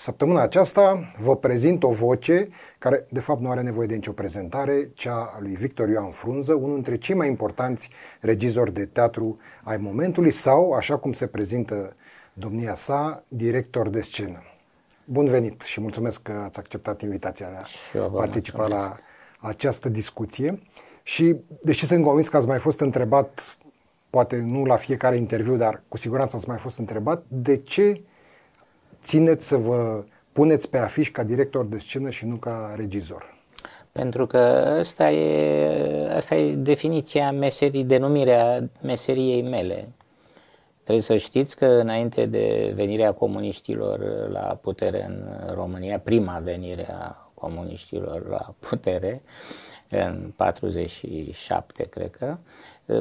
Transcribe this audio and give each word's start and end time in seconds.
Săptămâna 0.00 0.40
aceasta 0.40 1.10
vă 1.18 1.36
prezint 1.36 1.82
o 1.82 1.88
voce 1.88 2.48
care 2.78 3.06
de 3.10 3.20
fapt 3.20 3.40
nu 3.40 3.50
are 3.50 3.60
nevoie 3.60 3.86
de 3.86 3.94
nicio 3.94 4.12
prezentare, 4.12 4.90
cea 4.94 5.32
a 5.34 5.38
lui 5.40 5.54
Victor 5.54 5.88
Ioan 5.88 6.10
Frunză, 6.10 6.54
unul 6.54 6.74
dintre 6.74 6.96
cei 6.96 7.14
mai 7.14 7.28
importanți 7.28 7.90
regizori 8.20 8.72
de 8.72 8.86
teatru 8.86 9.38
ai 9.62 9.76
momentului 9.76 10.30
sau, 10.30 10.72
așa 10.72 10.96
cum 10.96 11.12
se 11.12 11.26
prezintă 11.26 11.96
domnia 12.32 12.74
sa, 12.74 13.24
director 13.28 13.88
de 13.88 14.00
scenă. 14.00 14.42
Bun 15.04 15.24
venit 15.24 15.60
și 15.60 15.80
mulțumesc 15.80 16.22
că 16.22 16.32
ați 16.32 16.58
acceptat 16.58 17.02
invitația 17.02 17.48
de 17.92 17.98
a 17.98 18.02
participa 18.02 18.66
la 18.66 18.96
această 19.38 19.88
discuție. 19.88 20.62
Și, 21.02 21.36
deși 21.62 21.86
sunt 21.86 22.04
convins 22.04 22.28
că 22.28 22.36
ați 22.36 22.46
mai 22.46 22.58
fost 22.58 22.80
întrebat, 22.80 23.56
poate 24.10 24.36
nu 24.36 24.64
la 24.64 24.76
fiecare 24.76 25.16
interviu, 25.16 25.56
dar 25.56 25.82
cu 25.88 25.96
siguranță 25.96 26.36
ați 26.36 26.48
mai 26.48 26.58
fost 26.58 26.78
întrebat, 26.78 27.24
de 27.28 27.56
ce 27.56 28.02
țineți 29.02 29.46
să 29.46 29.56
vă 29.56 30.04
puneți 30.32 30.70
pe 30.70 30.78
afiș 30.78 31.10
ca 31.10 31.22
director 31.22 31.66
de 31.66 31.78
scenă 31.78 32.10
și 32.10 32.26
nu 32.26 32.36
ca 32.36 32.74
regizor? 32.76 33.38
Pentru 33.92 34.26
că 34.26 34.38
asta 34.78 35.10
e, 35.10 36.14
asta 36.16 36.34
e 36.34 36.54
definiția 36.54 37.32
meserii, 37.32 37.84
denumirea 37.84 38.70
meseriei 38.82 39.42
mele. 39.42 39.88
Trebuie 40.82 41.04
să 41.04 41.16
știți 41.16 41.56
că 41.56 41.66
înainte 41.66 42.24
de 42.24 42.72
venirea 42.74 43.12
comuniștilor 43.12 44.28
la 44.30 44.58
putere 44.62 45.04
în 45.04 45.54
România, 45.54 45.98
prima 45.98 46.38
venire 46.38 46.86
a 46.90 47.30
comuniștilor 47.34 48.28
la 48.28 48.54
putere, 48.58 49.22
în 49.90 50.32
47, 50.36 51.82
cred 51.84 52.10
că, 52.10 52.36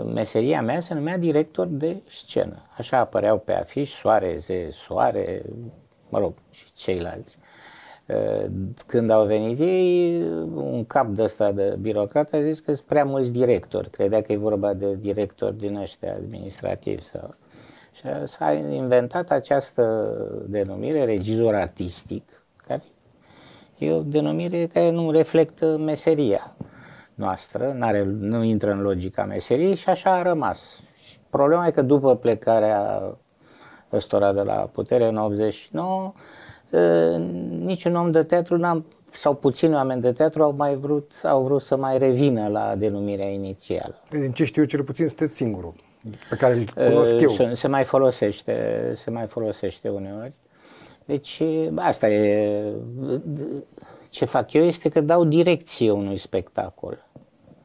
meseria 0.03 0.61
mea 0.61 0.80
se 0.80 0.94
numea 0.94 1.17
director 1.17 1.67
de 1.67 2.02
scenă. 2.09 2.61
Așa 2.78 2.97
apăreau 2.97 3.38
pe 3.38 3.53
afiș 3.53 3.91
Soare, 3.91 4.38
Ze, 4.38 4.69
Soare, 4.72 5.41
mă 6.09 6.19
rog, 6.19 6.33
și 6.52 6.73
ceilalți. 6.73 7.38
Când 8.88 9.09
au 9.09 9.25
venit 9.25 9.59
ei, 9.59 10.21
un 10.55 10.85
cap 10.85 11.07
de 11.07 11.23
ăsta 11.23 11.51
de 11.51 11.77
birocrat 11.81 12.33
a 12.33 12.41
zis 12.41 12.59
că 12.59 12.73
sunt 12.73 12.88
prea 12.88 13.05
mulți 13.05 13.31
directori. 13.31 13.89
Credea 13.89 14.21
că 14.21 14.31
e 14.31 14.38
vorba 14.38 14.73
de 14.73 14.95
directori 14.95 15.57
din 15.57 15.75
ăștia 15.75 16.13
administrativi 16.13 17.01
sau... 17.01 17.33
Și 17.91 18.05
s-a 18.23 18.53
inventat 18.53 19.29
această 19.29 20.16
denumire, 20.47 21.05
regizor 21.05 21.55
artistic, 21.55 22.45
care 22.67 22.83
e 23.77 23.91
o 23.91 24.01
denumire 24.01 24.66
care 24.66 24.89
nu 24.89 25.11
reflectă 25.11 25.77
meseria 25.77 26.55
noastră, 27.16 27.73
n-are, 27.77 28.03
nu 28.03 28.44
intră 28.44 28.71
în 28.71 28.81
logica 28.81 29.25
meseriei 29.25 29.75
și 29.75 29.89
așa 29.89 30.11
a 30.11 30.21
rămas. 30.21 30.79
Problema 31.29 31.67
e 31.67 31.71
că 31.71 31.81
după 31.81 32.16
plecarea 32.16 33.01
ăstora 33.93 34.33
de 34.33 34.41
la 34.41 34.53
putere 34.53 35.07
în 35.07 35.17
89, 35.17 36.13
niciun 37.49 37.95
om 37.95 38.11
de 38.11 38.23
teatru 38.23 38.57
n-am, 38.57 38.85
sau 39.11 39.33
puțini 39.33 39.73
oameni 39.73 40.01
de 40.01 40.11
teatru 40.11 40.43
au 40.43 40.53
mai 40.57 40.75
vrut, 40.75 41.11
au 41.23 41.43
vrut 41.43 41.61
să 41.61 41.77
mai 41.77 41.97
revină 41.97 42.47
la 42.47 42.75
denumirea 42.75 43.29
inițială. 43.29 44.01
Din 44.09 44.31
ce 44.31 44.43
știu 44.43 44.63
cel 44.63 44.83
puțin 44.83 45.07
sunteți 45.07 45.35
singurul 45.35 45.73
pe 46.29 46.35
care 46.35 46.53
îl 46.53 46.65
cunosc 46.87 47.19
eu. 47.19 47.31
Se, 47.31 47.53
se 47.53 47.67
mai 47.67 47.83
folosește, 47.83 48.53
se 48.95 49.09
mai 49.09 49.27
folosește 49.27 49.89
uneori. 49.89 50.33
Deci 51.05 51.41
asta 51.75 52.09
e, 52.09 52.63
ce 54.09 54.25
fac 54.25 54.53
eu 54.53 54.63
este 54.63 54.89
că 54.89 55.01
dau 55.01 55.23
direcție 55.23 55.91
unui 55.91 56.17
spectacol. 56.17 57.08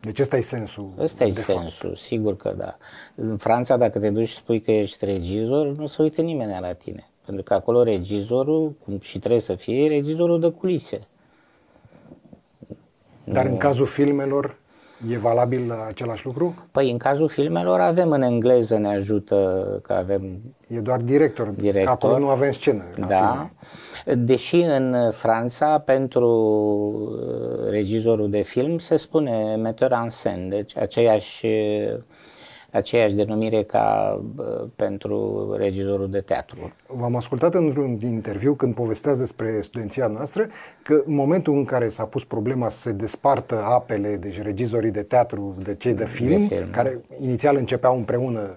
Deci 0.04 0.18
ăsta 0.18 0.36
e 0.36 0.40
sensul. 0.40 0.92
Ăsta 0.98 1.24
e 1.24 1.32
sensul, 1.32 1.88
fapt. 1.88 1.98
sigur 1.98 2.36
că 2.36 2.54
da. 2.56 2.76
În 3.14 3.36
Franța, 3.36 3.76
dacă 3.76 3.98
te 3.98 4.10
duci 4.10 4.28
și 4.28 4.36
spui 4.36 4.60
că 4.60 4.70
ești 4.70 5.04
regizor, 5.04 5.66
nu 5.66 5.86
se 5.86 6.02
uită 6.02 6.20
nimeni 6.20 6.60
la 6.60 6.72
tine. 6.72 7.08
Pentru 7.24 7.42
că 7.42 7.54
acolo 7.54 7.82
regizorul, 7.82 8.74
cum 8.84 8.98
și 9.00 9.18
trebuie 9.18 9.40
să 9.40 9.54
fie, 9.54 9.88
regizorul 9.88 10.40
de 10.40 10.50
culise. 10.50 11.00
Dar 13.24 13.44
nu... 13.44 13.50
în 13.50 13.56
cazul 13.56 13.86
filmelor, 13.86 14.58
E 15.10 15.18
valabil 15.18 15.72
același 15.88 16.26
lucru? 16.26 16.54
Păi 16.70 16.90
în 16.90 16.98
cazul 16.98 17.28
filmelor 17.28 17.80
avem 17.80 18.10
în 18.10 18.22
engleză, 18.22 18.76
ne 18.76 18.88
ajută 18.88 19.64
că 19.82 19.92
avem... 19.92 20.40
E 20.68 20.78
doar 20.80 21.00
director, 21.00 21.46
director. 21.48 21.92
acolo 21.92 22.18
nu 22.18 22.28
avem 22.28 22.52
scenă 22.52 22.84
Da, 23.08 23.50
filme. 24.04 24.24
deși 24.24 24.56
în 24.56 25.10
Franța 25.10 25.78
pentru 25.78 26.28
uh, 27.10 27.68
regizorul 27.70 28.30
de 28.30 28.42
film 28.42 28.78
se 28.78 28.96
spune 28.96 29.56
metteur 29.56 29.92
en 29.92 30.08
scène, 30.10 30.48
deci 30.48 30.76
aceeași 30.76 31.46
aceeași 32.74 33.14
denumire 33.14 33.62
ca 33.62 34.20
pentru 34.76 35.48
regizorul 35.56 36.10
de 36.10 36.20
teatru. 36.20 36.72
V-am 36.86 37.16
ascultat 37.16 37.54
într-un 37.54 37.96
interviu 38.02 38.54
când 38.54 38.74
povesteați 38.74 39.18
despre 39.18 39.60
studenția 39.60 40.06
noastră 40.06 40.46
că 40.82 41.02
în 41.06 41.14
momentul 41.14 41.54
în 41.54 41.64
care 41.64 41.88
s-a 41.88 42.04
pus 42.04 42.24
problema 42.24 42.68
să 42.68 42.78
se 42.78 42.92
despartă 42.92 43.62
apele, 43.64 44.16
deci 44.16 44.42
regizorii 44.42 44.90
de 44.90 45.02
teatru 45.02 45.54
de 45.62 45.74
cei 45.74 45.94
de 45.94 46.06
film, 46.06 46.46
de 46.46 46.54
film. 46.54 46.70
care 46.70 47.00
inițial 47.20 47.56
începeau 47.56 47.96
împreună 47.96 48.56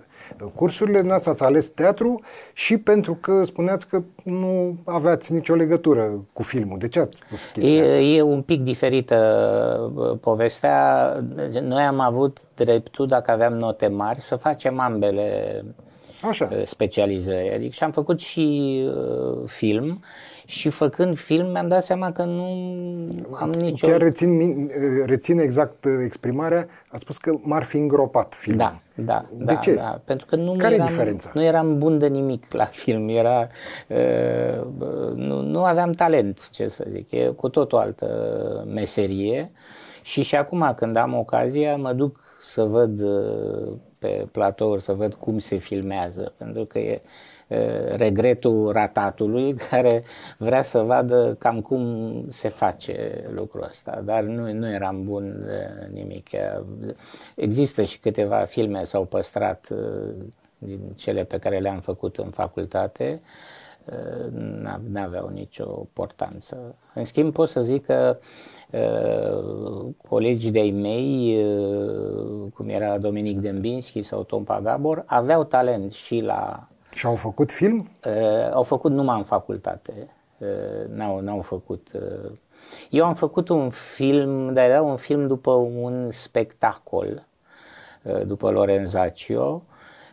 cursurile, 0.56 1.02
nu 1.02 1.12
ați 1.12 1.44
ales 1.44 1.68
teatru 1.68 2.22
și 2.54 2.78
pentru 2.78 3.16
că 3.16 3.44
spuneați 3.44 3.88
că 3.88 4.02
nu 4.24 4.78
aveați 4.86 5.34
nicio 5.34 5.56
legătură 5.56 6.26
cu 6.34 6.44
filmul. 6.44 6.78
De 6.78 6.88
ce 6.88 7.00
ați 7.00 7.22
spus 7.26 7.46
chestia 7.46 7.74
e, 7.74 7.82
asta? 7.82 7.96
E 7.96 8.22
un 8.22 8.42
pic 8.42 8.62
diferită 8.62 10.18
povestea. 10.22 11.12
Noi 11.62 11.84
am 11.84 12.00
avut 12.00 12.38
dreptul, 12.56 13.08
dacă 13.08 13.32
aveam 13.32 13.54
note 13.54 13.88
mari, 13.88 14.22
să 14.22 14.36
facem 14.36 14.80
ambele 14.80 15.64
Așa. 16.22 16.50
specializări. 16.66 17.54
Adică 17.54 17.72
și 17.72 17.84
am 17.84 17.92
făcut 17.92 18.20
și 18.20 18.84
uh, 18.88 19.38
film 19.46 20.02
și 20.50 20.70
făcând 20.70 21.18
film 21.18 21.52
mi-am 21.52 21.68
dat 21.68 21.84
seama 21.84 22.12
că 22.12 22.24
nu 22.24 22.48
am 23.40 23.50
nicio... 23.50 23.88
Chiar 23.88 24.02
rețin, 24.02 24.70
rețin 25.06 25.40
exact 25.40 25.86
uh, 25.86 25.92
exprimarea, 26.04 26.68
a 26.90 26.98
spus 26.98 27.18
că 27.18 27.38
m-ar 27.42 27.64
fi 27.64 27.78
îngropat 27.78 28.34
filmul. 28.34 28.62
Da, 28.62 28.82
da. 29.06 29.26
De 29.32 29.44
da, 29.44 29.56
ce? 29.56 29.74
Da, 29.74 30.02
pentru 30.06 30.26
că 30.26 30.36
nu 30.36 30.56
Care 30.58 30.74
eram, 30.74 30.86
e 30.86 30.90
diferența? 30.90 31.32
Nu 31.34 31.44
eram 31.44 31.78
bun 31.78 32.00
de 32.00 32.08
nimic 32.08 32.54
la 32.54 32.66
film, 32.66 33.10
era, 33.10 33.48
uh, 33.88 34.62
nu, 35.16 35.42
nu 35.42 35.64
aveam 35.64 35.92
talent, 35.92 36.50
ce 36.50 36.68
să 36.68 36.86
zic, 36.92 37.12
e 37.12 37.26
cu 37.26 37.50
tot 37.50 37.74
o 37.74 37.78
altă 37.78 38.08
meserie 38.74 39.52
și 40.02 40.22
și 40.22 40.36
acum 40.36 40.74
când 40.76 40.96
am 40.96 41.18
ocazia 41.18 41.76
mă 41.76 41.94
duc 41.94 42.20
să 42.42 42.64
văd 42.64 43.02
uh, 43.02 43.74
pe 44.00 44.28
platouri, 44.32 44.82
să 44.82 44.94
văd 44.94 45.14
cum 45.14 45.40
se 45.40 45.58
filmează, 45.58 46.34
pentru 46.38 46.66
că 46.66 46.80
e 46.80 47.02
regretul 47.96 48.72
ratatului 48.72 49.54
care 49.70 50.04
vrea 50.38 50.64
să 50.64 50.80
vadă 50.80 51.36
cam 51.40 51.62
cum 51.62 52.26
se 52.30 52.50
face 52.50 53.28
lucrul 53.34 53.66
ăsta, 53.70 54.02
dar 54.06 54.24
nu, 54.24 54.54
nu 54.54 54.72
eram 54.72 55.04
bun 55.04 55.44
de 55.46 55.90
nimic. 55.94 56.30
Există 57.36 57.84
și 57.84 58.00
câteva 58.00 58.38
filme 58.38 58.84
s-au 58.84 59.06
păstrat 59.06 59.68
din 60.58 60.80
cele 60.96 61.24
pe 61.24 61.38
care 61.38 61.60
le-am 61.60 61.80
făcut 61.80 62.18
în 62.18 62.30
facultate, 62.30 63.22
n-aveau 64.88 65.30
nicio 65.30 65.88
portanță. 65.94 66.76
În 66.94 67.06
schimb, 67.06 67.34
pot 67.34 67.50
să 67.50 67.62
zic 67.62 67.86
că 67.86 68.18
colegii 70.08 70.52
de-ai 70.52 70.72
mei, 70.72 71.46
cum 72.54 72.70
era 72.70 72.98
Dominic 72.98 73.40
Dembinski 73.40 74.02
sau 74.02 74.24
Tom 74.24 74.44
Pagabor, 74.44 75.04
aveau 75.06 75.44
talent 75.44 75.92
și 75.92 76.20
la 76.20 76.68
și 76.98 77.06
au 77.06 77.16
făcut 77.16 77.52
film? 77.52 77.90
Uh, 78.06 78.52
au 78.52 78.64
făcut 78.64 78.92
numai 78.92 79.18
în 79.18 79.24
facultate. 79.24 80.10
Uh, 80.38 80.88
n-au, 80.90 81.20
n-au 81.20 81.42
făcut. 81.42 81.92
Uh... 81.94 82.32
Eu 82.90 83.06
am 83.06 83.14
făcut 83.14 83.50
un 83.50 83.70
film, 83.70 84.54
dar 84.54 84.70
era 84.70 84.82
un 84.82 84.96
film 84.96 85.28
după 85.28 85.52
un 85.52 86.12
spectacol, 86.12 87.28
uh, 88.04 88.26
după 88.26 88.52
Lorenzaccio. 88.52 89.64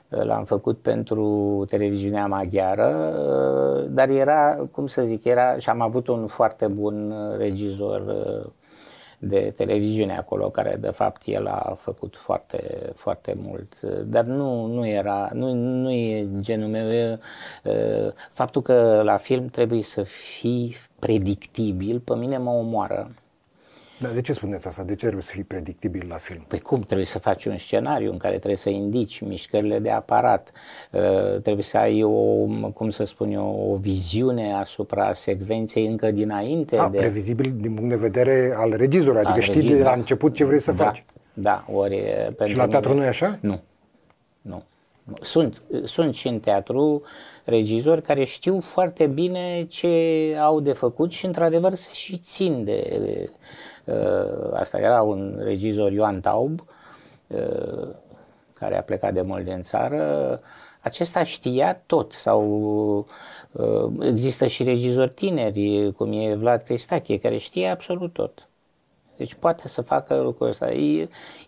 Uh, 0.08 0.22
l-am 0.22 0.44
făcut 0.44 0.78
pentru 0.78 1.64
televiziunea 1.68 2.26
maghiară, 2.26 3.14
uh, 3.18 3.86
dar 3.90 4.08
era, 4.08 4.68
cum 4.70 4.86
să 4.86 5.02
zic, 5.02 5.24
era 5.24 5.58
și 5.58 5.68
am 5.68 5.80
avut 5.80 6.08
un 6.08 6.26
foarte 6.26 6.66
bun 6.66 7.14
regizor 7.38 8.02
de 9.28 9.52
televiziune 9.56 10.16
acolo, 10.16 10.50
care 10.50 10.76
de 10.80 10.90
fapt 10.90 11.22
el 11.24 11.46
a 11.46 11.74
făcut 11.78 12.16
foarte, 12.16 12.92
foarte 12.94 13.36
mult. 13.36 13.80
Dar 14.06 14.24
nu, 14.24 14.66
nu 14.66 14.86
era, 14.86 15.30
nu, 15.32 15.52
nu 15.52 15.90
e 15.90 16.28
genul 16.40 16.68
meu. 16.68 17.18
Faptul 18.32 18.62
că 18.62 19.00
la 19.04 19.16
film 19.16 19.46
trebuie 19.46 19.82
să 19.82 20.02
fii 20.02 20.76
predictibil, 20.98 22.00
pe 22.00 22.14
mine 22.14 22.38
mă 22.38 22.50
omoară. 22.50 23.10
Dar 24.04 24.12
de 24.12 24.20
ce 24.20 24.32
spuneți 24.32 24.66
asta? 24.66 24.82
De 24.82 24.94
ce 24.94 24.98
trebuie 24.98 25.22
să 25.22 25.30
fii 25.32 25.44
predictibil 25.44 26.06
la 26.08 26.16
film? 26.16 26.44
Păi 26.48 26.60
cum? 26.60 26.80
Trebuie 26.80 27.06
să 27.06 27.18
faci 27.18 27.44
un 27.44 27.56
scenariu 27.56 28.10
în 28.10 28.18
care 28.18 28.34
trebuie 28.34 28.56
să 28.56 28.68
indici 28.68 29.20
mișcările 29.20 29.78
de 29.78 29.90
aparat, 29.90 30.50
uh, 30.92 31.40
trebuie 31.40 31.64
să 31.64 31.76
ai 31.76 32.02
o, 32.02 32.10
cum 32.74 32.90
să 32.90 33.04
spun 33.04 33.30
eu, 33.30 33.70
o 33.72 33.76
viziune 33.76 34.52
asupra 34.52 35.14
secvenței 35.14 35.86
încă 35.86 36.10
dinainte. 36.10 36.78
A, 36.78 36.88
de... 36.88 36.98
previzibil 36.98 37.54
din 37.56 37.74
punct 37.74 37.90
de 37.90 37.96
vedere 37.96 38.54
al 38.56 38.76
regizorului, 38.76 39.20
adică 39.20 39.34
al 39.34 39.40
știi 39.40 39.54
regizor, 39.54 39.76
de 39.76 39.82
la 39.82 39.90
da. 39.90 39.96
început 39.96 40.34
ce 40.34 40.44
vrei 40.44 40.60
să 40.60 40.72
da, 40.72 40.84
faci. 40.84 41.04
Da, 41.34 41.64
ori 41.72 41.96
pentru 42.24 42.46
Și 42.46 42.56
la 42.56 42.66
teatru 42.66 42.88
mine... 42.88 43.00
nu 43.00 43.06
e 43.06 43.10
așa? 43.10 43.38
Nu, 43.40 43.60
nu. 44.42 44.62
Sunt, 45.20 45.62
sunt 45.84 46.14
și 46.14 46.28
în 46.28 46.38
teatru 46.40 47.02
regizori 47.44 48.02
care 48.02 48.24
știu 48.24 48.60
foarte 48.60 49.06
bine 49.06 49.64
ce 49.68 49.88
au 50.40 50.60
de 50.60 50.72
făcut 50.72 51.10
și 51.10 51.26
într-adevăr 51.26 51.74
se 51.74 51.88
și 51.92 52.16
țin 52.16 52.64
de 52.64 53.00
uh, 53.00 53.28
asta. 54.52 54.78
Era 54.78 55.02
un 55.02 55.40
regizor 55.42 55.92
Ioan 55.92 56.20
Taub 56.20 56.64
uh, 57.26 57.88
care 58.52 58.78
a 58.78 58.82
plecat 58.82 59.14
de 59.14 59.22
mult 59.22 59.44
din 59.44 59.62
țară, 59.62 60.40
acesta 60.80 61.24
știa 61.24 61.82
tot 61.86 62.12
sau 62.12 62.44
uh, 63.52 63.86
există 64.00 64.46
și 64.46 64.62
regizori 64.62 65.10
tineri, 65.10 65.92
cum 65.96 66.12
e 66.12 66.34
Vlad 66.34 66.62
Cristache, 66.62 67.18
care 67.18 67.36
știe 67.36 67.68
absolut 67.68 68.12
tot. 68.12 68.48
Deci 69.16 69.34
poate 69.34 69.68
să 69.68 69.82
facă 69.82 70.20
lucrul 70.20 70.48
ăsta. 70.48 70.72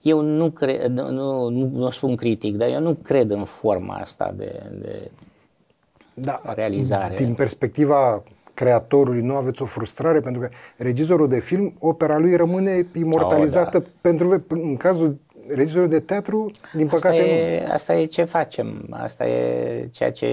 Eu 0.03 0.21
nu 0.21 0.51
cred, 0.51 0.87
nu, 0.87 1.11
nu, 1.11 1.49
nu 1.49 1.91
spun 1.91 2.17
critic, 2.17 2.57
dar 2.57 2.69
eu 2.69 2.81
nu 2.81 2.95
cred 2.95 3.31
în 3.31 3.45
forma 3.45 3.95
asta 3.95 4.35
de, 4.37 4.63
de 4.81 5.11
da, 6.15 6.41
realizare. 6.55 7.15
Din 7.15 7.35
perspectiva 7.35 8.23
creatorului 8.57 9.21
nu 9.21 9.35
aveți 9.35 9.63
o 9.63 9.65
frustrare 9.65 10.21
pentru 10.21 10.41
că 10.41 10.49
regizorul 10.77 11.29
de 11.29 11.41
film, 11.41 11.75
opera 11.79 12.19
lui 12.19 12.37
rămâne 12.37 12.87
imortalizată 12.95 13.77
oh, 13.77 13.83
da. 13.83 13.89
pentru 14.01 14.45
în 14.49 14.77
cazul 14.77 15.17
regizorul 15.49 15.89
de 15.89 16.01
teatru, 16.01 16.51
din 16.73 16.87
păcate 16.87 17.17
asta 17.17 17.25
e, 17.25 17.65
nu. 17.67 17.73
Asta 17.73 17.95
e 17.95 18.05
ce 18.05 18.25
facem, 18.25 18.87
asta 18.91 19.27
e 19.27 19.89
ceea 19.93 20.13
ce 20.13 20.29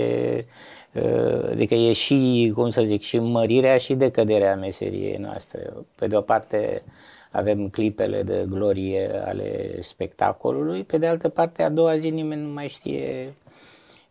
uh, 0.94 1.50
adică 1.52 1.74
e 1.74 1.94
și, 1.94 2.52
cum 2.56 2.70
să 2.70 2.82
zic, 2.82 3.02
și 3.02 3.20
mărirea 3.20 3.78
și 3.78 3.94
decăderea 3.94 4.56
meseriei 4.56 5.18
noastre. 5.18 5.74
Pe 5.96 6.08
de 6.08 6.16
o 6.16 6.22
parte 6.22 6.84
avem 7.32 7.70
clipele 7.70 8.24
de 8.24 8.46
glorie 8.50 9.22
ale 9.26 9.76
spectacolului, 9.80 10.84
pe 10.84 10.98
de 10.98 11.08
altă 11.08 11.30
parte 11.30 11.64
a 11.64 11.70
doua 11.70 11.98
zi 11.98 12.10
nimeni 12.10 12.42
nu 12.42 12.54
mai 12.54 12.68
știe 12.68 13.34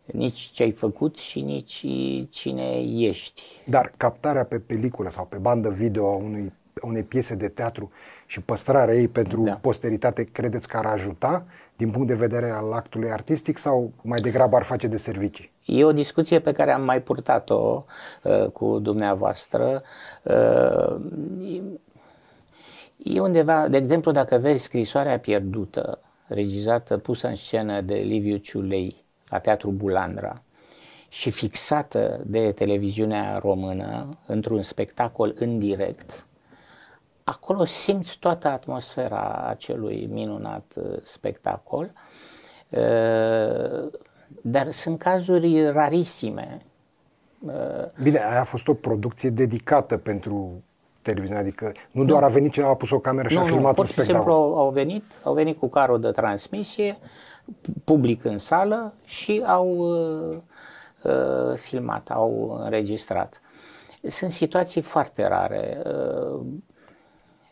nici 0.05 0.39
ce 0.39 0.63
ai 0.63 0.71
făcut 0.71 1.17
și 1.17 1.41
nici 1.41 1.85
cine 2.29 2.81
ești. 2.95 3.43
Dar 3.65 3.91
captarea 3.97 4.43
pe 4.43 4.59
peliculă 4.59 5.09
sau 5.09 5.25
pe 5.25 5.37
bandă 5.37 5.69
video 5.69 6.13
a 6.13 6.17
unui, 6.17 6.53
unei 6.81 7.03
piese 7.03 7.35
de 7.35 7.47
teatru 7.47 7.91
și 8.25 8.41
păstrarea 8.41 8.95
ei 8.95 9.07
pentru 9.07 9.41
da. 9.43 9.53
posteritate, 9.53 10.23
credeți 10.23 10.67
că 10.67 10.77
ar 10.77 10.85
ajuta 10.85 11.45
din 11.75 11.89
punct 11.91 12.07
de 12.07 12.13
vedere 12.13 12.49
al 12.49 12.71
actului 12.71 13.11
artistic 13.11 13.57
sau 13.57 13.91
mai 14.01 14.19
degrabă 14.19 14.55
ar 14.55 14.63
face 14.63 14.87
de 14.87 14.97
servicii? 14.97 15.51
E 15.65 15.83
o 15.83 15.91
discuție 15.91 16.39
pe 16.39 16.51
care 16.51 16.71
am 16.71 16.83
mai 16.83 17.01
purtat-o 17.01 17.85
uh, 18.23 18.49
cu 18.49 18.79
dumneavoastră. 18.79 19.83
Uh, 20.23 20.95
e 22.97 23.19
undeva, 23.19 23.67
de 23.67 23.77
exemplu, 23.77 24.11
dacă 24.11 24.37
vezi 24.37 24.63
scrisoarea 24.63 25.19
pierdută, 25.19 25.99
regizată, 26.27 26.97
pusă 26.97 27.27
în 27.27 27.35
scenă 27.35 27.81
de 27.81 27.93
Liviu 27.95 28.37
Ciulei 28.37 29.02
la 29.33 29.39
Teatru 29.39 29.71
Bulandra 29.71 30.41
și 31.09 31.31
fixată 31.31 32.21
de 32.25 32.51
televiziunea 32.51 33.37
română 33.37 34.17
într-un 34.27 34.61
spectacol 34.61 35.33
în 35.35 35.59
direct, 35.59 36.25
acolo 37.23 37.65
simți 37.65 38.17
toată 38.19 38.47
atmosfera 38.47 39.45
acelui 39.47 40.09
minunat 40.11 40.73
uh, 40.75 40.97
spectacol, 41.03 41.91
uh, 42.69 43.91
dar 44.41 44.71
sunt 44.71 44.99
cazuri 44.99 45.67
rarisime. 45.67 46.65
Uh, 47.39 47.51
Bine, 48.03 48.17
aia 48.17 48.41
a 48.41 48.43
fost 48.43 48.67
o 48.67 48.73
producție 48.73 49.29
dedicată 49.29 49.97
pentru 49.97 50.63
televiziune, 51.01 51.39
adică 51.39 51.71
nu 51.91 52.03
doar 52.03 52.21
nu. 52.21 52.27
a 52.27 52.29
venit 52.29 52.51
cineva, 52.51 52.71
a 52.71 52.75
pus 52.75 52.91
o 52.91 52.99
cameră 52.99 53.27
și 53.27 53.35
nu, 53.35 53.41
a 53.41 53.45
filmat 53.45 53.75
nu, 53.75 53.81
un 53.81 53.87
spectacol. 53.87 54.15
simplu 54.15 54.33
au 54.33 54.69
venit, 54.69 55.03
au 55.23 55.33
venit 55.33 55.59
cu 55.59 55.69
carul 55.69 55.99
de 55.99 56.11
transmisie, 56.11 56.97
public 57.83 58.23
în 58.23 58.37
sală 58.37 58.93
și 59.05 59.43
au 59.45 59.67
uh, 59.69 60.37
uh, 61.03 61.55
filmat, 61.55 62.09
au 62.09 62.61
înregistrat. 62.63 63.41
Sunt 64.09 64.31
situații 64.31 64.81
foarte 64.81 65.27
rare. 65.27 65.81
Uh, 65.85 66.45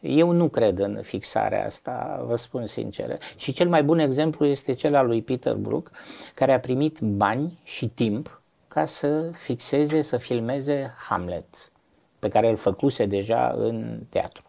eu 0.02 0.32
nu 0.32 0.50
cred 0.50 0.80
în 0.80 1.02
fixarea 1.02 1.66
asta, 1.66 2.24
vă 2.28 2.36
spun 2.36 2.68
sincer. 2.68 3.18
Și 3.36 3.52
cel 3.52 3.70
mai 3.70 3.84
bun 3.84 4.00
exemplu 4.00 4.46
este 4.46 4.74
cel 4.74 4.96
al 4.96 5.08
lui 5.08 5.22
Peter 5.22 5.56
Brook, 5.56 5.92
care 6.36 6.54
a 6.54 6.60
primit 6.60 7.00
bani 7.00 7.60
și 7.64 7.90
timp 7.90 8.42
ca 8.68 8.86
să 8.86 9.32
fixeze, 9.34 10.02
să 10.02 10.18
filmeze 10.18 10.94
Hamlet, 11.10 11.72
pe 12.20 12.28
care 12.28 12.50
îl 12.50 12.56
făcuse 12.56 13.06
deja 13.06 13.56
în 13.58 14.00
teatru. 14.10 14.44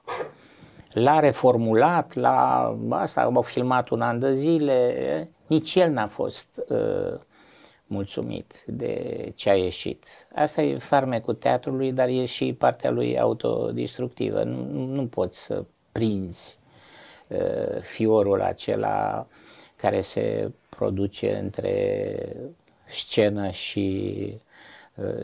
L-a 0.94 1.20
reformulat, 1.20 2.14
l-a, 2.14 2.76
asta, 2.90 3.22
au 3.22 3.42
filmat 3.42 3.88
un 3.88 4.00
an 4.00 4.18
de 4.18 4.34
zile, 4.34 5.30
nici 5.46 5.74
el 5.74 5.92
n-a 5.92 6.06
fost 6.06 6.62
uh, 6.68 7.20
mulțumit 7.86 8.62
de 8.66 9.32
ce 9.34 9.50
a 9.50 9.54
ieșit. 9.54 10.06
Asta 10.34 10.62
e 10.62 10.78
farmecul 10.78 11.34
teatrului, 11.34 11.92
dar 11.92 12.08
e 12.08 12.24
și 12.24 12.52
partea 12.52 12.90
lui 12.90 13.18
autodistructivă. 13.18 14.42
Nu, 14.42 14.84
nu 14.84 15.06
poți 15.06 15.38
să 15.38 15.64
prinzi 15.92 16.58
uh, 17.28 17.80
fiorul 17.80 18.42
acela 18.42 19.26
care 19.76 20.00
se 20.00 20.50
produce 20.68 21.36
între 21.36 22.16
scenă 22.86 23.50
și 23.50 24.24
uh, 24.34 24.51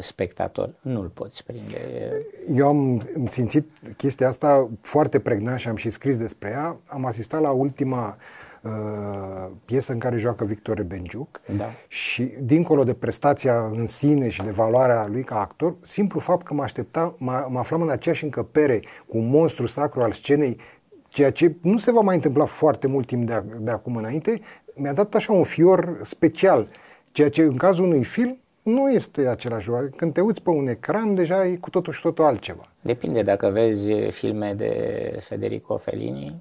spectator. 0.01 0.75
Nu-l 0.81 1.09
poți 1.09 1.45
prinde. 1.45 2.11
Eu 2.55 2.67
am 2.67 3.03
simțit 3.25 3.71
chestia 3.97 4.29
asta 4.29 4.71
foarte 4.81 5.19
pregnant 5.19 5.59
și 5.59 5.69
am 5.69 5.77
și 5.77 5.91
scris 5.91 6.19
despre 6.19 6.49
ea. 6.49 6.77
Am 6.87 7.05
asistat 7.05 7.41
la 7.41 7.51
ultima 7.51 8.07
uh, 8.07 8.49
Uh, 8.63 9.51
piesă 9.65 9.93
în 9.93 9.99
care 9.99 10.17
joacă 10.17 10.45
Victor 10.45 10.83
Benjuc 10.83 11.41
da. 11.57 11.71
și 11.89 12.33
dincolo 12.41 12.85
de 12.85 12.95
prestația 12.95 13.65
în 13.65 13.87
sine 13.87 14.29
și 14.29 14.43
de 14.43 14.51
valoarea 14.51 15.07
lui 15.07 15.25
ca 15.25 15.41
actor, 15.41 15.75
simplu 15.83 16.21
fapt 16.21 16.47
că 16.47 16.55
mă 16.55 16.63
aștepta, 16.63 17.15
mă, 17.19 17.47
mă 17.51 17.59
aflam 17.59 17.83
în 17.83 17.89
aceeași 17.89 18.25
încăpere 18.25 18.81
cu 19.09 19.19
un 19.19 19.29
monstru 19.29 19.67
sacru 19.67 20.01
al 20.01 20.13
scenei, 20.13 20.61
ceea 21.09 21.31
ce 21.31 21.55
nu 21.63 21.79
se 21.79 21.93
va 21.93 22.01
mai 22.01 22.15
întâmpla 22.15 22.45
foarte 22.45 22.87
mult 22.87 23.07
timp 23.07 23.27
de, 23.27 23.43
de 23.59 23.71
acum 23.71 23.97
înainte, 23.97 24.41
mi-a 24.75 24.93
dat 24.93 25.15
așa 25.15 25.33
un 25.33 25.45
fior 25.45 25.99
special, 26.03 26.69
ceea 27.11 27.31
ce 27.31 27.43
în 27.43 27.57
cazul 27.57 27.85
unui 27.85 28.05
film 28.05 28.39
nu 28.69 28.91
este 28.91 29.27
același 29.27 29.69
lucru. 29.69 29.89
Când 29.97 30.13
te 30.13 30.21
uiți 30.21 30.43
pe 30.43 30.51
un 30.51 30.67
ecran, 30.67 31.15
deja 31.15 31.47
e 31.47 31.57
cu 31.57 31.71
totul 31.71 31.93
și 31.93 32.03
totul 32.03 32.25
altceva. 32.25 32.69
Depinde 32.81 33.23
dacă 33.23 33.49
vezi 33.49 33.91
filme 33.93 34.55
de 34.57 34.73
Federico 35.21 35.77
Fellini 35.77 36.39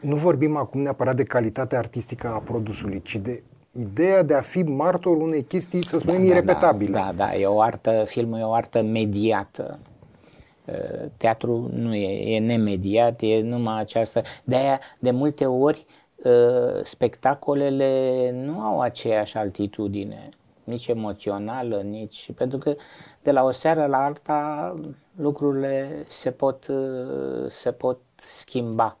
nu 0.00 0.16
vorbim 0.16 0.56
acum 0.56 0.80
neapărat 0.80 1.16
de 1.16 1.24
calitatea 1.24 1.78
artistică 1.78 2.28
a 2.28 2.38
produsului, 2.38 3.02
ci 3.02 3.16
de 3.16 3.42
ideea 3.72 4.22
de 4.22 4.34
a 4.34 4.40
fi 4.40 4.62
martor 4.62 5.16
unei 5.16 5.44
chestii, 5.44 5.84
să 5.84 5.98
spunem, 5.98 6.20
da, 6.20 6.26
irepetabile. 6.26 6.90
Da, 6.90 7.12
da, 7.16 7.24
da, 7.24 7.34
e 7.34 7.46
o 7.46 7.60
artă, 7.60 8.04
filmul 8.06 8.38
e 8.38 8.42
o 8.42 8.52
artă 8.52 8.82
mediată. 8.82 9.78
Teatru 11.16 11.70
nu 11.74 11.94
e, 11.94 12.34
e 12.34 12.38
nemediat, 12.38 13.20
e 13.20 13.40
numai 13.40 13.80
această... 13.80 14.22
De-aia, 14.44 14.80
de 14.98 15.10
multe 15.10 15.46
ori, 15.46 15.86
spectacolele 16.82 18.30
nu 18.44 18.60
au 18.60 18.80
aceeași 18.80 19.36
altitudine, 19.36 20.28
nici 20.68 20.86
emoțională, 20.86 21.80
nici... 21.80 22.30
Pentru 22.36 22.58
că 22.58 22.74
de 23.22 23.32
la 23.32 23.42
o 23.42 23.50
seară 23.50 23.86
la 23.86 24.04
alta 24.04 24.74
lucrurile 25.16 26.04
se 26.06 26.30
pot, 26.30 26.66
se 27.48 27.72
pot 27.72 27.98
schimba 28.14 28.96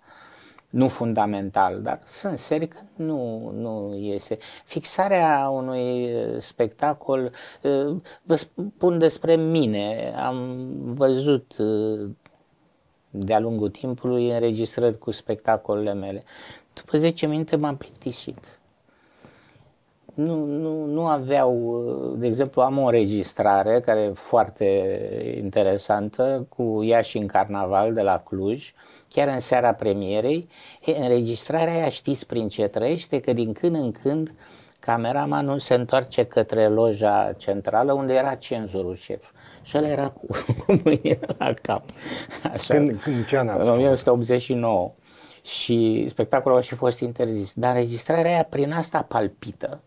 nu 0.70 0.88
fundamental, 0.88 1.82
dar 1.82 2.00
sunt 2.04 2.38
serii 2.38 2.68
că 2.68 2.78
nu, 2.96 3.50
nu 3.50 3.94
iese. 3.96 4.38
Fixarea 4.64 5.48
unui 5.48 6.14
uh, 6.14 6.36
spectacol, 6.38 7.32
uh, 7.62 7.96
vă 8.22 8.34
spun 8.34 8.98
despre 8.98 9.36
mine, 9.36 10.14
am 10.16 10.66
văzut 10.94 11.56
uh, 11.58 12.10
de-a 13.10 13.38
lungul 13.38 13.70
timpului 13.70 14.30
înregistrări 14.30 14.98
cu 14.98 15.10
spectacolele 15.10 15.94
mele. 15.94 16.24
După 16.72 16.98
10 16.98 17.26
minute 17.26 17.56
m-am 17.56 17.76
plictisit. 17.76 18.57
Nu, 20.18 20.44
nu, 20.44 20.84
nu 20.84 21.06
aveau, 21.06 21.82
de 22.16 22.26
exemplu, 22.26 22.62
am 22.62 22.78
o 22.78 22.84
înregistrare 22.84 23.80
care 23.80 24.00
e 24.00 24.12
foarte 24.12 24.64
interesantă 25.36 26.46
cu 26.48 26.82
Iași 26.82 27.18
în 27.18 27.26
carnaval 27.26 27.94
de 27.94 28.02
la 28.02 28.18
Cluj, 28.18 28.72
chiar 29.08 29.28
în 29.28 29.40
seara 29.40 29.74
premierei, 29.74 30.48
e, 30.84 30.96
înregistrarea 30.96 31.72
aia 31.72 31.88
știți 31.88 32.26
prin 32.26 32.48
ce 32.48 32.66
trăiește, 32.66 33.20
că 33.20 33.32
din 33.32 33.52
când 33.52 33.74
în 33.74 33.92
când 33.92 34.34
cameramanul 34.80 35.58
se 35.58 35.74
întoarce 35.74 36.24
către 36.24 36.66
loja 36.66 37.32
centrală 37.36 37.92
unde 37.92 38.14
era 38.14 38.34
cenzorul 38.34 38.94
șef. 38.94 39.30
Și 39.62 39.76
el 39.76 39.84
era 39.84 40.08
cu, 40.08 40.26
cu 40.66 40.80
mâinile 40.84 41.26
la 41.38 41.52
cap. 41.62 41.82
Așa. 42.52 42.74
Când, 42.74 43.00
când 43.00 43.26
ce 43.26 43.38
an 43.38 43.48
În 43.48 43.68
1989. 43.68 44.92
Și 45.42 46.06
spectacolul 46.08 46.58
a 46.58 46.60
și 46.60 46.74
fost 46.74 47.00
interzis. 47.00 47.52
Dar 47.54 47.74
înregistrarea 47.74 48.30
aia 48.30 48.46
prin 48.50 48.72
asta 48.72 49.02
palpită. 49.02 49.80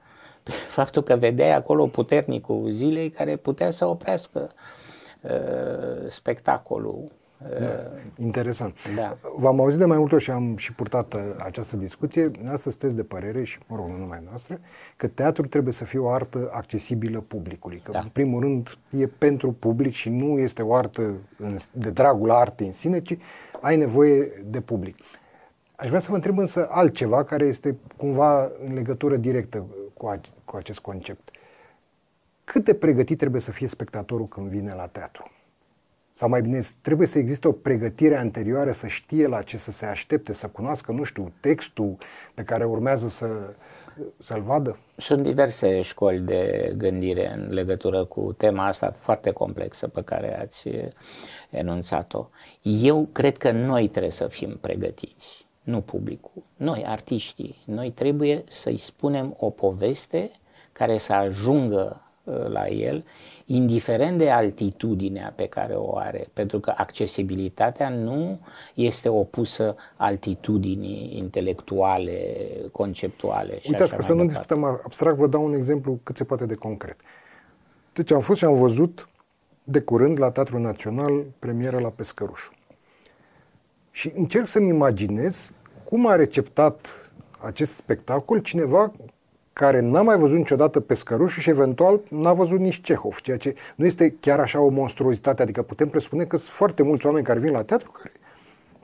Faptul 0.77 1.01
că 1.03 1.15
vedeai 1.15 1.55
acolo 1.55 1.88
puternicul 1.88 2.71
zilei 2.71 3.10
care 3.10 3.36
putea 3.36 3.71
să 3.71 3.86
oprească 3.86 4.51
uh, 5.21 6.07
spectacolul 6.07 7.12
Da, 7.60 7.67
interesant. 8.24 8.75
Da. 8.95 9.17
V-am 9.38 9.60
auzit 9.60 9.79
de 9.79 9.86
mai 9.86 9.98
multe 9.98 10.15
ori 10.15 10.24
și 10.24 10.31
am 10.31 10.55
și 10.57 10.74
purtat 10.74 11.13
uh, 11.13 11.21
această 11.43 11.75
discuție. 11.77 12.31
Asta 12.45 12.69
sunteți 12.69 12.95
de 12.95 13.03
părere 13.03 13.43
și, 13.43 13.60
mă 13.67 13.75
rog, 13.75 13.88
nu 13.89 13.98
numai 13.98 14.21
noastră, 14.27 14.60
că 14.98 15.07
teatru 15.07 15.48
trebuie 15.48 15.74
să 15.74 15.86
fie 15.86 16.00
o 16.00 16.10
artă 16.10 16.50
accesibilă 16.53 17.19
publicului. 17.27 17.81
Că, 17.83 17.91
Da. 17.91 18.00
în 18.00 18.10
primul 18.13 18.41
rând, 18.41 18.77
e 18.98 19.07
pentru 19.07 19.51
public 19.51 19.93
și 19.93 20.10
nu 20.10 20.39
este 20.39 20.62
o 20.62 20.75
artă 20.75 21.01
în- 21.38 21.57
de 21.71 21.89
dragul 21.89 22.31
artei 22.31 22.67
în 22.67 22.74
sine, 22.74 23.00
ci 23.01 23.17
ai 23.62 23.77
nevoie 23.77 24.43
de 24.45 24.62
public. 24.62 24.95
Aș 25.75 25.88
vrea 25.88 26.00
să 26.00 26.07
vă 26.10 26.15
întreb 26.15 26.38
însă 26.38 26.67
altceva 26.69 27.24
care 27.24 27.45
este 27.45 27.77
cumva 27.98 28.51
în 28.65 28.74
legătură 28.74 29.15
directă 29.15 29.65
cu, 30.01 30.08
a, 30.08 30.20
cu 30.46 30.55
acest 30.55 30.79
concept. 30.79 31.31
Cât 32.43 32.63
de 32.63 32.74
pregătit 32.74 33.17
trebuie 33.17 33.41
să 33.41 33.51
fie 33.51 33.67
spectatorul 33.67 34.27
când 34.27 34.48
vine 34.48 34.74
la 34.74 34.88
teatru? 34.88 35.31
Sau 36.12 36.29
mai 36.29 36.41
bine, 36.41 36.62
trebuie 36.81 37.08
să 37.08 37.17
existe 37.17 37.48
o 37.48 37.51
pregătire 37.51 38.15
anterioară 38.15 38.72
să 38.72 38.88
știe 38.88 39.27
la 39.27 39.41
ce 39.41 39.58
să 39.58 39.72
se 39.72 39.86
aștepte, 39.86 40.34
să 40.34 40.48
cunoască, 40.48 40.91
nu 40.91 41.03
știu, 41.03 41.31
textul 41.39 41.98
pe 42.34 42.43
care 42.43 42.63
urmează 42.63 43.08
să, 43.08 43.53
să-l 44.20 44.41
vadă? 44.41 44.77
Sunt 44.98 45.24
diverse 45.24 45.81
școli 45.81 46.20
de 46.20 46.74
gândire 46.77 47.34
în 47.34 47.53
legătură 47.53 48.05
cu 48.05 48.34
tema 48.38 48.65
asta 48.65 48.91
foarte 48.91 49.31
complexă 49.31 49.88
pe 49.88 50.03
care 50.03 50.39
ați 50.39 50.67
eh, 50.67 50.91
enunțat-o. 51.50 52.29
Eu 52.62 53.10
cred 53.12 53.38
că 53.38 53.51
noi 53.51 53.88
trebuie 53.88 54.12
să 54.12 54.27
fim 54.27 54.58
pregătiți, 54.62 55.40
nu 55.63 55.81
publicul. 55.81 56.43
Noi, 56.57 56.83
artiștii, 56.85 57.57
noi 57.65 57.91
trebuie 57.91 58.43
să-i 58.49 58.77
spunem 58.77 59.35
o 59.37 59.49
poveste 59.49 60.31
care 60.71 60.97
să 60.97 61.13
ajungă 61.13 62.01
eh, 62.23 62.33
la 62.47 62.67
el, 62.67 63.05
indiferent 63.45 64.17
de 64.17 64.29
altitudinea 64.29 65.33
pe 65.35 65.45
care 65.45 65.73
o 65.73 65.97
are, 65.97 66.27
pentru 66.33 66.59
că 66.59 66.73
accesibilitatea 66.75 67.89
nu 67.89 68.39
este 68.73 69.09
opusă 69.09 69.75
altitudinii 69.95 71.17
intelectuale, 71.17 72.37
conceptuale. 72.71 73.59
și 73.59 73.67
Uitați 73.69 73.83
așa 73.83 73.95
că 73.95 74.01
să 74.01 74.13
mai 74.13 74.21
nu 74.21 74.27
departe. 74.27 74.53
discutăm 74.53 74.81
abstract, 74.83 75.17
vă 75.17 75.27
dau 75.27 75.45
un 75.45 75.53
exemplu 75.53 75.99
cât 76.03 76.17
se 76.17 76.23
poate 76.23 76.45
de 76.45 76.55
concret. 76.55 76.99
Deci 77.93 78.11
am 78.11 78.21
fost 78.21 78.39
și 78.39 78.45
am 78.45 78.55
văzut 78.55 79.09
de 79.63 79.79
curând 79.81 80.19
la 80.19 80.31
Teatrul 80.31 80.59
Național 80.59 81.25
premiera 81.39 81.79
la 81.79 81.89
Pescărușu. 81.89 82.51
Și 83.91 84.13
încerc 84.15 84.48
să-mi 84.48 84.69
imaginez 84.69 85.51
cum 85.83 86.07
a 86.07 86.15
receptat 86.15 87.12
acest 87.39 87.74
spectacol 87.74 88.38
cineva 88.38 88.91
care 89.53 89.79
n-a 89.79 90.01
mai 90.01 90.17
văzut 90.17 90.38
niciodată 90.38 90.79
Pescărușul 90.79 91.41
și 91.41 91.50
eventual 91.50 92.01
n-a 92.10 92.33
văzut 92.33 92.60
nici 92.60 92.81
Cehov, 92.81 93.15
ceea 93.15 93.38
ce 93.38 93.55
nu 93.75 93.86
este 93.86 94.15
chiar 94.19 94.39
așa 94.39 94.60
o 94.60 94.69
monstruozitate, 94.69 95.41
adică 95.41 95.62
putem 95.62 95.89
presupune 95.89 96.24
că 96.24 96.38
sunt 96.38 96.53
foarte 96.53 96.83
mulți 96.83 97.05
oameni 97.05 97.25
care 97.25 97.39
vin 97.39 97.51
la 97.51 97.63
teatru 97.63 97.91
care 97.91 98.12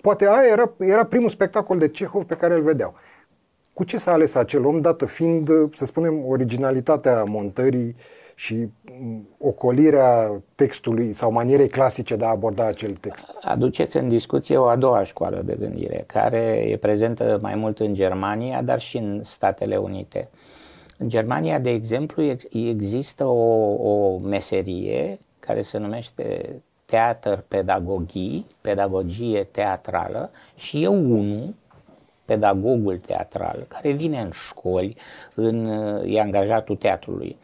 poate 0.01 0.27
aia 0.27 0.51
era, 0.51 0.73
era 0.79 1.05
primul 1.05 1.29
spectacol 1.29 1.77
de 1.77 1.87
Cehov 1.87 2.23
pe 2.23 2.35
care 2.35 2.53
îl 2.53 2.61
vedeau. 2.61 2.95
Cu 3.73 3.83
ce 3.83 3.97
s-a 3.97 4.11
ales 4.11 4.35
acel 4.35 4.65
om, 4.65 4.81
dată 4.81 5.05
fiind, 5.05 5.49
să 5.73 5.85
spunem, 5.85 6.25
originalitatea 6.25 7.23
montării 7.23 7.95
și 8.39 8.67
m, 8.99 9.27
ocolirea 9.37 10.41
textului 10.55 11.13
sau 11.13 11.31
manierei 11.31 11.69
clasice 11.69 12.15
de 12.15 12.25
a 12.25 12.29
aborda 12.29 12.65
acel 12.65 12.95
text? 12.95 13.27
aduceți 13.41 13.97
în 13.97 14.07
discuție 14.07 14.57
o 14.57 14.65
a 14.65 14.75
doua 14.75 15.03
școală 15.03 15.41
de 15.45 15.55
gândire, 15.59 16.03
care 16.07 16.65
e 16.67 16.77
prezentă 16.77 17.39
mai 17.41 17.55
mult 17.55 17.79
în 17.79 17.93
Germania, 17.93 18.61
dar 18.61 18.79
și 18.79 18.97
în 18.97 19.23
Statele 19.23 19.77
Unite. 19.77 20.29
În 20.97 21.09
Germania, 21.09 21.59
de 21.59 21.69
exemplu, 21.69 22.23
ex- 22.23 22.45
există 22.51 23.25
o, 23.25 23.73
o 23.73 24.17
meserie 24.17 25.19
care 25.39 25.61
se 25.61 25.77
numește 25.77 26.55
teatr 26.85 27.33
pedagogii, 27.47 28.45
pedagogie 28.61 29.43
teatrală 29.43 30.31
și 30.55 30.83
eu 30.83 30.93
unul, 30.93 31.53
pedagogul 32.25 32.97
teatral, 32.97 33.65
care 33.67 33.91
vine 33.91 34.19
în 34.19 34.31
școli, 34.31 34.95
în, 35.33 35.67
e 36.05 36.21
angajatul 36.21 36.75
teatrului, 36.75 37.37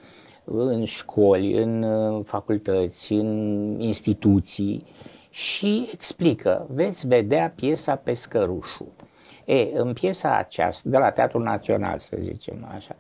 în 0.46 0.86
școli, 0.86 1.58
în 1.58 1.84
uh, 1.84 2.26
facultăți, 2.26 3.14
în 3.14 3.76
instituții 3.80 4.86
și 5.30 5.90
explică, 5.94 6.68
veți 6.70 7.08
vedea 7.08 7.54
piesa 7.56 7.96
Pescărușul. 7.96 8.92
E, 9.46 9.68
în 9.74 9.94
piesa 9.94 10.38
aceasta, 10.38 10.90
de 10.90 10.98
la 10.98 11.12
Teatrul 11.12 11.44
Național, 11.44 12.00
să 12.00 12.18
zicem 12.22 12.68
așa, 12.76 12.96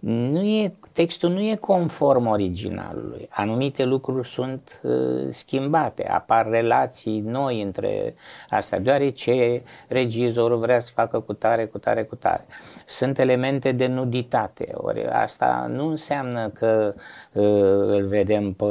nu 0.00 0.42
e, 0.42 0.74
textul 0.92 1.30
nu 1.30 1.40
e 1.40 1.54
conform 1.54 2.26
originalului. 2.26 3.28
Anumite 3.30 3.84
lucruri 3.84 4.28
sunt 4.28 4.80
uh, 4.82 4.92
schimbate, 5.30 6.08
apar 6.08 6.48
relații 6.48 7.20
noi 7.20 7.62
între 7.62 8.14
astea, 8.48 8.78
deoarece 8.80 9.62
regizorul 9.88 10.58
vrea 10.58 10.80
să 10.80 10.90
facă 10.94 11.20
cu 11.20 11.32
tare, 11.32 11.66
cu 11.66 11.78
tare, 11.78 12.02
cu 12.02 12.14
tare. 12.14 12.46
Sunt 12.86 13.18
elemente 13.18 13.72
de 13.72 13.86
nuditate, 13.86 14.68
ori 14.74 15.06
asta 15.06 15.66
nu 15.70 15.86
înseamnă 15.86 16.48
că 16.48 16.94
uh, 17.32 17.44
îl 17.86 18.06
vedem 18.06 18.52
pe 18.52 18.64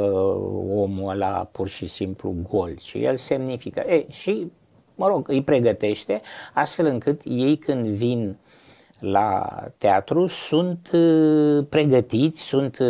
omul 0.74 1.10
ăla 1.10 1.48
pur 1.52 1.68
și 1.68 1.86
simplu 1.86 2.34
gol, 2.50 2.74
ci 2.76 2.94
el 2.94 3.16
semnifică. 3.16 3.80
E, 3.80 4.04
și 4.08 4.52
mă 4.94 5.06
rog, 5.06 5.28
îi 5.28 5.42
pregătește 5.42 6.20
astfel 6.52 6.86
încât 6.86 7.20
ei 7.24 7.56
când 7.56 7.86
vin 7.86 8.36
la 8.98 9.46
teatru 9.78 10.26
sunt 10.26 10.90
uh, 10.92 11.64
pregătiți, 11.68 12.40
sunt 12.42 12.78
uh, 12.78 12.86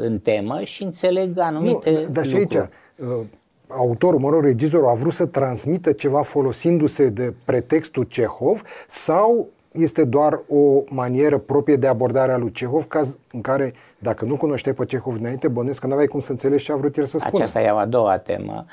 în 0.00 0.18
temă 0.18 0.60
și 0.62 0.82
înțeleg 0.82 1.38
anumite 1.38 1.90
Nu, 1.90 2.08
dar 2.12 2.26
și 2.26 2.34
aici, 2.34 2.52
lucruri. 2.52 2.70
uh, 2.96 3.26
autorul, 3.68 4.20
mă 4.20 4.30
rog, 4.30 4.42
regizorul 4.44 4.88
a 4.88 4.94
vrut 4.94 5.12
să 5.12 5.26
transmită 5.26 5.92
ceva 5.92 6.22
folosindu-se 6.22 7.08
de 7.08 7.34
pretextul 7.44 8.02
Cehov 8.02 8.62
sau 8.86 9.48
este 9.76 10.04
doar 10.04 10.40
o 10.48 10.82
manieră 10.88 11.38
proprie 11.38 11.76
de 11.76 11.86
abordare 11.86 12.32
a 12.32 12.36
lui 12.36 12.52
Cehov, 12.52 12.84
caz 12.84 13.16
în 13.32 13.40
care, 13.40 13.74
dacă 13.98 14.24
nu 14.24 14.36
cunoșteai 14.36 14.74
pe 14.74 14.84
Cehov 14.84 15.16
înainte, 15.18 15.48
bănuiesc 15.48 15.80
că 15.80 15.86
n-aveai 15.86 16.06
cum 16.06 16.20
să 16.20 16.30
înțelegi 16.30 16.64
ce 16.64 16.72
a 16.72 16.76
vrut 16.76 16.96
el 16.96 17.04
să 17.04 17.18
spună. 17.18 17.34
Aceasta 17.34 17.60
e 17.60 17.68
a 17.68 17.86
doua 17.86 18.18
temă. 18.18 18.64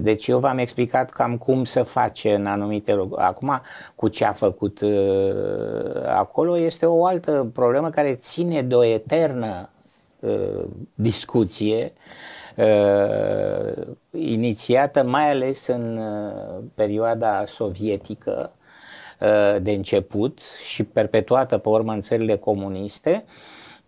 Deci 0.00 0.26
eu 0.26 0.38
v-am 0.38 0.58
explicat 0.58 1.10
cam 1.10 1.36
cum 1.36 1.64
să 1.64 1.82
face 1.82 2.34
în 2.34 2.46
anumite 2.46 2.94
lucruri. 2.94 3.22
Acum, 3.22 3.60
cu 3.94 4.08
ce 4.08 4.24
a 4.24 4.32
făcut 4.32 4.80
uh, 4.80 4.90
acolo, 6.06 6.58
este 6.58 6.86
o 6.86 7.04
altă 7.04 7.50
problemă 7.52 7.90
care 7.90 8.14
ține 8.14 8.62
de 8.62 8.74
o 8.74 8.84
eternă 8.84 9.68
uh, 10.20 10.64
discuție 10.94 11.92
uh, 12.56 13.86
inițiată 14.10 15.04
mai 15.04 15.30
ales 15.30 15.66
în 15.66 15.98
uh, 15.98 16.62
perioada 16.74 17.44
sovietică 17.46 18.50
uh, 18.52 18.64
de 19.62 19.70
început 19.70 20.40
și 20.66 20.84
perpetuată 20.84 21.58
pe 21.58 21.68
urmă 21.68 21.92
în 21.92 22.00
țările 22.00 22.36
comuniste, 22.36 23.24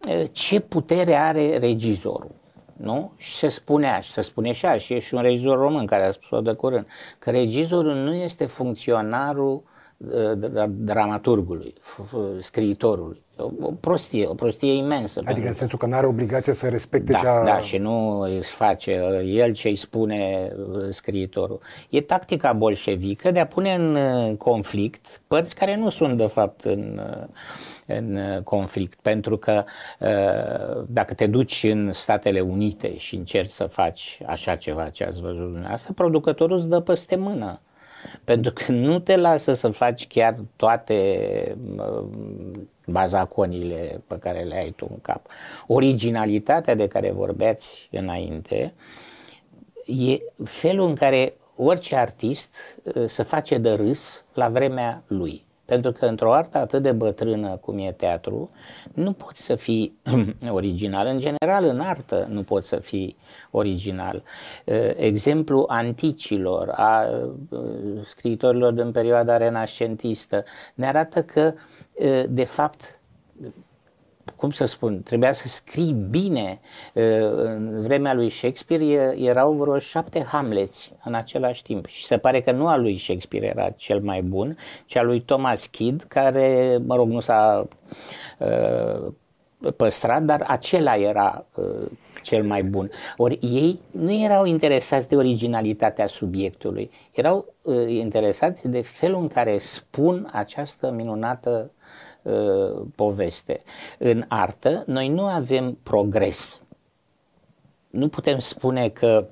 uh, 0.08 0.24
ce 0.32 0.60
putere 0.60 1.14
are 1.14 1.58
regizorul. 1.58 2.34
Nu? 2.76 3.12
Și 3.16 3.36
se 3.36 3.48
spunea, 3.48 4.00
și 4.00 4.10
se 4.12 4.20
spune 4.20 4.52
și 4.52 4.66
așa, 4.66 4.78
și 4.78 4.94
e 4.94 4.98
și 4.98 5.14
un 5.14 5.22
regizor 5.22 5.58
român 5.58 5.86
care 5.86 6.04
a 6.04 6.10
spus-o 6.10 6.40
de 6.40 6.52
curând, 6.52 6.86
că 7.18 7.30
regizorul 7.30 7.94
nu 7.94 8.14
este 8.14 8.46
funcționarul 8.46 9.62
uh, 9.96 10.30
dra- 10.36 10.68
dramaturgului, 10.68 11.74
f- 11.74 12.04
f- 12.04 12.40
scriitorului. 12.40 13.22
O, 13.38 13.50
o 13.60 13.70
prostie, 13.70 14.26
o 14.26 14.34
prostie 14.34 14.72
imensă. 14.72 15.18
Adică 15.18 15.18
în 15.18 15.24
pentru 15.24 15.42
că- 15.42 15.52
sensul 15.52 15.78
că 15.78 15.86
nu 15.86 15.94
are 15.94 16.06
obligația 16.06 16.52
să 16.52 16.68
respecte 16.68 17.12
da, 17.12 17.18
cea... 17.18 17.44
da, 17.44 17.60
și 17.60 17.76
nu 17.76 18.18
își 18.20 18.50
face 18.50 19.00
uh, 19.02 19.34
el 19.34 19.52
ce 19.52 19.68
îi 19.68 19.76
spune 19.76 20.52
uh, 20.72 20.86
scriitorul. 20.90 21.60
E 21.88 22.00
tactica 22.00 22.52
bolșevică 22.52 23.30
de 23.30 23.40
a 23.40 23.46
pune 23.46 23.74
în 23.74 23.94
uh, 23.94 24.36
conflict 24.36 25.20
părți 25.26 25.54
care 25.54 25.76
nu 25.76 25.88
sunt 25.88 26.16
de 26.16 26.26
fapt 26.26 26.64
în, 26.64 27.00
uh, 27.20 27.26
în 27.86 28.16
uh, 28.16 28.42
conflict, 28.42 28.98
pentru 29.02 29.36
că 29.36 29.64
uh, 30.00 30.84
dacă 30.86 31.14
te 31.14 31.26
duci 31.26 31.66
în 31.70 31.92
Statele 31.92 32.40
Unite 32.40 32.96
și 32.96 33.14
încerci 33.14 33.50
să 33.50 33.64
faci 33.64 34.20
așa 34.26 34.56
ceva 34.56 34.88
ce 34.88 35.04
ați 35.04 35.20
văzut 35.20 35.50
dumneavoastră, 35.50 35.92
producătorul 35.92 36.58
îți 36.58 36.68
dă 36.68 36.80
peste 36.80 37.16
mână. 37.16 37.60
Pentru 38.24 38.52
că 38.52 38.72
nu 38.72 38.98
te 38.98 39.16
lasă 39.16 39.52
să 39.52 39.68
faci 39.68 40.06
chiar 40.06 40.34
toate 40.56 40.94
uh, 42.88 42.92
bazaconile 42.92 44.02
pe 44.06 44.18
care 44.18 44.42
le 44.42 44.56
ai 44.56 44.70
tu 44.70 44.86
în 44.90 45.00
cap. 45.00 45.26
Originalitatea 45.66 46.74
de 46.74 46.86
care 46.86 47.10
vorbeați 47.10 47.88
înainte 47.90 48.74
e 49.86 50.18
felul 50.44 50.88
în 50.88 50.94
care 50.94 51.34
orice 51.56 51.96
artist 51.96 52.54
uh, 52.82 53.08
se 53.08 53.22
face 53.22 53.58
de 53.58 53.70
râs 53.70 54.24
la 54.32 54.48
vremea 54.48 55.02
lui. 55.06 55.46
Pentru 55.68 55.92
că 55.92 56.06
într-o 56.06 56.34
artă 56.34 56.58
atât 56.58 56.82
de 56.82 56.92
bătrână 56.92 57.56
cum 57.56 57.78
e 57.78 57.92
teatru, 57.92 58.50
nu 58.94 59.12
poți 59.12 59.42
să 59.42 59.54
fii 59.54 59.98
original. 60.50 61.06
În 61.06 61.18
general, 61.18 61.64
în 61.64 61.80
artă 61.80 62.26
nu 62.30 62.42
poți 62.42 62.68
să 62.68 62.76
fii 62.76 63.16
original. 63.50 64.22
Uh, 64.64 64.90
Exemplu 64.96 65.64
anticilor, 65.68 66.68
a 66.68 67.06
uh, 67.50 68.06
scriitorilor 68.06 68.72
din 68.72 68.90
perioada 68.90 69.36
renascentistă, 69.36 70.44
ne 70.74 70.86
arată 70.86 71.22
că, 71.22 71.54
uh, 71.92 72.24
de 72.28 72.44
fapt, 72.44 73.00
cum 74.36 74.50
să 74.50 74.64
spun, 74.64 75.02
trebuia 75.02 75.32
să 75.32 75.48
scrii 75.48 75.92
bine. 76.10 76.60
În 76.92 77.82
vremea 77.82 78.14
lui 78.14 78.30
Shakespeare 78.30 79.14
erau 79.18 79.52
vreo 79.52 79.78
șapte 79.78 80.22
Hamlets 80.22 80.90
în 81.04 81.14
același 81.14 81.62
timp 81.62 81.86
și 81.86 82.04
se 82.04 82.18
pare 82.18 82.40
că 82.40 82.52
nu 82.52 82.66
al 82.66 82.80
lui 82.80 82.98
Shakespeare 82.98 83.46
era 83.46 83.70
cel 83.70 84.00
mai 84.00 84.22
bun, 84.22 84.56
ci 84.86 84.96
al 84.96 85.06
lui 85.06 85.20
Thomas 85.20 85.66
Kidd, 85.66 86.02
care, 86.02 86.78
mă 86.86 86.96
rog, 86.96 87.08
nu 87.08 87.20
s-a 87.20 87.68
păstrat, 89.76 90.22
dar 90.22 90.44
acela 90.46 90.96
era 90.96 91.44
cel 92.22 92.44
mai 92.44 92.62
bun. 92.62 92.90
Ori 93.16 93.38
ei 93.42 93.78
nu 93.90 94.12
erau 94.12 94.44
interesați 94.44 95.08
de 95.08 95.16
originalitatea 95.16 96.06
subiectului, 96.06 96.90
erau 97.14 97.54
interesați 97.86 98.68
de 98.68 98.82
felul 98.82 99.20
în 99.20 99.28
care 99.28 99.58
spun 99.58 100.28
această 100.32 100.90
minunată 100.90 101.70
Uh, 101.70 102.07
poveste. 102.94 103.62
În 103.98 104.24
artă, 104.28 104.82
noi 104.86 105.08
nu 105.08 105.24
avem 105.24 105.78
progres. 105.82 106.60
Nu 107.90 108.08
putem 108.08 108.38
spune 108.38 108.88
că 108.88 109.28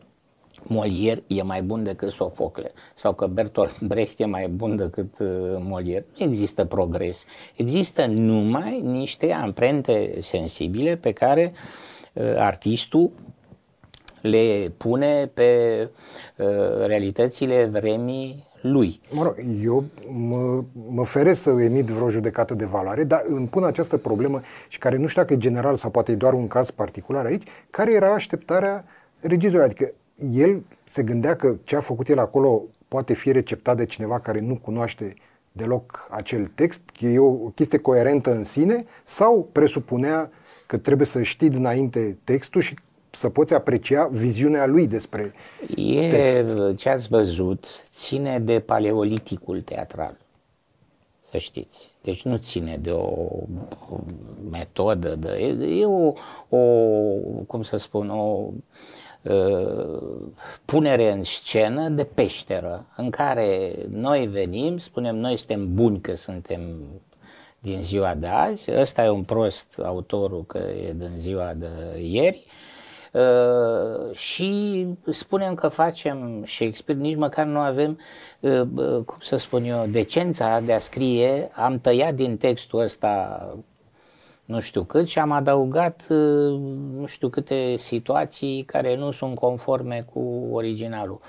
Molière 0.69 1.23
e 1.27 1.43
mai 1.43 1.63
bun 1.63 1.83
decât 1.83 2.11
Sofocle 2.11 2.73
sau 2.95 3.15
că 3.15 3.27
Bertolt 3.27 3.81
Brecht 3.81 4.21
e 4.21 4.25
mai 4.25 4.49
bun 4.49 4.77
decât 4.77 5.19
uh, 5.19 5.29
Molière. 5.59 6.05
Nu 6.19 6.27
există 6.27 6.65
progres. 6.65 7.25
Există 7.57 8.07
numai 8.07 8.81
niște 8.81 9.33
amprente 9.33 10.19
sensibile 10.21 10.97
pe 10.97 11.13
care 11.13 11.53
uh, 12.13 12.35
artistul 12.37 13.11
le 14.21 14.73
pune 14.77 15.31
pe 15.35 15.81
uh, 16.37 16.47
realitățile 16.87 17.65
vremii 17.65 18.45
lui. 18.61 19.01
Mă 19.13 19.23
rog, 19.23 19.35
eu 19.63 19.85
mă, 20.11 20.65
mă 20.89 21.05
feresc 21.05 21.43
să 21.43 21.51
emit 21.51 21.87
vreo 21.87 22.11
judecată 22.11 22.55
de 22.55 22.65
valoare, 22.65 23.05
dar 23.05 23.25
îmi 23.29 23.47
pun 23.47 23.65
această 23.65 23.97
problemă 23.97 24.41
și 24.69 24.79
care 24.79 24.97
nu 24.97 25.07
știu 25.07 25.23
dacă 25.23 25.35
e 25.35 25.39
general 25.39 25.77
sau 25.77 25.91
poate 25.91 26.13
e 26.13 26.15
doar 26.15 26.33
un 26.33 26.47
caz 26.47 26.71
particular 26.71 27.25
aici, 27.25 27.47
care 27.71 27.93
era 27.93 28.13
așteptarea 28.13 28.85
regizorului? 29.21 29.71
Adică 29.71 29.93
el 30.31 30.63
se 30.85 31.03
gândea 31.03 31.37
că 31.37 31.55
ce 31.63 31.77
a 31.77 31.81
făcut 31.81 32.09
el 32.09 32.19
acolo 32.19 32.63
poate 32.89 33.15
fi 33.15 33.33
receptat 33.33 33.77
de 33.77 33.85
cineva 33.85 34.19
care 34.19 34.41
nu 34.41 34.57
cunoaște 34.57 35.15
deloc 35.53 36.09
acel 36.11 36.51
text, 36.55 36.83
că 36.99 37.07
e 37.07 37.19
o 37.19 37.31
chestie 37.33 37.79
coerentă 37.79 38.35
în 38.35 38.43
sine, 38.43 38.85
sau 39.03 39.49
presupunea 39.53 40.31
că 40.67 40.77
trebuie 40.77 41.07
să 41.07 41.23
știi 41.23 41.49
dinainte 41.49 42.19
textul 42.25 42.61
și 42.61 42.75
să 43.17 43.29
poți 43.29 43.55
aprecia 43.55 44.07
viziunea 44.07 44.67
lui 44.67 44.87
despre 44.87 45.33
e, 45.77 46.09
text. 46.09 46.77
Ce 46.77 46.89
ați 46.89 47.09
văzut 47.09 47.65
ține 47.85 48.39
de 48.39 48.61
paleoliticul 48.61 49.61
teatral, 49.61 50.17
să 51.31 51.39
știți. 51.39 51.91
Deci 52.03 52.23
nu 52.23 52.37
ține 52.37 52.77
de 52.77 52.91
o, 52.91 53.09
o 53.91 53.99
metodă, 54.51 55.15
de, 55.15 55.29
e, 55.29 55.81
e 55.81 55.85
o, 55.85 56.13
o, 56.49 56.61
cum 57.47 57.63
să 57.63 57.77
spun, 57.77 58.11
o 58.11 58.49
uh, 59.23 60.29
punere 60.65 61.13
în 61.13 61.25
scenă 61.25 61.89
de 61.89 62.05
peșteră, 62.05 62.87
în 62.97 63.11
care 63.11 63.75
noi 63.89 64.27
venim, 64.27 64.79
spunem 64.79 65.17
noi 65.17 65.37
suntem 65.37 65.75
buni 65.75 66.01
că 66.01 66.17
suntem 66.17 66.61
din 67.59 67.83
ziua 67.83 68.15
de 68.15 68.27
azi, 68.27 68.71
ăsta 68.81 69.05
e 69.05 69.09
un 69.09 69.23
prost 69.23 69.81
autorul 69.85 70.45
că 70.47 70.59
e 70.59 70.93
din 70.93 71.15
ziua 71.19 71.55
de 71.55 71.69
ieri, 72.01 72.45
uh, 72.47 72.53
Uh, 72.53 72.76
și 74.13 74.87
spunem 75.11 75.55
că 75.55 75.69
facem 75.69 76.45
Shakespeare, 76.47 77.01
nici 77.01 77.17
măcar 77.17 77.47
nu 77.47 77.59
avem, 77.59 77.99
uh, 78.41 78.63
cum 79.05 79.17
să 79.21 79.37
spun 79.37 79.65
eu, 79.65 79.87
decența 79.87 80.61
de 80.61 80.73
a 80.73 80.79
scrie, 80.79 81.51
am 81.53 81.79
tăiat 81.79 82.15
din 82.15 82.37
textul 82.37 82.81
ăsta 82.81 83.41
nu 84.45 84.61
știu 84.61 84.83
cât 84.83 85.07
și 85.07 85.19
am 85.19 85.31
adăugat 85.31 86.07
uh, 86.09 86.59
nu 86.97 87.07
știu 87.07 87.29
câte 87.29 87.77
situații 87.77 88.63
care 88.63 88.97
nu 88.97 89.11
sunt 89.11 89.39
conforme 89.39 90.07
cu 90.13 90.49
originalul. 90.53 91.21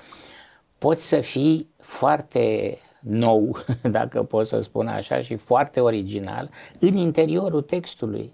Poți 0.78 1.08
să 1.08 1.20
fii 1.20 1.68
foarte 1.76 2.78
nou, 3.00 3.56
dacă 3.98 4.22
pot 4.22 4.46
să 4.46 4.60
spun 4.60 4.86
așa, 4.86 5.20
și 5.20 5.36
foarte 5.36 5.80
original 5.80 6.50
în 6.78 6.96
interiorul 6.96 7.62
textului. 7.62 8.32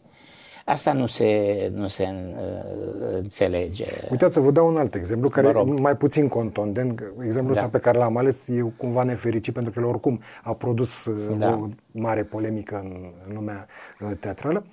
Asta 0.65 0.93
nu 0.93 1.07
se, 1.07 1.71
nu 1.75 1.89
se 1.89 2.03
uh, 2.03 3.15
înțelege. 3.15 3.85
Uitați 4.11 4.35
să 4.35 4.41
vă 4.41 4.51
dau 4.51 4.69
un 4.69 4.77
alt 4.77 4.95
exemplu 4.95 5.29
care 5.29 5.49
e 5.49 5.63
mai 5.63 5.97
puțin 5.97 6.29
contondent. 6.29 7.03
Exemplul 7.25 7.55
da. 7.55 7.61
ăsta 7.61 7.69
pe 7.69 7.79
care 7.79 7.99
l-am 7.99 8.17
ales 8.17 8.49
e 8.49 8.61
cumva 8.77 9.03
nefericit 9.03 9.55
pentru 9.55 9.73
că 9.73 9.79
el 9.81 9.87
oricum 9.87 10.21
a 10.43 10.55
produs 10.55 11.05
uh, 11.05 11.37
da. 11.39 11.51
o 11.51 11.69
mare 11.91 12.23
polemică 12.23 12.81
în, 12.85 13.13
în 13.29 13.35
lumea 13.35 13.67
uh, 14.01 14.11
teatrală. 14.21 14.65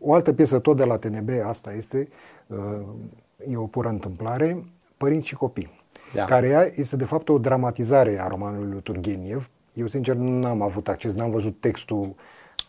O 0.00 0.14
altă 0.14 0.32
piesă 0.32 0.58
tot 0.58 0.76
de 0.76 0.84
la 0.84 0.96
TNB, 0.96 1.28
asta 1.46 1.72
este, 1.72 2.08
uh, 2.46 2.58
e 3.50 3.56
o 3.56 3.66
pură 3.66 3.88
întâmplare, 3.88 4.64
Părinți 4.96 5.26
și 5.26 5.34
copii, 5.34 5.70
da. 6.14 6.24
care 6.24 6.48
ea 6.48 6.72
este 6.74 6.96
de 6.96 7.04
fapt 7.04 7.28
o 7.28 7.38
dramatizare 7.38 8.20
a 8.20 8.26
romanului 8.26 8.70
lui 8.70 8.80
Turgeniev. 8.80 9.50
Eu 9.74 9.86
sincer 9.86 10.14
n-am 10.14 10.62
avut 10.62 10.88
acces, 10.88 11.12
n-am 11.12 11.30
văzut 11.30 11.60
textul 11.60 12.14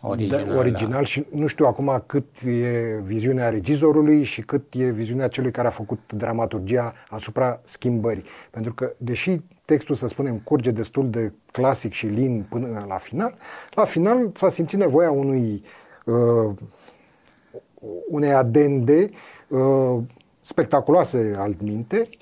original, 0.01 0.45
da, 0.45 0.57
original 0.57 0.91
da. 0.91 1.03
și 1.03 1.25
nu 1.31 1.47
știu 1.47 1.65
acum 1.65 2.03
cât 2.05 2.41
e 2.45 2.99
viziunea 3.03 3.49
regizorului 3.49 4.23
și 4.23 4.41
cât 4.41 4.73
e 4.73 4.89
viziunea 4.89 5.27
celui 5.27 5.51
care 5.51 5.67
a 5.67 5.71
făcut 5.71 5.99
dramaturgia 6.13 6.93
asupra 7.09 7.59
schimbării. 7.63 8.23
Pentru 8.51 8.73
că, 8.73 8.93
deși 8.97 9.41
textul, 9.65 9.95
să 9.95 10.07
spunem, 10.07 10.37
curge 10.37 10.71
destul 10.71 11.09
de 11.09 11.33
clasic 11.51 11.91
și 11.91 12.05
lin 12.05 12.45
până 12.49 12.85
la 12.87 12.95
final, 12.95 13.35
la 13.73 13.85
final 13.85 14.31
s-a 14.33 14.49
simțit 14.49 14.79
nevoia 14.79 15.11
unui 15.11 15.63
uh, 16.05 16.55
unei 18.09 18.33
adende 18.33 19.09
uh, 19.47 19.97
spectaculoase 20.41 21.35
altminteri, 21.37 22.17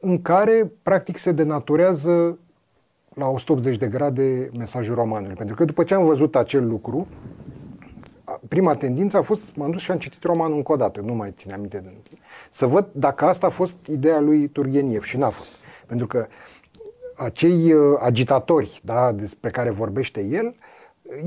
în 0.00 0.22
care, 0.22 0.72
practic, 0.82 1.16
se 1.16 1.32
denaturează 1.32 2.38
la 3.20 3.28
180 3.28 3.76
de 3.76 3.86
grade 3.86 4.50
mesajul 4.58 4.94
romanului. 4.94 5.34
Pentru 5.34 5.54
că 5.54 5.64
după 5.64 5.84
ce 5.84 5.94
am 5.94 6.04
văzut 6.04 6.36
acel 6.36 6.66
lucru, 6.66 7.06
prima 8.48 8.74
tendință 8.74 9.16
a 9.16 9.22
fost, 9.22 9.56
m-am 9.56 9.70
dus 9.70 9.80
și 9.80 9.90
am 9.90 9.98
citit 9.98 10.22
romanul 10.22 10.56
încă 10.56 10.72
o 10.72 10.76
dată, 10.76 11.00
nu 11.00 11.14
mai 11.14 11.32
țin 11.36 11.52
aminte 11.52 11.78
de 11.78 11.92
să 12.50 12.66
văd 12.66 12.88
dacă 12.92 13.24
asta 13.24 13.46
a 13.46 13.50
fost 13.50 13.86
ideea 13.86 14.20
lui 14.20 14.48
Turgeniev 14.48 15.02
și 15.02 15.16
n-a 15.16 15.28
fost. 15.28 15.50
Pentru 15.86 16.06
că 16.06 16.26
acei 17.16 17.72
uh, 17.72 17.98
agitatori 18.00 18.80
da, 18.84 19.12
despre 19.12 19.50
care 19.50 19.70
vorbește 19.70 20.24
el, 20.24 20.54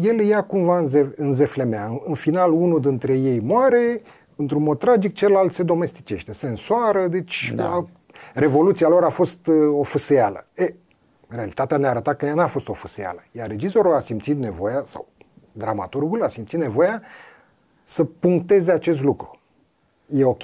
el 0.02 0.16
îi 0.18 0.28
ia 0.28 0.44
cumva 0.44 0.78
în, 0.78 0.86
ze- 0.86 1.14
în 1.16 1.34
zeflemea. 1.34 2.02
În 2.06 2.14
final, 2.14 2.52
unul 2.52 2.80
dintre 2.80 3.14
ei 3.14 3.40
moare, 3.40 4.02
într-un 4.36 4.64
mod 4.64 4.78
tragic, 4.78 5.14
celălalt 5.14 5.52
se 5.52 5.64
domesticește, 5.64 6.32
se 6.34 6.48
însoară, 6.48 7.08
deci 7.08 7.54
da. 7.56 7.66
a, 7.66 7.88
revoluția 8.34 8.88
lor 8.88 9.04
a 9.04 9.10
fost 9.10 9.48
uh, 9.48 9.56
o 9.80 9.84
fâseială. 9.84 10.48
E, 10.54 10.74
realitatea 11.36 11.78
ne 11.78 11.88
arăta 11.88 12.14
că 12.14 12.26
ea 12.26 12.34
n-a 12.34 12.48
fost 12.48 12.68
o 12.68 12.74
fâseială. 12.74 13.24
Iar 13.32 13.48
regizorul 13.48 13.96
a 13.96 14.00
simțit 14.00 14.44
nevoia, 14.44 14.82
sau 14.86 15.08
dramaturgul 15.52 16.24
a 16.24 16.28
simțit 16.28 16.60
nevoia 16.60 17.02
să 17.84 18.04
puncteze 18.04 18.72
acest 18.72 19.02
lucru. 19.02 19.40
E 20.10 20.24
ok 20.24 20.44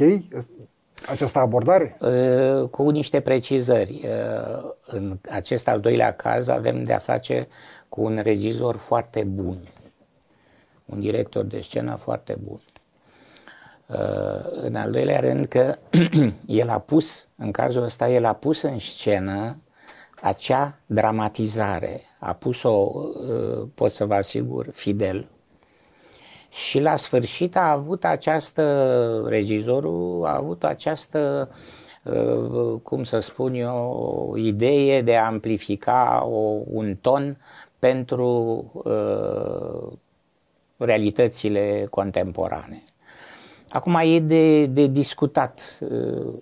această 1.08 1.40
abordare? 1.40 1.98
Cu 2.72 2.90
niște 2.90 3.20
precizări. 3.20 4.08
În 4.86 5.18
acest 5.30 5.68
al 5.68 5.80
doilea 5.80 6.14
caz 6.14 6.48
avem 6.48 6.84
de 6.84 6.94
a 6.94 7.00
face 7.00 7.48
cu 7.90 8.02
un 8.02 8.20
regizor 8.24 8.76
foarte 8.76 9.24
bun, 9.24 9.58
un 10.86 11.00
director 11.00 11.46
de 11.46 11.62
scenă 11.62 11.96
foarte 11.96 12.38
bun. 12.44 12.62
În 14.52 14.76
al 14.76 14.92
doilea 14.92 15.20
rând 15.20 15.46
că 15.46 15.78
el 16.62 16.70
a 16.70 16.80
pus, 16.80 17.28
în 17.36 17.52
cazul 17.52 17.84
ăsta, 17.84 18.10
el 18.10 18.26
a 18.26 18.34
pus 18.34 18.62
în 18.62 18.80
scenă 18.80 19.58
acea 20.22 20.80
dramatizare. 20.86 22.02
A 22.20 22.34
pus-o, 22.34 22.92
uh, 22.94 23.68
pot 23.74 23.92
să 23.92 24.06
vă 24.06 24.14
asigur, 24.14 24.70
fidel. 24.72 25.28
Și 26.50 26.80
la 26.80 26.96
sfârșit 26.96 27.56
a 27.56 27.72
avut 27.72 28.06
această, 28.06 29.24
regizorul 29.28 30.26
a 30.26 30.36
avut 30.36 30.64
această, 30.64 31.50
uh, 32.04 32.80
cum 32.84 33.04
să 33.04 33.20
spun 33.20 33.54
eu, 33.54 34.34
idee 34.38 35.02
de 35.02 35.16
a 35.16 35.26
amplifica 35.26 36.26
o, 36.26 36.62
un 36.66 36.96
ton 36.96 37.38
pentru 37.80 38.66
uh, 38.74 39.98
realitățile 40.78 41.88
contemporane. 41.90 42.84
Acum 43.70 43.96
e 44.04 44.20
de, 44.20 44.66
de 44.66 44.88
discutat 44.88 45.78
uh, 45.80 46.34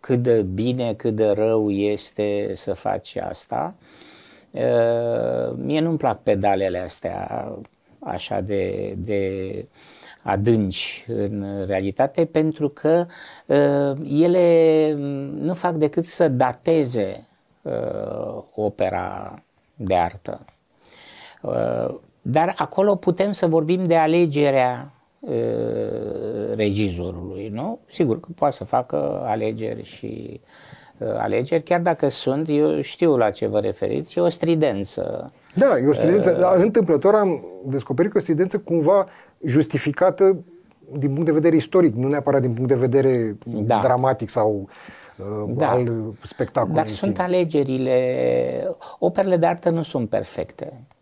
cât 0.00 0.22
de 0.22 0.42
bine, 0.42 0.94
cât 0.94 1.14
de 1.14 1.30
rău 1.30 1.70
este 1.70 2.50
să 2.54 2.72
faci 2.72 3.16
asta. 3.16 3.74
Mie 5.54 5.80
nu-mi 5.80 5.98
plac 5.98 6.22
pedalele 6.22 6.78
astea 6.78 7.48
așa 7.98 8.40
de, 8.40 8.94
de 8.98 9.64
adânci 10.22 11.04
în 11.08 11.64
realitate 11.66 12.24
pentru 12.24 12.68
că 12.68 13.06
ele 14.04 14.92
nu 15.40 15.54
fac 15.54 15.74
decât 15.74 16.04
să 16.04 16.28
dateze 16.28 17.26
opera 18.54 19.42
de 19.74 19.94
artă. 19.94 20.44
Dar 22.22 22.54
acolo 22.56 22.94
putem 22.94 23.32
să 23.32 23.46
vorbim 23.46 23.86
de 23.86 23.96
alegerea 23.96 24.92
regizorului, 26.54 27.48
nu? 27.48 27.78
Sigur 27.90 28.20
că 28.20 28.28
poate 28.34 28.54
să 28.54 28.64
facă 28.64 29.22
alegeri 29.24 29.84
și 29.84 30.40
alegeri, 31.18 31.62
chiar 31.62 31.80
dacă 31.80 32.08
sunt, 32.08 32.48
eu 32.48 32.80
știu 32.80 33.16
la 33.16 33.30
ce 33.30 33.46
vă 33.46 33.60
referiți, 33.60 34.18
e 34.18 34.20
o 34.20 34.28
stridență. 34.28 35.32
Da, 35.54 35.78
e 35.78 35.86
o 35.86 35.92
stridență, 35.92 36.30
uh, 36.30 36.38
dar 36.38 36.56
întâmplător 36.56 37.14
am 37.14 37.44
descoperit 37.64 38.10
că 38.10 38.18
o 38.18 38.20
stridență 38.20 38.58
cumva 38.58 39.06
justificată 39.44 40.44
din 40.96 41.08
punct 41.08 41.24
de 41.24 41.32
vedere 41.32 41.56
istoric, 41.56 41.94
nu 41.94 42.08
neapărat 42.08 42.40
din 42.40 42.52
punct 42.52 42.68
de 42.68 42.74
vedere 42.74 43.36
da. 43.44 43.80
dramatic 43.82 44.28
sau 44.28 44.68
uh, 45.16 45.54
da. 45.56 45.70
al 45.70 46.14
spectacolului. 46.22 46.82
Dar 46.82 46.92
sunt 46.92 47.20
alegerile, 47.20 47.98
operele 48.98 49.36
de 49.36 49.46
artă 49.46 49.70
nu 49.70 49.82
sunt 49.82 50.08
perfecte, 50.08 50.72
uh, 50.72 50.99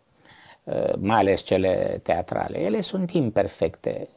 mai 0.99 1.17
ales 1.17 1.41
cele 1.41 1.99
teatrale. 2.03 2.59
Ele 2.59 2.81
sunt 2.81 3.11
imperfecte. 3.11 4.07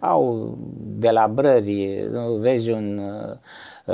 Au 0.00 0.54
delabrări, 0.78 2.08
vezi 2.38 2.70
un 2.70 2.98
uh, 2.98 3.36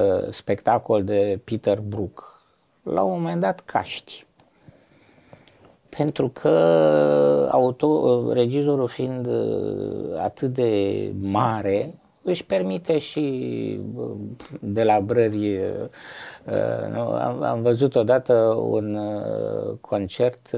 uh, 0.03 0.31
spectacol 0.31 1.05
de 1.05 1.41
Peter 1.45 1.81
Brook, 1.81 2.45
la 2.83 3.03
un 3.03 3.11
moment 3.11 3.41
dat 3.41 3.61
caști 3.61 4.27
pentru 5.97 6.29
că 6.29 6.49
auto, 7.51 8.33
regizorul 8.33 8.89
fiind 8.89 9.27
uh, 9.27 10.19
atât 10.19 10.53
de 10.53 11.13
mare, 11.21 11.95
își 12.23 12.45
permite 12.45 12.99
și 12.99 13.21
uh, 13.97 14.11
de 14.61 14.83
la 14.85 15.01
brări. 15.01 15.57
Uh, 15.57 16.95
am, 16.97 17.43
am 17.43 17.63
văzut 17.63 17.95
odată 17.95 18.35
un 18.69 18.99
concert 19.81 20.51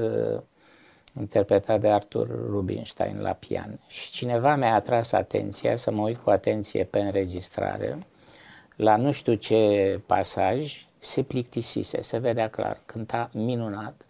interpretat 1.19 1.81
de 1.81 1.89
Arthur 1.89 2.27
Rubinstein 2.49 3.19
la 3.21 3.33
pian 3.33 3.79
și 3.87 4.11
cineva 4.11 4.55
mi-a 4.55 4.73
atras 4.73 5.11
atenția 5.11 5.75
să 5.75 5.91
mă 5.91 6.01
uit 6.01 6.17
cu 6.17 6.29
atenție 6.29 6.83
pe 6.83 6.99
înregistrare 6.99 7.97
la 8.75 8.95
nu 8.95 9.11
știu 9.11 9.33
ce 9.33 10.01
pasaj 10.05 10.85
se 10.97 11.23
plictisise, 11.23 12.01
se 12.01 12.17
vedea 12.17 12.49
clar, 12.49 12.81
cânta 12.85 13.29
minunat 13.33 14.05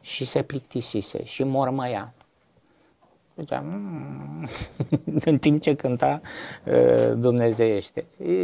și 0.00 0.24
se 0.24 0.42
plictisise 0.42 1.24
și 1.24 1.44
mormăia. 1.44 2.14
Zicea, 3.36 3.60
mm", 3.60 4.48
în 5.30 5.38
timp 5.38 5.62
ce 5.62 5.74
cânta 5.74 6.20
uh, 6.66 7.12
dumnezeiește. 7.16 8.04
E, 8.26 8.34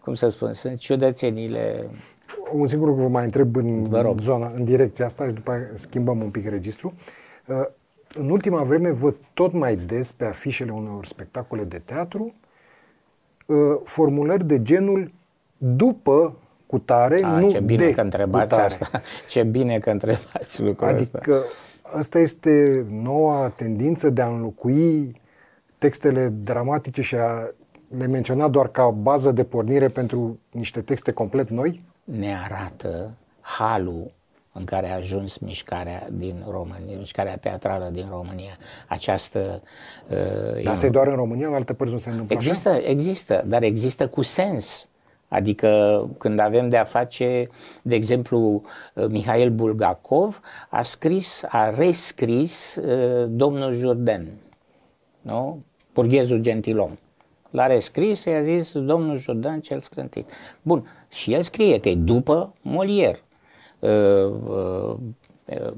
cum 0.00 0.14
să 0.14 0.28
spun, 0.28 0.52
sunt 0.52 0.78
ciudățenile 0.78 1.90
un 2.52 2.66
singur 2.66 2.88
lucru 2.88 3.02
vă 3.02 3.08
mai 3.08 3.24
întreb 3.24 3.56
în 3.56 3.86
zona, 4.20 4.52
în 4.54 4.64
direcția 4.64 5.04
asta 5.04 5.26
și 5.26 5.32
după 5.32 5.50
aceea 5.50 5.70
schimbăm 5.74 6.22
un 6.22 6.30
pic 6.30 6.48
registru. 6.48 6.94
Uh, 7.46 7.56
în 8.14 8.30
ultima 8.30 8.62
vreme 8.62 8.90
văd 8.90 9.14
tot 9.34 9.52
mai 9.52 9.76
des 9.76 10.12
pe 10.12 10.24
afișele 10.24 10.72
unor 10.72 11.06
spectacole 11.06 11.64
de 11.64 11.78
teatru 11.78 12.34
uh, 13.46 13.56
formulări 13.84 14.46
de 14.46 14.62
genul 14.62 15.12
după 15.58 16.36
cu 16.66 16.78
tare, 16.78 17.22
A, 17.22 17.38
nu 17.38 17.50
ce 17.50 17.60
bine 17.60 17.84
de 17.84 17.92
că 17.92 18.00
întrebați 18.00 18.54
asta. 18.54 18.90
Ce 19.28 19.42
bine 19.42 19.78
că 19.78 19.90
întrebați 19.90 20.62
lucrul 20.62 20.88
Adică 20.88 21.34
ăsta. 21.34 21.98
asta 21.98 22.18
este 22.18 22.86
noua 22.90 23.48
tendință 23.48 24.10
de 24.10 24.22
a 24.22 24.26
înlocui 24.26 25.20
textele 25.78 26.28
dramatice 26.28 27.02
și 27.02 27.14
a 27.14 27.50
le 27.96 28.06
menționa 28.06 28.48
doar 28.48 28.68
ca 28.68 28.90
bază 28.90 29.32
de 29.32 29.44
pornire 29.44 29.88
pentru 29.88 30.38
niște 30.50 30.80
texte 30.80 31.12
complet 31.12 31.48
noi? 31.48 31.80
Ne 32.04 32.36
arată 32.44 33.14
halul 33.40 34.10
în 34.52 34.64
care 34.64 34.90
a 34.90 34.94
ajuns 34.94 35.38
mișcarea 35.38 36.08
din 36.12 36.44
România, 36.48 36.98
mișcarea 36.98 37.36
teatrală 37.36 37.88
din 37.92 38.06
România. 38.10 38.56
Această... 38.88 39.62
Uh, 40.08 40.62
dar 40.62 40.72
asta 40.72 40.86
e 40.86 40.90
doar 40.90 41.06
în 41.06 41.14
România, 41.14 41.48
în 41.48 41.54
alte 41.54 41.74
părți 41.74 41.92
nu 41.92 41.98
se 41.98 42.10
întâmplă 42.10 42.34
Există, 42.34 42.68
așa? 42.68 42.88
există, 42.88 43.44
dar 43.46 43.62
există 43.62 44.08
cu 44.08 44.22
sens. 44.22 44.88
Adică 45.28 46.08
când 46.18 46.38
avem 46.38 46.68
de 46.68 46.76
a 46.76 46.84
face, 46.84 47.48
de 47.82 47.94
exemplu, 47.94 48.62
Mihail 49.08 49.50
Bulgakov 49.50 50.40
a 50.68 50.82
scris, 50.82 51.42
a 51.48 51.70
rescris 51.70 52.76
uh, 52.76 53.26
domnul 53.28 53.72
Jourdan, 53.72 54.26
nu? 55.20 55.62
Burghezul 55.94 56.40
gentilom. 56.40 56.98
L-a 57.50 57.66
rescris, 57.66 58.24
i-a 58.24 58.42
zis 58.42 58.72
domnul 58.72 59.18
Jourdan 59.18 59.60
cel 59.60 59.80
scrântit. 59.80 60.30
Bun, 60.62 60.86
și 61.08 61.32
el 61.32 61.42
scrie 61.42 61.80
că 61.80 61.88
e 61.88 61.94
după 61.94 62.54
Molière. 62.60 63.18
Uh, 63.78 63.90
uh, 64.48 64.94
uh, 65.44 65.72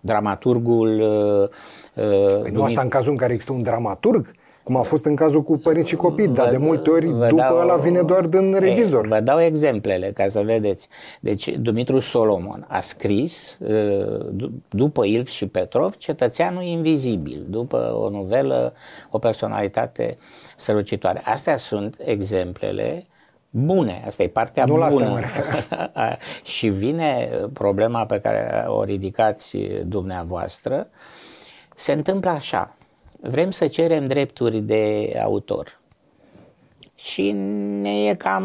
dramaturgul... 0.00 1.00
Uh, 1.00 2.04
uh, 2.04 2.40
păi 2.42 2.50
nu 2.50 2.62
asta 2.62 2.80
în 2.80 2.88
cazul 2.88 3.10
în 3.10 3.16
care 3.16 3.32
există 3.32 3.52
un 3.52 3.62
dramaturg? 3.62 4.34
Cum 4.62 4.76
a 4.76 4.82
fost 4.82 5.04
în 5.04 5.14
cazul 5.14 5.42
cu 5.42 5.56
părinți 5.56 5.88
și 5.88 5.96
copii, 5.96 6.28
dar 6.28 6.50
de 6.50 6.56
multe 6.56 6.90
ori 6.90 7.06
după 7.06 7.34
dau, 7.34 7.58
ăla 7.58 7.76
vine 7.76 8.02
doar 8.02 8.26
din 8.26 8.54
regizor. 8.58 9.06
Vă 9.06 9.20
dau 9.20 9.40
exemplele 9.40 10.12
ca 10.14 10.28
să 10.28 10.42
vedeți. 10.44 10.88
Deci 11.20 11.48
Dumitru 11.48 11.98
Solomon 11.98 12.64
a 12.68 12.80
scris, 12.80 13.58
uh, 13.60 14.26
după 14.68 15.04
Ilf 15.04 15.28
și 15.28 15.46
Petrov, 15.46 15.96
Cetățeanul 15.96 16.62
Invizibil, 16.62 17.46
după 17.48 17.98
o 18.00 18.08
novelă, 18.10 18.72
o 19.10 19.18
personalitate 19.18 20.16
strălucitoare. 20.56 21.20
Astea 21.24 21.56
sunt 21.56 21.96
exemplele 22.04 23.06
bune, 23.50 24.02
asta 24.06 24.22
e 24.22 24.28
partea 24.28 24.64
nu 24.64 24.72
bună. 24.72 25.08
La 25.08 25.26
asta 25.26 26.18
și 26.56 26.68
vine 26.68 27.28
problema 27.52 28.06
pe 28.06 28.18
care 28.20 28.64
o 28.68 28.84
ridicați 28.84 29.56
dumneavoastră, 29.84 30.88
se 31.74 31.92
întâmplă 31.92 32.30
așa, 32.30 32.76
vrem 33.20 33.50
să 33.50 33.66
cerem 33.66 34.04
drepturi 34.04 34.60
de 34.60 35.12
autor. 35.22 35.80
Și 36.94 37.30
ne 37.80 38.04
e 38.04 38.14
cam, 38.14 38.42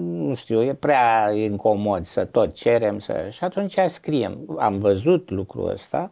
nu 0.00 0.34
știu, 0.34 0.62
e 0.62 0.74
prea 0.74 1.32
incomod 1.34 2.04
să 2.04 2.24
tot 2.24 2.54
cerem 2.54 2.98
să... 2.98 3.26
Și 3.30 3.44
atunci 3.44 3.78
scriem, 3.88 4.56
am 4.58 4.78
văzut 4.78 5.30
lucrul 5.30 5.68
ăsta, 5.68 6.10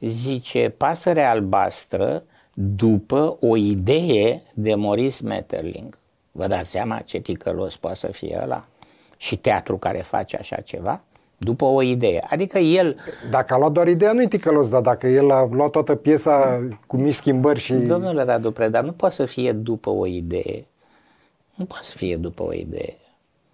zice 0.00 0.74
Pasărea 0.76 1.30
albastră 1.30 2.24
după 2.58 3.36
o 3.40 3.56
idee 3.56 4.42
de 4.54 4.74
Maurice 4.74 5.22
Metterling. 5.22 5.98
Vă 6.32 6.46
dați 6.46 6.70
seama 6.70 6.98
ce 6.98 7.18
ticălos 7.18 7.76
poate 7.76 7.96
să 7.96 8.06
fie 8.06 8.38
ăla? 8.42 8.66
Și 9.16 9.36
teatru 9.36 9.76
care 9.76 9.98
face 9.98 10.36
așa 10.36 10.56
ceva? 10.56 11.02
după 11.36 11.64
o 11.64 11.82
idee. 11.82 12.24
Adică 12.28 12.58
el... 12.58 12.96
Dacă 13.30 13.54
a 13.54 13.58
luat 13.58 13.72
doar 13.72 13.88
ideea, 13.88 14.12
nu-i 14.12 14.28
ticălos, 14.28 14.68
dar 14.68 14.80
dacă 14.80 15.06
el 15.06 15.30
a 15.30 15.48
luat 15.50 15.70
toată 15.70 15.94
piesa 15.94 16.66
cu 16.86 16.96
mici 16.96 17.14
schimbări 17.14 17.60
și... 17.60 17.72
Domnule 17.72 18.22
Radu 18.22 18.52
Preda, 18.52 18.80
nu 18.80 18.92
poate 18.92 19.14
să 19.14 19.24
fie 19.24 19.52
după 19.52 19.90
o 19.90 20.06
idee. 20.06 20.66
Nu 21.54 21.64
poate 21.64 21.84
să 21.84 21.96
fie 21.96 22.16
după 22.16 22.42
o 22.42 22.52
idee. 22.52 22.96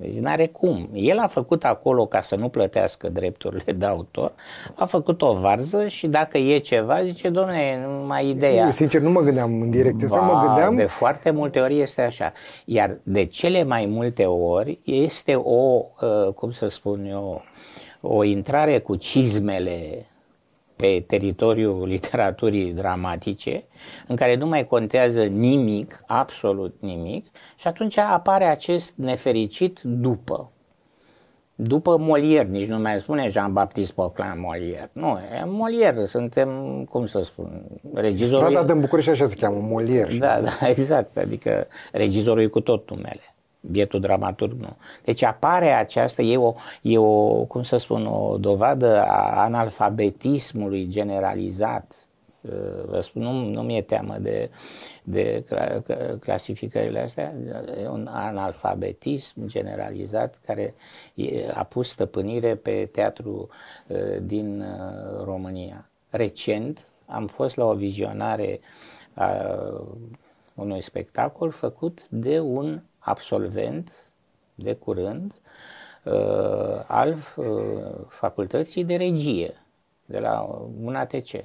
Deci 0.02 0.18
n-are 0.18 0.46
cum. 0.46 0.88
El 0.92 1.18
a 1.18 1.26
făcut 1.26 1.64
acolo 1.64 2.06
ca 2.06 2.22
să 2.22 2.36
nu 2.36 2.48
plătească 2.48 3.08
drepturile 3.08 3.72
de 3.72 3.84
autor, 3.84 4.32
a 4.74 4.84
făcut 4.84 5.22
o 5.22 5.34
varză 5.34 5.88
și 5.88 6.06
dacă 6.06 6.38
e 6.38 6.58
ceva, 6.58 7.02
zice, 7.04 7.28
domnule, 7.28 7.86
mai 8.06 8.28
ideea. 8.28 8.64
Eu, 8.64 8.70
sincer, 8.70 9.00
nu 9.00 9.10
mă 9.10 9.20
gândeam 9.20 9.60
în 9.60 9.70
direcția 9.70 10.06
asta, 10.06 10.20
mă 10.20 10.44
gândeam... 10.46 10.76
De 10.76 10.84
foarte 10.84 11.30
multe 11.30 11.60
ori 11.60 11.80
este 11.80 12.02
așa. 12.02 12.32
Iar 12.64 12.98
de 13.02 13.24
cele 13.24 13.64
mai 13.64 13.86
multe 13.86 14.24
ori 14.24 14.78
este 14.84 15.34
o, 15.34 15.84
uh, 16.00 16.32
cum 16.34 16.52
să 16.52 16.68
spun 16.68 17.04
eu, 17.04 17.42
o 18.00 18.24
intrare 18.24 18.78
cu 18.78 18.96
cizmele 18.96 20.06
pe 20.82 21.04
teritoriul 21.06 21.86
literaturii 21.86 22.72
dramatice, 22.72 23.64
în 24.06 24.16
care 24.16 24.34
nu 24.34 24.46
mai 24.46 24.66
contează 24.66 25.24
nimic, 25.24 26.02
absolut 26.06 26.76
nimic, 26.80 27.26
și 27.56 27.66
atunci 27.66 27.96
apare 27.98 28.44
acest 28.44 28.94
nefericit 28.96 29.80
după. 29.82 30.50
După 31.54 31.98
Molière, 31.98 32.48
nici 32.48 32.66
nu 32.66 32.78
mai 32.78 32.98
spune 33.00 33.30
Jean-Baptiste 33.30 33.92
Poquelin 33.94 34.44
Molière. 34.46 34.92
Nu, 34.92 35.18
e 35.18 35.44
Molière, 35.44 36.06
suntem, 36.06 36.48
cum 36.90 37.06
să 37.06 37.22
spun, 37.24 37.62
regizorul... 37.94 38.48
Strada 38.48 38.72
din 38.72 38.80
București 38.80 39.10
așa 39.10 39.26
se 39.26 39.34
cheamă, 39.34 39.68
Molière. 39.68 40.18
Da, 40.18 40.40
da, 40.40 40.68
exact, 40.76 41.16
adică 41.16 41.66
regizorul 41.92 42.42
e 42.42 42.46
cu 42.46 42.60
tot 42.60 42.90
numele 42.90 43.31
bietul 43.70 44.00
dramaturg 44.00 44.52
nu. 44.52 44.76
Deci 45.04 45.22
apare 45.22 45.70
această, 45.70 46.22
e 46.22 46.36
o, 46.36 46.54
e 46.82 46.98
o, 46.98 47.44
cum 47.44 47.62
să 47.62 47.76
spun, 47.76 48.06
o 48.06 48.36
dovadă 48.38 49.04
a 49.06 49.42
analfabetismului 49.42 50.88
generalizat. 50.88 51.94
Vă 52.86 53.00
spun, 53.00 53.22
nu, 53.22 53.32
nu 53.32 53.62
mi-e 53.62 53.82
teamă 53.82 54.16
de, 54.20 54.50
de 55.02 55.44
clasificările 56.20 57.00
astea, 57.00 57.34
e 57.82 57.88
un 57.88 58.08
analfabetism 58.10 59.46
generalizat 59.46 60.40
care 60.46 60.74
a 61.54 61.62
pus 61.62 61.90
stăpânire 61.90 62.54
pe 62.54 62.88
teatru 62.92 63.48
din 64.22 64.64
România. 65.24 65.88
Recent 66.10 66.86
am 67.06 67.26
fost 67.26 67.56
la 67.56 67.64
o 67.64 67.74
vizionare 67.74 68.60
a 69.14 69.30
unui 70.54 70.82
spectacol 70.82 71.50
făcut 71.50 72.08
de 72.08 72.40
un 72.40 72.80
absolvent 73.04 74.12
de 74.54 74.74
curând 74.74 75.32
uh, 76.04 76.12
al 76.86 77.16
uh, 77.36 77.46
facultății 78.08 78.84
de 78.84 78.96
regie 78.96 79.62
de 80.04 80.18
la 80.18 80.58
un 80.82 80.94
ATC. 80.94 81.44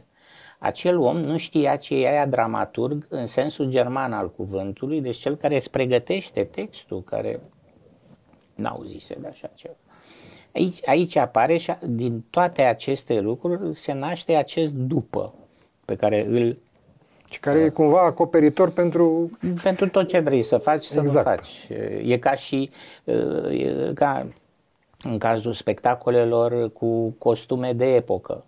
Acel 0.59 0.99
om 0.99 1.17
nu 1.17 1.37
știa 1.37 1.75
ce 1.75 1.95
e 1.95 2.07
aia 2.07 2.25
dramaturg 2.25 3.05
în 3.09 3.25
sensul 3.25 3.69
german 3.69 4.13
al 4.13 4.31
cuvântului, 4.31 5.01
deci 5.01 5.17
cel 5.17 5.35
care 5.35 5.55
îți 5.55 5.69
pregătește 5.69 6.43
textul, 6.43 7.03
care 7.03 7.41
n-auzise 8.55 9.15
de 9.19 9.27
așa 9.27 9.51
ceva. 9.53 9.75
Aici, 10.53 10.87
aici 10.87 11.15
apare 11.15 11.57
și 11.57 11.73
din 11.85 12.25
toate 12.29 12.61
aceste 12.61 13.19
lucruri 13.19 13.77
se 13.77 13.93
naște 13.93 14.35
acest 14.35 14.73
după 14.73 15.33
pe 15.85 15.95
care 15.95 16.25
îl 16.25 16.57
și 17.29 17.39
care 17.39 17.59
e 17.59 17.69
cumva 17.69 18.01
acoperitor 18.01 18.69
pentru... 18.69 19.37
Pentru 19.63 19.89
tot 19.89 20.07
ce 20.07 20.19
vrei 20.19 20.43
să 20.43 20.57
faci, 20.57 20.83
să 20.83 20.99
exact. 20.99 21.25
nu 21.25 21.31
faci. 21.31 21.67
E 22.03 22.17
ca 22.17 22.35
și 22.35 22.69
e 23.49 23.93
ca 23.93 24.27
în 25.03 25.17
cazul 25.17 25.53
spectacolelor 25.53 26.71
cu 26.71 27.09
costume 27.09 27.73
de 27.73 27.95
epocă. 27.95 28.43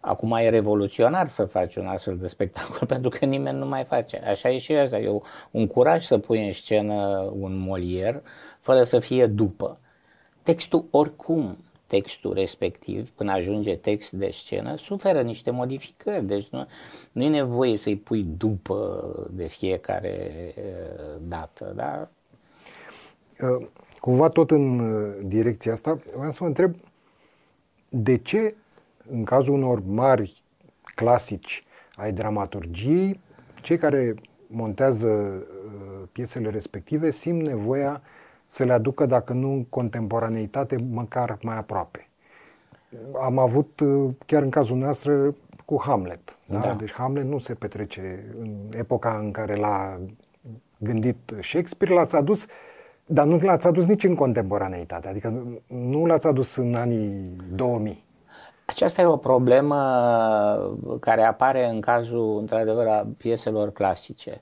Acum 0.00 0.32
e 0.32 0.48
revoluționar 0.48 1.28
să 1.28 1.44
faci 1.44 1.76
un 1.76 1.86
astfel 1.86 2.16
de 2.16 2.28
spectacol 2.28 2.86
pentru 2.94 3.10
că 3.10 3.24
nimeni 3.24 3.58
nu 3.58 3.66
mai 3.66 3.84
face. 3.84 4.22
Așa 4.26 4.50
e 4.50 4.58
și 4.58 4.72
asta. 4.72 4.98
E 4.98 5.20
un 5.50 5.66
curaj 5.66 6.04
să 6.04 6.18
pui 6.18 6.46
în 6.46 6.52
scenă 6.52 7.30
un 7.38 7.56
molier 7.56 8.22
fără 8.60 8.84
să 8.84 8.98
fie 8.98 9.26
după. 9.26 9.78
Textul 10.42 10.84
oricum 10.90 11.58
textul 11.88 12.32
respectiv, 12.34 13.10
până 13.10 13.32
ajunge 13.32 13.76
text 13.76 14.12
de 14.12 14.30
scenă, 14.32 14.76
suferă 14.76 15.22
niște 15.22 15.50
modificări. 15.50 16.24
Deci 16.24 16.48
nu, 16.48 16.66
nu 17.12 17.22
e 17.22 17.28
nevoie 17.28 17.76
să-i 17.76 17.96
pui 17.96 18.22
după 18.36 19.02
de 19.32 19.46
fiecare 19.46 20.30
dată. 21.20 21.72
Da? 21.76 22.08
Cumva 24.00 24.28
tot 24.28 24.50
în 24.50 25.28
direcția 25.28 25.72
asta, 25.72 25.98
vreau 26.16 26.30
să 26.30 26.38
mă 26.40 26.46
întreb 26.46 26.74
de 27.88 28.18
ce 28.18 28.54
în 29.10 29.24
cazul 29.24 29.54
unor 29.54 29.82
mari 29.86 30.42
clasici 30.94 31.64
ai 31.96 32.12
dramaturgiei, 32.12 33.20
cei 33.62 33.76
care 33.76 34.14
montează 34.46 35.42
piesele 36.12 36.50
respective 36.50 37.10
simt 37.10 37.46
nevoia 37.46 38.02
să 38.48 38.64
le 38.64 38.72
aducă, 38.72 39.06
dacă 39.06 39.32
nu 39.32 39.52
în 39.52 39.64
contemporaneitate, 39.64 40.76
măcar 40.90 41.38
mai 41.42 41.56
aproape. 41.56 42.08
Am 43.22 43.38
avut, 43.38 43.80
uh, 43.80 44.10
chiar 44.26 44.42
în 44.42 44.50
cazul 44.50 44.76
nostru, 44.76 45.36
cu 45.64 45.82
Hamlet. 45.82 46.38
Da? 46.46 46.58
Da. 46.58 46.74
Deci 46.74 46.92
Hamlet 46.92 47.24
nu 47.24 47.38
se 47.38 47.54
petrece 47.54 48.34
în 48.40 48.50
epoca 48.72 49.18
în 49.18 49.30
care 49.30 49.56
l-a 49.56 50.00
gândit 50.78 51.16
Shakespeare, 51.42 51.94
l-ați 51.94 52.16
adus, 52.16 52.46
dar 53.06 53.26
nu 53.26 53.36
l-ați 53.36 53.66
adus 53.66 53.84
nici 53.84 54.04
în 54.04 54.14
contemporaneitate, 54.14 55.08
adică 55.08 55.58
nu 55.66 56.06
l-ați 56.06 56.26
adus 56.26 56.56
în 56.56 56.74
anii 56.74 57.36
2000. 57.54 58.04
Aceasta 58.64 59.02
e 59.02 59.06
o 59.06 59.16
problemă 59.16 59.76
care 61.00 61.22
apare 61.22 61.68
în 61.68 61.80
cazul, 61.80 62.38
într-adevăr, 62.38 62.86
a 62.86 63.06
pieselor 63.16 63.72
clasice. 63.72 64.40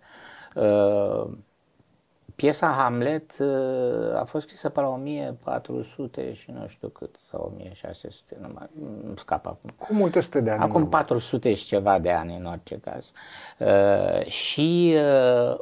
Uh, 2.36 2.42
Piesa 2.42 2.66
Hamlet 2.66 3.38
uh, 3.38 4.16
a 4.16 4.24
fost 4.24 4.46
scrisă 4.46 4.68
pe 4.68 4.80
la 4.80 4.88
1400 4.88 6.32
și 6.32 6.50
nu 6.50 6.66
știu 6.66 6.88
cât, 6.88 7.16
sau 7.30 7.52
1600, 7.54 8.36
nu 8.40 8.48
mai 8.54 8.68
nu 9.04 9.16
scap 9.16 9.46
acum. 9.46 9.70
Cu 9.78 9.94
multe 9.94 10.20
sute 10.20 10.40
de 10.40 10.50
ani. 10.50 10.62
Acum 10.62 10.88
400 10.88 11.54
și 11.54 11.66
ceva 11.66 11.98
de 11.98 12.10
ani 12.10 12.36
în 12.36 12.44
orice 12.44 12.78
caz. 12.78 13.12
Uh, 13.58 14.26
și 14.26 14.94
uh, 14.94 15.58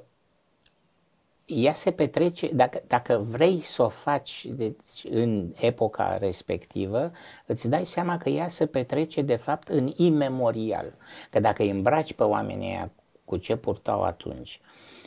ea 1.45 1.73
se 1.73 1.91
petrece, 1.91 2.51
dacă, 2.53 2.83
dacă 2.87 3.25
vrei 3.29 3.61
să 3.61 3.83
o 3.83 3.89
faci 3.89 4.47
deci, 4.51 5.05
în 5.11 5.53
epoca 5.61 6.17
respectivă, 6.17 7.11
îți 7.47 7.69
dai 7.69 7.85
seama 7.85 8.17
că 8.17 8.29
ea 8.29 8.49
se 8.49 8.67
petrece 8.67 9.23
de 9.23 9.37
fapt 9.37 9.69
în 9.69 9.93
imemorial. 9.97 10.95
Că 11.31 11.41
dacă 11.41 11.63
îi 11.63 11.71
îmbraci 11.71 12.13
pe 12.13 12.23
oamenii 12.23 12.69
aia 12.69 12.91
cu 13.25 13.37
ce 13.37 13.57
purtau 13.57 14.03
atunci, 14.03 14.61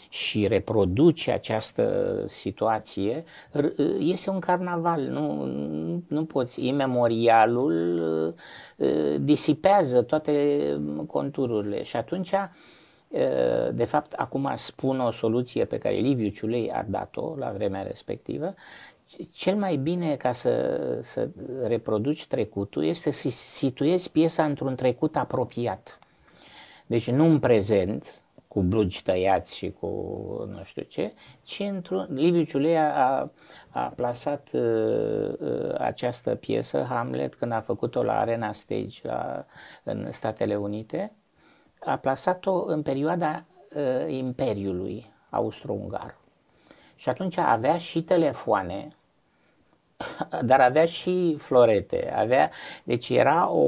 și 0.09 0.47
reproduce 0.47 1.31
această 1.31 2.25
situație, 2.27 3.23
este 3.99 4.29
un 4.29 4.39
carnaval. 4.39 5.01
Nu, 5.01 5.43
nu, 5.45 6.03
nu 6.07 6.25
poți. 6.25 6.67
Imemorialul 6.67 7.99
uh, 8.77 9.15
disipează 9.19 10.01
toate 10.01 10.61
contururile 11.07 11.83
și 11.83 11.95
atunci 11.95 12.31
uh, 12.31 12.39
de 13.73 13.85
fapt, 13.85 14.13
acum 14.13 14.51
spun 14.55 14.99
o 14.99 15.11
soluție 15.11 15.65
pe 15.65 15.77
care 15.77 15.95
Liviu 15.95 16.29
Ciulei 16.29 16.71
a 16.71 16.85
dat-o 16.89 17.35
la 17.37 17.51
vremea 17.51 17.81
respectivă. 17.81 18.53
Cel 19.33 19.55
mai 19.55 19.75
bine 19.75 20.15
ca 20.15 20.33
să, 20.33 20.79
să 21.01 21.29
reproduci 21.67 22.27
trecutul 22.27 22.83
este 22.83 23.11
să 23.11 23.29
situezi 23.29 24.11
piesa 24.11 24.43
într-un 24.43 24.75
trecut 24.75 25.15
apropiat. 25.15 25.99
Deci 26.85 27.09
nu 27.09 27.25
în 27.25 27.39
prezent, 27.39 28.21
cu 28.57 28.63
blugi 28.63 29.03
tăiați 29.03 29.55
și 29.55 29.71
cu 29.79 29.87
nu 30.49 30.63
știu 30.63 30.81
ce, 30.81 31.13
ci 31.43 31.59
într-un... 31.59 32.07
Liviu 32.13 32.43
Ciulea 32.43 32.93
a, 32.95 33.31
a 33.69 33.93
plasat 33.95 34.49
uh, 34.53 35.33
uh, 35.39 35.73
această 35.77 36.35
piesă, 36.35 36.85
Hamlet, 36.89 37.35
când 37.35 37.51
a 37.51 37.61
făcut-o 37.61 38.03
la 38.03 38.19
Arena 38.19 38.53
Stage 38.53 38.99
la, 39.01 39.45
în 39.83 40.11
Statele 40.11 40.55
Unite, 40.55 41.13
a 41.79 41.97
plasat-o 41.97 42.63
în 42.65 42.81
perioada 42.81 43.45
uh, 43.75 44.13
Imperiului 44.13 45.05
Austro-Ungar. 45.29 46.17
Și 46.95 47.09
atunci 47.09 47.37
avea 47.37 47.77
și 47.77 48.03
telefoane, 48.03 48.95
dar 50.49 50.59
avea 50.59 50.85
și 50.85 51.35
florete, 51.39 52.13
avea, 52.15 52.51
deci 52.83 53.09
era 53.09 53.49
o, 53.49 53.65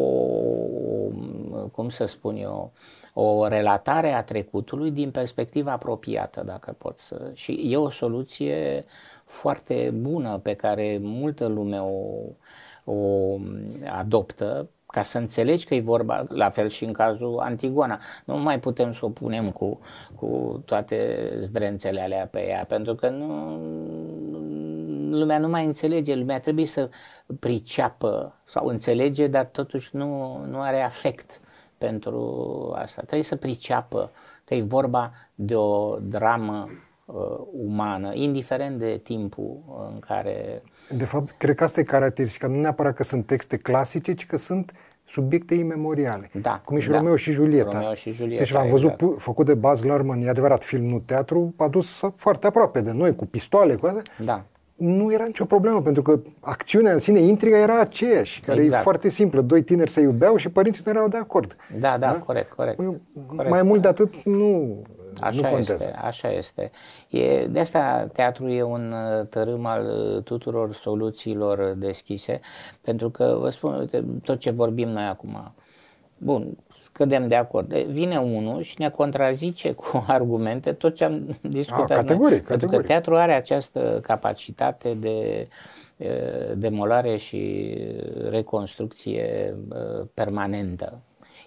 cum 1.72 1.90
să 1.90 2.06
spun 2.06 2.36
eu, 2.36 2.72
o 3.14 3.48
relatare 3.48 4.12
a 4.12 4.24
trecutului 4.24 4.92
din 4.92 5.12
perspectiva 5.12 5.72
apropiată, 5.72 6.44
dacă 6.46 6.76
pot 6.78 6.98
să. 6.98 7.32
Și 7.34 7.68
e 7.72 7.78
o 7.78 7.90
soluție 7.90 8.86
foarte 9.26 9.94
bună 9.96 10.38
pe 10.38 10.54
care 10.54 11.00
multă 11.02 11.48
lume 11.48 11.80
o, 11.80 11.96
o 12.94 13.38
adoptă 13.90 14.70
ca 14.92 15.04
să 15.04 15.18
înțelegi 15.18 15.66
că 15.66 15.76
e 15.76 15.80
vorba, 15.80 16.24
la 16.30 16.50
fel 16.50 16.70
și 16.70 16.84
în 16.84 16.94
cazul 16.94 17.40
Antigona. 17.40 18.00
Nu 18.26 18.38
mai 18.38 18.60
putem 18.60 18.94
să 18.94 19.06
o 19.06 19.10
punem 19.10 19.52
cu, 19.52 19.80
cu 20.16 20.62
toate 20.66 21.30
zdrențele 21.42 22.02
alea 22.02 22.28
pe 22.28 22.48
ea, 22.48 22.66
pentru 22.66 22.96
că 22.96 23.10
nu, 23.10 23.60
lumea 25.10 25.38
nu 25.38 25.48
mai 25.48 25.66
înțelege, 25.66 26.16
lumea 26.16 26.40
trebuie 26.40 26.66
să 26.66 26.90
priceapă 27.40 28.36
sau 28.46 28.68
înțelege, 28.68 29.28
dar 29.28 29.46
totuși 29.46 29.96
nu, 29.96 30.44
nu 30.50 30.62
are 30.62 30.82
afect 30.82 31.42
pentru 31.80 32.74
asta. 32.76 33.02
Trebuie 33.02 33.24
să 33.24 33.36
priceapă 33.36 34.12
că 34.46 34.54
e 34.54 34.62
vorba 34.62 35.12
de 35.36 35.56
o 35.56 35.98
dramă 36.02 36.70
uh, 37.06 37.16
umană, 37.52 38.12
indiferent 38.14 38.80
de 38.80 39.00
timpul 39.04 39.58
în 39.94 40.00
care... 40.00 40.62
De 40.90 41.06
fapt, 41.06 41.32
cred 41.38 41.56
că 41.56 41.64
asta 41.64 41.80
e 41.80 41.84
caracteristica. 41.84 42.48
Nu 42.48 42.60
neapărat 42.60 42.96
că 42.96 43.04
sunt 43.04 43.26
texte 43.26 43.58
clasice, 43.58 44.14
ci 44.14 44.26
că 44.26 44.38
sunt 44.38 44.74
subiecte 45.06 45.54
imemoriale. 45.56 46.30
Da, 46.42 46.62
Cum 46.66 46.78
e 46.78 46.80
și 46.80 46.90
da. 46.90 46.98
Romeo 46.98 47.16
și 47.16 47.32
Julieta. 47.32 47.72
Romeo 47.72 47.94
și 47.94 48.12
Julieta. 48.12 48.42
Deci 48.42 48.52
l-am 48.54 48.70
văzut 48.70 49.02
exact. 49.02 49.22
făcut 49.22 49.46
de 49.46 49.54
Baz 49.54 49.84
Luhrmann, 49.84 50.22
e 50.22 50.30
adevărat, 50.30 50.64
film, 50.64 50.86
nu 50.86 51.00
teatru, 51.00 51.54
a 51.58 51.68
dus 51.68 52.02
foarte 52.16 52.48
aproape 52.48 52.82
de 52.82 52.92
noi, 52.92 53.16
cu 53.16 53.26
pistoale, 53.26 53.76
cu 53.76 53.86
astea. 53.86 54.04
Da 54.26 54.46
nu 54.80 55.14
era 55.14 55.26
nicio 55.26 55.46
problemă, 55.46 55.82
pentru 55.82 56.02
că 56.02 56.20
acțiunea 56.40 56.94
în 56.94 57.00
sine, 57.00 57.20
intriga 57.20 57.58
era 57.58 57.80
aceeași, 57.80 58.40
care 58.40 58.60
exact. 58.60 58.80
e 58.80 58.84
foarte 58.84 59.10
simplă. 59.10 59.42
Doi 59.42 59.64
tineri 59.64 59.90
se 59.90 60.02
iubeau 60.02 60.36
și 60.36 60.50
părinții 60.50 60.82
nu 60.86 60.92
erau 60.92 61.08
de 61.08 61.18
acord. 61.18 61.56
Da, 61.80 61.98
da, 61.98 62.12
da? 62.12 62.20
corect, 62.20 62.54
corect, 62.54 62.78
corect. 62.78 63.50
Mai 63.50 63.64
mult 63.64 63.82
de 63.82 63.88
atât 63.88 64.24
nu, 64.24 64.82
așa 65.20 65.42
nu 65.42 65.48
contează. 65.48 65.84
Este, 65.84 65.98
așa 66.02 66.32
este. 66.32 66.72
E, 67.10 67.46
de 67.46 67.60
asta 67.60 68.10
teatru 68.14 68.48
e 68.48 68.64
un 68.64 68.94
uh, 68.94 69.28
tărâm 69.28 69.66
al 69.66 69.86
uh, 69.86 70.24
tuturor 70.24 70.74
soluțiilor 70.74 71.74
deschise, 71.78 72.40
pentru 72.82 73.10
că, 73.10 73.38
vă 73.40 73.50
spun, 73.50 73.74
uite, 73.74 74.06
tot 74.24 74.40
ce 74.40 74.50
vorbim 74.50 74.90
noi 74.90 75.04
acum, 75.04 75.54
bun, 76.18 76.58
cădem 77.00 77.28
de 77.28 77.36
acord. 77.36 77.74
Vine 77.74 78.18
unul 78.18 78.62
și 78.62 78.76
ne 78.78 78.90
contrazice 78.90 79.72
cu 79.82 80.06
argumente 80.08 80.74
tot 80.74 80.96
ce 80.96 81.04
am 81.04 81.38
discutat. 81.42 81.92
A, 81.92 81.96
categoric, 81.96 82.48
noi. 82.48 82.58
Pentru 82.58 82.68
că 82.68 82.82
teatru 82.82 83.16
are 83.16 83.32
această 83.32 84.00
capacitate 84.02 84.94
de 84.94 85.48
demolare 86.56 87.18
și 87.18 87.76
reconstrucție 88.30 89.56
permanentă. 90.14 91.02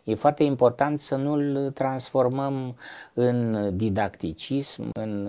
E 0.05 0.15
foarte 0.15 0.43
important 0.43 0.99
să 0.99 1.17
nu-l 1.17 1.71
transformăm 1.75 2.77
în 3.15 3.71
didacticism, 3.77 4.91
în 4.93 5.27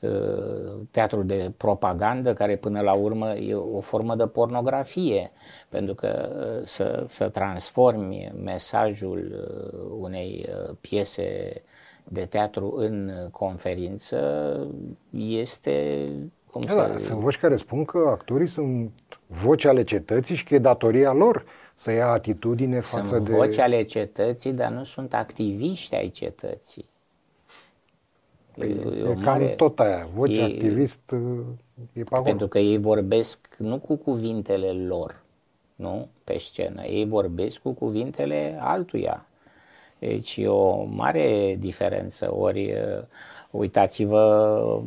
uh, 0.00 0.16
teatru 0.90 1.22
de 1.22 1.52
propagandă, 1.56 2.32
care 2.32 2.56
până 2.56 2.80
la 2.80 2.92
urmă 2.92 3.32
e 3.32 3.54
o 3.54 3.80
formă 3.80 4.14
de 4.14 4.26
pornografie, 4.26 5.30
pentru 5.68 5.94
că 5.94 6.28
uh, 6.36 6.66
să, 6.66 7.04
să 7.08 7.28
transformi 7.28 8.32
mesajul 8.42 9.48
uh, 9.72 9.96
unei 10.00 10.48
piese 10.80 11.62
de 12.04 12.24
teatru 12.24 12.74
în 12.76 13.10
conferință 13.30 14.18
este 15.10 16.08
cum 16.50 16.60
da, 16.60 16.70
să... 16.70 16.88
da, 16.92 16.98
sunt 16.98 17.18
voci 17.18 17.38
care 17.38 17.56
spun 17.56 17.84
că 17.84 17.98
actorii 18.10 18.46
sunt 18.46 18.92
voci 19.26 19.64
ale 19.64 19.84
cetății 19.84 20.34
și 20.34 20.44
că 20.44 20.54
e 20.54 20.58
datoria 20.58 21.12
lor 21.12 21.44
să 21.74 21.92
ia 21.92 22.08
atitudine 22.08 22.80
față 22.80 23.14
sunt 23.14 23.28
de... 23.28 23.34
voci 23.34 23.58
ale 23.58 23.82
cetății, 23.82 24.52
dar 24.52 24.70
nu 24.70 24.84
sunt 24.84 25.14
activiști 25.14 25.94
ai 25.94 26.08
cetății. 26.08 26.88
Păi, 28.56 28.68
e, 28.68 29.10
e 29.10 29.14
cam 29.14 29.22
mare... 29.22 29.46
tot 29.46 29.80
aia, 29.80 30.08
voce 30.14 30.40
e... 30.40 30.44
activist 30.44 31.12
e 31.92 32.02
pe 32.02 32.04
acolo. 32.04 32.22
Pentru 32.22 32.48
că 32.48 32.58
ei 32.58 32.78
vorbesc 32.78 33.56
nu 33.58 33.78
cu 33.78 33.96
cuvintele 33.96 34.72
lor, 34.72 35.22
nu, 35.74 36.08
pe 36.24 36.38
scenă, 36.38 36.84
ei 36.84 37.06
vorbesc 37.06 37.58
cu 37.58 37.72
cuvintele 37.72 38.58
altuia. 38.60 39.26
Deci 39.98 40.36
e 40.36 40.48
o 40.48 40.84
mare 40.84 41.56
diferență. 41.58 42.34
Ori 42.34 42.74
uitați-vă 43.50 44.82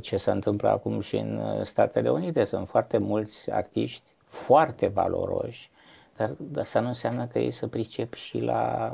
ce 0.00 0.16
se 0.16 0.30
întâmplă 0.30 0.68
acum 0.68 1.00
și 1.00 1.16
în 1.16 1.64
Statele 1.64 2.10
Unite. 2.10 2.44
Sunt 2.44 2.68
foarte 2.68 2.98
mulți 2.98 3.50
artiști 3.50 4.09
foarte 4.30 4.86
valoroși, 4.86 5.70
dar 6.16 6.36
asta 6.58 6.80
nu 6.80 6.88
înseamnă 6.88 7.26
că 7.26 7.38
ei 7.38 7.50
să 7.50 7.66
pricep 7.66 8.14
și 8.14 8.38
la 8.38 8.92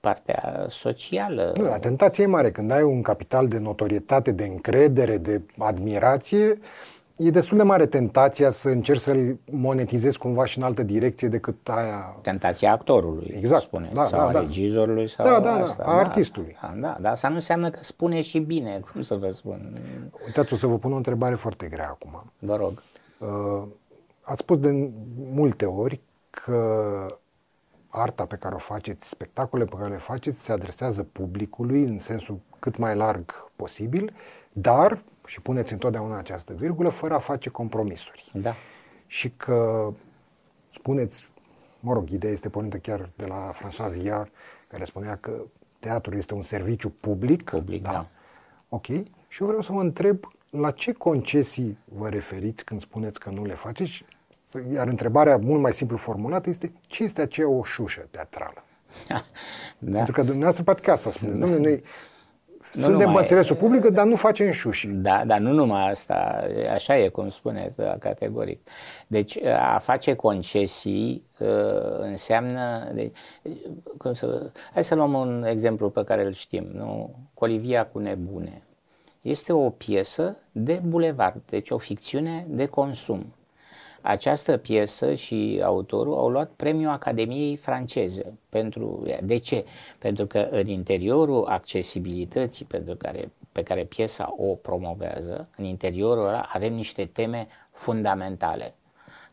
partea 0.00 0.66
socială. 0.68 1.52
Nu, 1.56 1.76
tentația 1.80 2.24
e 2.24 2.26
mare. 2.26 2.50
Când 2.50 2.70
ai 2.70 2.82
un 2.82 3.02
capital 3.02 3.48
de 3.48 3.58
notorietate, 3.58 4.32
de 4.32 4.44
încredere, 4.44 5.18
de 5.18 5.42
admirație, 5.58 6.58
e 7.16 7.30
destul 7.30 7.56
de 7.56 7.62
mare 7.62 7.86
tentația 7.86 8.50
să 8.50 8.68
încerci 8.68 9.00
să-l 9.00 9.38
monetizezi 9.50 10.18
cumva 10.18 10.44
și 10.44 10.58
în 10.58 10.64
altă 10.64 10.82
direcție 10.82 11.28
decât 11.28 11.68
aia... 11.68 12.16
Tentația 12.22 12.72
actorului, 12.72 13.34
exact. 13.36 13.62
spune, 13.62 13.90
da, 13.94 14.06
sau 14.06 14.18
da, 14.18 14.26
a 14.26 14.32
da. 14.32 14.40
regizorului 14.40 15.08
sau 15.08 15.26
da, 15.26 15.40
da, 15.40 15.52
asta. 15.52 15.84
Da, 15.84 15.90
a 15.90 15.98
artistului. 15.98 16.56
Da, 16.62 16.72
da, 16.76 16.96
dar 17.00 17.12
asta 17.12 17.28
nu 17.28 17.34
înseamnă 17.34 17.70
că 17.70 17.78
spune 17.82 18.22
și 18.22 18.38
bine, 18.38 18.80
cum 18.92 19.02
să 19.02 19.14
vă 19.14 19.30
spun. 19.30 19.72
Uitați, 20.26 20.52
o 20.52 20.56
să 20.56 20.66
vă 20.66 20.78
pun 20.78 20.92
o 20.92 20.96
întrebare 20.96 21.34
foarte 21.34 21.66
grea 21.66 21.88
acum. 21.88 22.32
Vă 22.38 22.56
rog. 22.56 22.82
Uh, 23.18 23.68
ați 24.20 24.40
spus 24.40 24.58
de 24.58 24.90
multe 25.16 25.66
ori 25.66 26.00
că 26.30 27.18
arta 27.88 28.26
pe 28.26 28.36
care 28.36 28.54
o 28.54 28.58
faceți, 28.58 29.08
spectacole 29.08 29.64
pe 29.64 29.76
care 29.76 29.90
le 29.90 29.98
faceți, 29.98 30.40
se 30.40 30.52
adresează 30.52 31.02
publicului 31.02 31.82
în 31.82 31.98
sensul 31.98 32.40
cât 32.58 32.76
mai 32.76 32.96
larg 32.96 33.50
posibil, 33.56 34.12
dar, 34.52 35.02
și 35.26 35.40
puneți 35.40 35.72
întotdeauna 35.72 36.18
această 36.18 36.52
virgulă, 36.52 36.88
fără 36.88 37.14
a 37.14 37.18
face 37.18 37.50
compromisuri. 37.50 38.30
Da. 38.34 38.54
Și 39.06 39.30
că 39.30 39.92
spuneți, 40.72 41.30
mă 41.80 41.92
rog, 41.92 42.08
ideea 42.08 42.32
este 42.32 42.48
pornită 42.48 42.78
chiar 42.78 43.10
de 43.16 43.26
la 43.26 43.50
François 43.52 43.92
Villard, 43.92 44.30
care 44.68 44.84
spunea 44.84 45.16
că 45.16 45.42
teatrul 45.78 46.16
este 46.16 46.34
un 46.34 46.42
serviciu 46.42 46.90
public. 46.90 47.50
Public, 47.50 47.82
da. 47.82 47.90
da. 47.90 48.08
Ok. 48.68 48.86
Și 49.28 49.40
eu 49.40 49.46
vreau 49.46 49.62
să 49.62 49.72
vă 49.72 49.80
întreb 49.80 50.24
la 50.50 50.70
ce 50.70 50.92
concesii 50.92 51.78
vă 51.84 52.08
referiți 52.08 52.64
când 52.64 52.80
spuneți 52.80 53.20
că 53.20 53.30
nu 53.30 53.44
le 53.44 53.54
faceți 53.54 54.04
iar 54.72 54.86
întrebarea 54.86 55.36
mult 55.36 55.60
mai 55.60 55.72
simplu 55.72 55.96
formulată 55.96 56.48
este 56.48 56.72
ce 56.86 57.02
este 57.02 57.20
aceea 57.20 57.48
o 57.48 57.64
șușă 57.64 58.08
teatrală? 58.10 58.64
da. 59.78 59.96
Pentru 59.96 60.12
că 60.12 60.22
dumneavoastră 60.22 60.64
poate 60.64 60.80
ca 60.80 60.96
să 60.96 61.10
spuneți, 61.10 61.38
da. 61.38 61.46
noi 61.46 61.82
nu 62.74 62.80
suntem 62.80 62.98
numai, 62.98 63.14
pe 63.14 63.20
înțelesul 63.20 63.56
public, 63.56 63.84
dar 63.84 64.06
nu 64.06 64.16
facem 64.16 64.50
șuși. 64.50 64.86
Da, 64.86 65.24
dar 65.24 65.38
nu 65.38 65.52
numai 65.52 65.90
asta, 65.90 66.46
așa 66.74 66.98
e 66.98 67.08
cum 67.08 67.28
spuneți, 67.28 67.76
da, 67.76 67.96
categoric. 67.98 68.68
Deci 69.06 69.42
a 69.44 69.78
face 69.78 70.14
concesii 70.14 71.26
uh, 71.38 71.48
înseamnă, 72.00 72.90
deci, 72.94 73.16
cum 73.98 74.14
să, 74.14 74.50
hai 74.72 74.84
să 74.84 74.94
luăm 74.94 75.12
un 75.12 75.44
exemplu 75.44 75.90
pe 75.90 76.04
care 76.04 76.24
îl 76.24 76.32
știm, 76.32 76.70
nu? 76.72 77.14
Colivia 77.34 77.86
cu 77.86 77.98
nebune. 77.98 78.62
Este 79.20 79.52
o 79.52 79.70
piesă 79.70 80.36
de 80.52 80.82
bulevard, 80.86 81.42
deci 81.46 81.70
o 81.70 81.78
ficțiune 81.78 82.46
de 82.48 82.66
consum. 82.66 83.34
Această 84.00 84.56
piesă 84.56 85.14
și 85.14 85.60
autorul 85.64 86.14
au 86.14 86.28
luat 86.28 86.50
premiul 86.56 86.90
Academiei 86.90 87.56
franceze. 87.56 88.38
Pentru, 88.48 89.06
de 89.22 89.36
ce? 89.36 89.64
Pentru 89.98 90.26
că 90.26 90.48
în 90.50 90.66
interiorul 90.66 91.44
accesibilității 91.44 92.64
pentru 92.64 92.94
care, 92.94 93.30
pe 93.52 93.62
care 93.62 93.84
piesa 93.84 94.34
o 94.36 94.54
promovează, 94.54 95.48
în 95.56 95.64
interiorul 95.64 96.26
ăla 96.26 96.48
avem 96.52 96.72
niște 96.72 97.04
teme 97.04 97.46
fundamentale. 97.70 98.74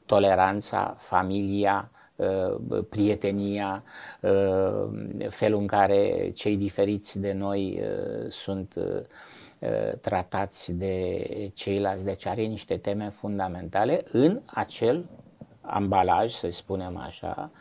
Toleranța, 0.06 0.95
familia, 1.00 1.91
uh, 2.15 2.84
prietenia, 2.89 3.84
uh, 4.21 4.88
felul 5.30 5.60
în 5.60 5.67
care 5.67 6.32
cei 6.36 6.58
diferiți 6.58 7.19
de 7.19 7.34
noi 7.34 7.82
uh, 7.82 8.30
sunt 8.30 8.76
Uh, 8.76 9.02
tratați 10.02 10.72
de 10.72 11.52
ceilalți, 11.54 12.04
deci 12.04 12.26
are 12.26 12.41
niște 12.41 12.78
teme 12.78 13.10
fundamentale 13.10 14.02
în 14.12 14.41
acel 14.46 15.06
ambalaj, 15.67 16.34
să 16.34 16.50
spunem 16.52 16.98
așa, 16.98 17.52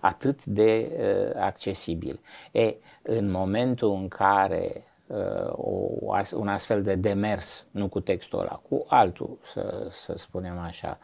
atât 0.00 0.44
de 0.44 0.90
uh, 0.92 1.40
accesibil. 1.42 2.20
E, 2.52 2.74
în 3.02 3.30
momentul 3.30 3.94
în 3.94 4.08
care 4.08 4.84
uh, 5.06 5.50
o, 5.50 5.90
un 6.34 6.48
astfel 6.48 6.82
de 6.82 6.94
demers, 6.94 7.66
nu 7.70 7.88
cu 7.88 8.00
textul 8.00 8.38
ăla, 8.38 8.62
cu 8.68 8.84
altul, 8.88 9.38
să, 9.52 9.86
să 9.90 10.14
spunem 10.16 10.58
așa, 10.58 10.98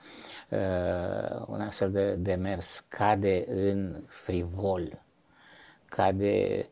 uh, 0.51 1.45
un 1.47 1.61
astfel 1.61 1.91
de 1.91 2.15
demers 2.15 2.85
cade 2.89 3.45
în 3.49 4.03
frivol, 4.07 5.03
cade 5.85 6.69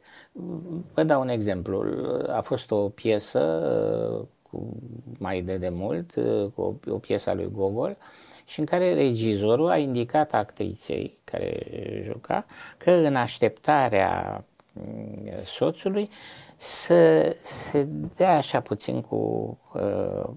Vă 0.94 1.02
dau 1.02 1.20
un 1.20 1.28
exemplu. 1.28 1.84
A 2.28 2.40
fost 2.40 2.70
o 2.70 2.88
piesă 2.88 3.40
cu, 4.42 4.76
mai 5.18 5.40
de 5.40 5.56
demult, 5.56 6.12
cu 6.54 6.60
o, 6.62 6.92
o 6.92 6.98
piesă 6.98 7.30
a 7.30 7.34
lui 7.34 7.50
Gogol, 7.52 7.96
și 8.46 8.60
în 8.60 8.66
care 8.66 8.94
regizorul 8.94 9.68
a 9.68 9.76
indicat 9.76 10.32
actriței 10.32 11.20
care 11.24 11.66
juca 12.04 12.46
că 12.76 12.90
în 12.90 13.16
așteptarea 13.16 14.44
mm, 14.72 15.30
soțului 15.44 16.10
să 16.56 17.30
se 17.42 17.88
dea 18.16 18.36
așa 18.36 18.60
puțin 18.60 19.00
cu 19.00 19.16
uh, 19.74 20.28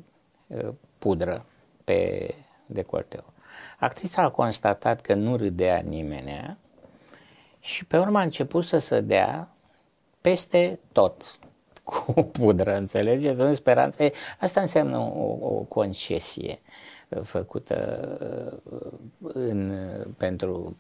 uh, 0.48 0.70
pudră 0.98 1.46
pe 1.84 2.34
decolteu. 2.66 3.24
Actrița 3.80 4.22
a 4.22 4.30
constatat 4.30 5.02
că 5.02 5.14
nu 5.14 5.36
râdea 5.36 5.80
nimenea 5.80 6.58
și 7.60 7.86
pe 7.86 7.98
urmă 7.98 8.20
a 8.20 8.22
început 8.22 8.64
să 8.64 8.80
se 8.80 9.02
dea 9.02 9.50
peste 10.30 10.80
tot 10.92 11.40
cu 11.90 12.24
pudră, 12.24 12.78
înțelegeți? 12.78 13.40
În 13.40 13.56
speranță. 13.56 14.04
Asta 14.40 14.62
înseamnă 14.62 14.98
o, 14.98 15.38
o 15.42 15.66
concesie 15.68 16.60
uh, 17.10 17.22
făcută 17.22 17.78
uh, 18.64 18.92
în, 19.34 19.74
pentru 20.18 20.76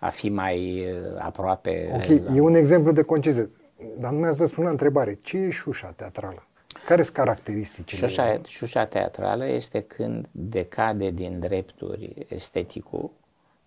a 0.00 0.08
fi 0.08 0.28
mai 0.28 0.80
uh, 0.80 1.18
aproape. 1.18 1.90
Ok, 1.94 2.04
la... 2.04 2.34
e 2.34 2.40
un 2.40 2.54
exemplu 2.54 2.92
de 2.92 3.02
concesie. 3.02 3.50
Dar 3.98 4.12
nu 4.12 4.18
mi-a 4.18 4.32
spune 4.32 4.66
la 4.66 4.70
întrebare. 4.70 5.14
Ce 5.14 5.36
e 5.36 5.50
șușa 5.50 5.92
teatrală? 5.96 6.46
Care 6.86 7.02
sunt 7.02 7.16
caracteristicile? 7.16 8.06
Șușa, 8.06 8.40
șușa 8.46 8.86
teatrală 8.86 9.46
este 9.46 9.80
când 9.80 10.28
decade 10.30 11.10
din 11.10 11.40
drepturi 11.40 12.26
esteticul 12.28 13.10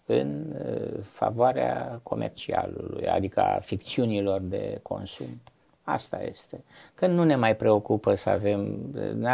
în 0.07 0.55
uh, 0.59 0.99
favoarea 1.03 1.99
comercialului, 2.03 3.07
adică 3.07 3.41
a 3.41 3.59
ficțiunilor 3.59 4.41
de 4.41 4.79
consum. 4.81 5.41
Asta 5.89 6.23
este. 6.23 6.63
Că 6.93 7.07
nu 7.07 7.23
ne 7.23 7.35
mai 7.35 7.55
preocupă 7.55 8.15
să 8.15 8.29
avem, 8.29 8.79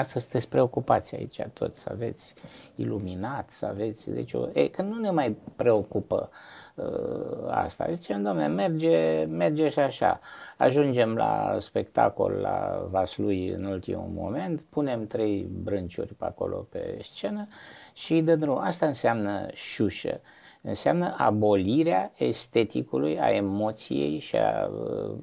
să 0.03 0.19
sunteți 0.19 0.47
preocupați 0.47 1.15
aici 1.15 1.41
toți, 1.53 1.79
să 1.79 1.89
aveți 1.91 2.33
iluminat, 2.75 3.49
să 3.49 3.65
aveți, 3.65 4.09
deci, 4.09 4.33
o, 4.33 4.47
e, 4.53 4.67
că 4.67 4.81
nu 4.81 4.99
ne 4.99 5.09
mai 5.09 5.37
preocupă 5.55 6.29
uh, 6.75 7.47
asta. 7.47 7.85
Deci, 7.85 8.07
domne, 8.07 8.47
merge, 8.47 9.25
merge 9.25 9.69
și 9.69 9.79
așa. 9.79 10.19
Ajungem 10.57 11.15
la 11.15 11.57
spectacol 11.59 12.31
la 12.31 12.87
Vaslui 12.89 13.49
în 13.49 13.63
ultimul 13.63 14.09
moment, 14.13 14.61
punem 14.61 15.07
trei 15.07 15.47
brânciuri 15.63 16.13
pe 16.13 16.25
acolo 16.25 16.67
pe 16.69 16.99
scenă 17.01 17.47
și 17.93 18.21
de 18.21 18.35
drum. 18.35 18.57
Asta 18.57 18.85
înseamnă 18.85 19.47
șușă 19.53 20.21
înseamnă 20.63 21.15
abolirea 21.17 22.11
esteticului, 22.17 23.19
a 23.19 23.29
emoției 23.29 24.19
și 24.19 24.35
a, 24.35 24.67
uh, 24.67 25.15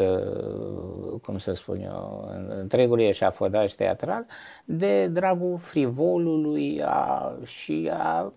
uh, 0.00 1.20
cum 1.22 1.38
să 1.38 1.52
spun 1.52 1.80
eu, 1.80 2.30
întregului 2.48 3.04
eșafodaj 3.04 3.72
teatral, 3.72 4.26
de 4.64 5.06
dragul 5.06 5.58
frivolului 5.58 6.82
a, 6.84 7.32
și 7.44 7.90
a 7.92 8.32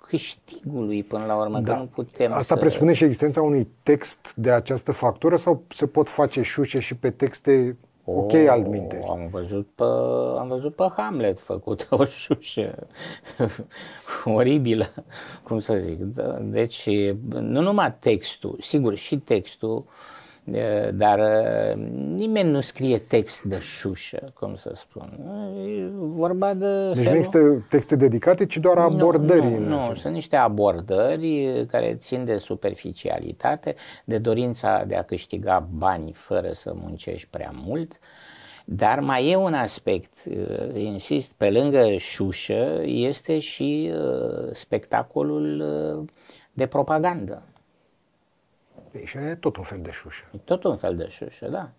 câștigului 0.00 1.02
până 1.02 1.24
la 1.24 1.36
urmă, 1.36 1.60
da. 1.60 1.72
că 1.72 1.78
nu 1.78 1.86
putem 1.86 2.32
Asta 2.32 2.54
să... 2.54 2.60
presupune 2.60 2.92
și 2.92 3.04
existența 3.04 3.42
unui 3.42 3.68
text 3.82 4.32
de 4.36 4.50
această 4.50 4.92
factură 4.92 5.36
sau 5.36 5.62
se 5.68 5.86
pot 5.86 6.08
face 6.08 6.42
șușe 6.42 6.80
și 6.80 6.96
pe 6.96 7.10
texte 7.10 7.76
Ok, 8.14 8.32
oh, 8.32 8.48
al 8.48 8.60
minte. 8.60 9.04
Am 9.08 9.28
văzut 9.30 9.68
pe, 9.74 9.84
am 10.38 10.48
văzut 10.48 10.74
pe 10.74 10.88
Hamlet 10.96 11.40
făcut 11.40 11.86
o 11.90 12.04
șușă 12.04 12.86
oribilă, 14.24 14.86
cum 15.42 15.60
să 15.60 15.74
zic. 15.74 16.00
Da? 16.00 16.38
Deci, 16.40 16.88
nu 17.30 17.60
numai 17.60 17.94
textul, 17.94 18.56
sigur, 18.60 18.94
și 18.94 19.18
textul 19.18 19.84
dar 20.94 21.20
nimeni 22.14 22.50
nu 22.50 22.60
scrie 22.60 22.98
text 22.98 23.42
de 23.42 23.58
șușă, 23.58 24.32
cum 24.34 24.56
să 24.56 24.72
spun. 24.74 25.18
E 25.66 25.90
vorba 25.94 26.54
de... 26.54 26.86
Deci 26.86 26.96
felul... 26.96 27.10
nu 27.10 27.16
există 27.16 27.66
texte 27.68 27.96
dedicate, 27.96 28.46
ci 28.46 28.56
doar 28.56 28.78
abordări. 28.78 29.46
Nu, 29.46 29.58
nu, 29.58 29.86
nu, 29.88 29.94
sunt 29.94 30.14
niște 30.14 30.36
abordări 30.36 31.64
care 31.68 31.94
țin 31.94 32.24
de 32.24 32.36
superficialitate, 32.36 33.74
de 34.04 34.18
dorința 34.18 34.84
de 34.86 34.96
a 34.96 35.02
câștiga 35.02 35.68
bani 35.72 36.12
fără 36.12 36.52
să 36.52 36.72
muncești 36.74 37.28
prea 37.30 37.52
mult. 37.64 37.98
Dar 38.64 39.00
mai 39.00 39.30
e 39.30 39.36
un 39.36 39.54
aspect, 39.54 40.12
insist, 40.74 41.32
pe 41.32 41.50
lângă 41.50 41.96
șușă, 41.96 42.80
este 42.84 43.38
și 43.38 43.92
spectacolul 44.52 45.64
de 46.52 46.66
propagandă. 46.66 47.42
Deci 48.90 49.12
e 49.12 49.34
tot 49.34 49.56
un 49.56 49.62
fel 49.62 49.80
de 49.82 49.90
șușă. 49.90 50.24
E 50.34 50.38
tot 50.44 50.64
un 50.64 50.76
fel 50.76 50.96
de 50.96 51.08
șușă, 51.08 51.48
da. 51.48 51.70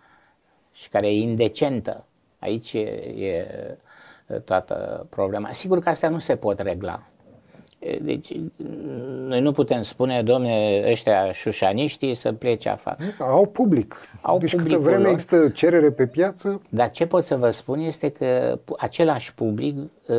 Și 0.71 0.89
care 0.89 1.07
e 1.07 1.19
indecentă. 1.19 2.05
Aici 2.39 2.73
e, 2.73 2.79
e 2.79 3.47
toată 4.43 5.07
problema. 5.09 5.51
Sigur 5.51 5.79
că 5.79 5.89
astea 5.89 6.09
nu 6.09 6.19
se 6.19 6.35
pot 6.35 6.59
regla. 6.59 7.03
Deci, 8.01 8.31
noi 9.27 9.41
nu 9.41 9.51
putem 9.51 9.81
spune, 9.81 10.21
domne, 10.23 10.83
ăștia 10.91 11.31
șușaniștii 11.31 12.13
să 12.13 12.33
plece 12.33 12.69
afară. 12.69 12.97
Au 13.19 13.45
public. 13.45 13.95
Au 14.21 14.37
deci 14.37 14.55
câtă 14.55 14.77
vreme 14.77 15.03
lor. 15.03 15.11
există 15.11 15.49
cerere 15.49 15.91
pe 15.91 16.07
piață... 16.07 16.61
Dar 16.69 16.89
ce 16.89 17.07
pot 17.07 17.25
să 17.25 17.35
vă 17.35 17.51
spun 17.51 17.79
este 17.79 18.09
că 18.09 18.59
același 18.77 19.33
public 19.33 19.77
uh, 19.77 20.15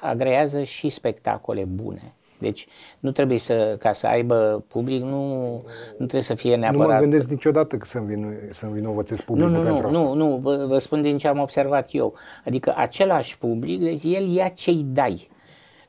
agrează 0.00 0.62
și 0.62 0.88
spectacole 0.88 1.64
bune. 1.64 2.14
Deci 2.40 2.66
nu 3.00 3.10
trebuie 3.10 3.38
să, 3.38 3.76
ca 3.78 3.92
să 3.92 4.06
aibă 4.06 4.64
public, 4.68 5.02
nu, 5.02 5.52
nu 5.90 6.06
trebuie 6.06 6.22
să 6.22 6.34
fie 6.34 6.56
neapărat... 6.56 6.86
Nu 6.86 6.94
mă 6.94 7.00
gândesc 7.00 7.28
niciodată 7.28 7.76
că 7.76 7.84
să-mi, 7.84 8.06
vin, 8.06 8.48
să-mi 8.50 8.72
vinovățesc 8.72 9.22
publicul 9.22 9.50
nu, 9.50 9.58
nu, 9.58 9.64
pentru 9.64 9.90
nu, 9.90 9.98
asta. 9.98 10.08
Nu, 10.08 10.14
nu, 10.14 10.36
vă, 10.36 10.64
vă 10.68 10.78
spun 10.78 11.02
din 11.02 11.18
ce 11.18 11.28
am 11.28 11.38
observat 11.38 11.88
eu. 11.90 12.14
Adică 12.44 12.74
același 12.76 13.38
public, 13.38 13.80
deci 13.80 14.02
el 14.02 14.28
ia 14.28 14.48
ce-i 14.48 14.86
dai. 14.88 15.30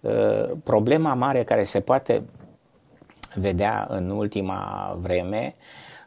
Uh, 0.02 0.52
problema 0.64 1.14
mare 1.14 1.44
care 1.44 1.64
se 1.64 1.80
poate 1.80 2.24
vedea 3.36 3.88
în 3.90 4.10
ultima 4.10 4.98
vreme 5.02 5.56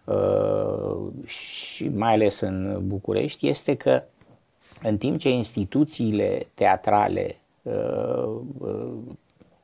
uh, 0.05 1.27
și 1.27 1.89
mai 1.89 2.13
ales 2.13 2.41
în 2.41 2.81
București 2.87 3.49
este 3.49 3.75
că 3.75 4.03
în 4.83 4.97
timp 4.97 5.19
ce 5.19 5.31
instituțiile 5.31 6.47
teatrale 6.55 7.37
uh, 7.63 8.41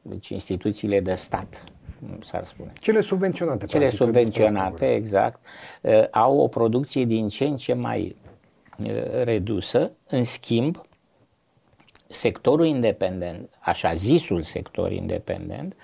deci 0.02 0.28
instituțiile 0.28 1.00
de 1.00 1.14
stat, 1.14 1.64
s-ar 2.20 2.44
spune. 2.44 2.72
Cele 2.80 3.00
subvenționate. 3.00 3.66
Cele 3.66 3.86
practic, 3.86 4.00
subvenționate, 4.00 4.94
exact, 4.94 5.46
uh, 5.82 6.04
au 6.10 6.38
o 6.38 6.48
producție 6.48 7.04
din 7.04 7.28
ce 7.28 7.44
în 7.44 7.56
ce 7.56 7.72
mai 7.72 8.16
uh, 8.84 9.22
redusă, 9.22 9.90
în 10.08 10.24
schimb, 10.24 10.80
sectorul 12.06 12.66
independent, 12.66 13.50
așa 13.60 13.94
zisul 13.94 14.42
sector 14.42 14.92
independent, 14.92 15.76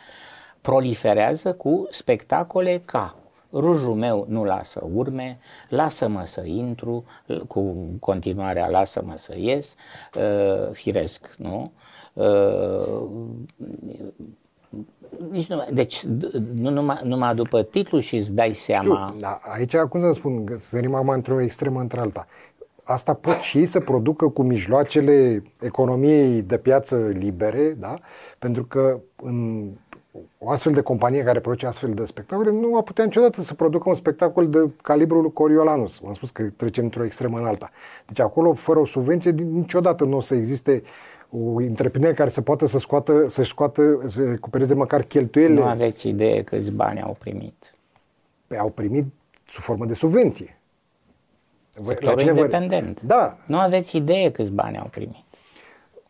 proliferează 0.60 1.54
cu 1.54 1.88
spectacole 1.90 2.82
ca 2.84 3.16
Rujul 3.58 3.94
meu 3.94 4.26
nu 4.28 4.44
lasă 4.44 4.86
urme, 4.94 5.38
lasă-mă 5.68 6.22
să 6.26 6.42
intru, 6.44 7.04
cu 7.48 7.74
continuarea 8.00 8.68
lasă-mă 8.68 9.14
să 9.16 9.34
ies, 9.36 9.74
uh, 10.14 10.72
firesc, 10.72 11.34
nu? 11.38 11.72
Uh, 12.12 13.02
nici 15.30 15.46
nu, 15.46 15.64
deci 15.72 16.04
nu 16.54 16.70
numai, 16.70 17.00
numai 17.04 17.34
după 17.34 17.62
titlu 17.62 17.98
și 17.98 18.16
îți 18.16 18.32
dai 18.32 18.52
seama. 18.52 19.06
Știu, 19.06 19.20
da, 19.20 19.38
aici, 19.42 19.76
cum 19.76 20.00
să 20.00 20.12
spun, 20.12 20.56
sărim 20.58 20.94
acum 20.94 21.08
într-o 21.08 21.40
extremă 21.40 21.80
într-alta. 21.80 22.26
Asta 22.82 23.14
pot 23.14 23.36
și 23.36 23.58
ei 23.58 23.66
să 23.66 23.80
producă 23.80 24.28
cu 24.28 24.42
mijloacele 24.42 25.42
economiei 25.60 26.42
de 26.42 26.58
piață 26.58 26.96
libere, 26.96 27.76
da? 27.78 27.98
pentru 28.38 28.64
că 28.64 29.00
în 29.16 29.68
o 30.38 30.50
astfel 30.50 30.72
de 30.72 30.80
companie 30.80 31.22
care 31.22 31.40
produce 31.40 31.66
astfel 31.66 31.94
de 31.94 32.04
spectacole 32.04 32.50
nu 32.50 32.68
va 32.68 32.80
putea 32.80 33.04
niciodată 33.04 33.40
să 33.40 33.54
producă 33.54 33.88
un 33.88 33.94
spectacol 33.94 34.48
de 34.48 34.70
calibrul 34.82 35.30
Coriolanus. 35.30 36.00
am 36.06 36.12
spus 36.12 36.30
că 36.30 36.42
trecem 36.42 36.84
într-o 36.84 37.04
extremă 37.04 37.38
în 37.38 37.44
alta. 37.44 37.70
Deci 38.06 38.20
acolo, 38.20 38.52
fără 38.52 38.78
o 38.78 38.84
subvenție, 38.84 39.30
niciodată 39.30 40.04
nu 40.04 40.16
o 40.16 40.20
să 40.20 40.34
existe 40.34 40.82
o 41.30 41.54
întreprindere 41.54 42.14
care 42.14 42.28
să 42.28 42.42
poată 42.42 42.66
să 42.66 42.78
scoată, 42.78 43.28
să 43.28 43.42
scoată, 43.42 44.02
să 44.06 44.24
recupereze 44.24 44.74
măcar 44.74 45.02
cheltuielile. 45.02 45.60
Nu 45.60 45.66
aveți 45.66 46.08
idee 46.08 46.42
câți 46.42 46.70
bani 46.70 47.02
au 47.02 47.16
primit. 47.18 47.74
Păi 48.46 48.58
au 48.58 48.70
primit 48.70 49.06
sub 49.48 49.62
formă 49.62 49.84
de 49.84 49.94
subvenție. 49.94 50.58
Sectorul 51.68 52.20
independent. 52.20 53.00
Vă... 53.00 53.06
Da. 53.06 53.38
Nu 53.46 53.58
aveți 53.58 53.96
idee 53.96 54.30
câți 54.30 54.50
bani 54.50 54.78
au 54.78 54.86
primit. 54.90 55.24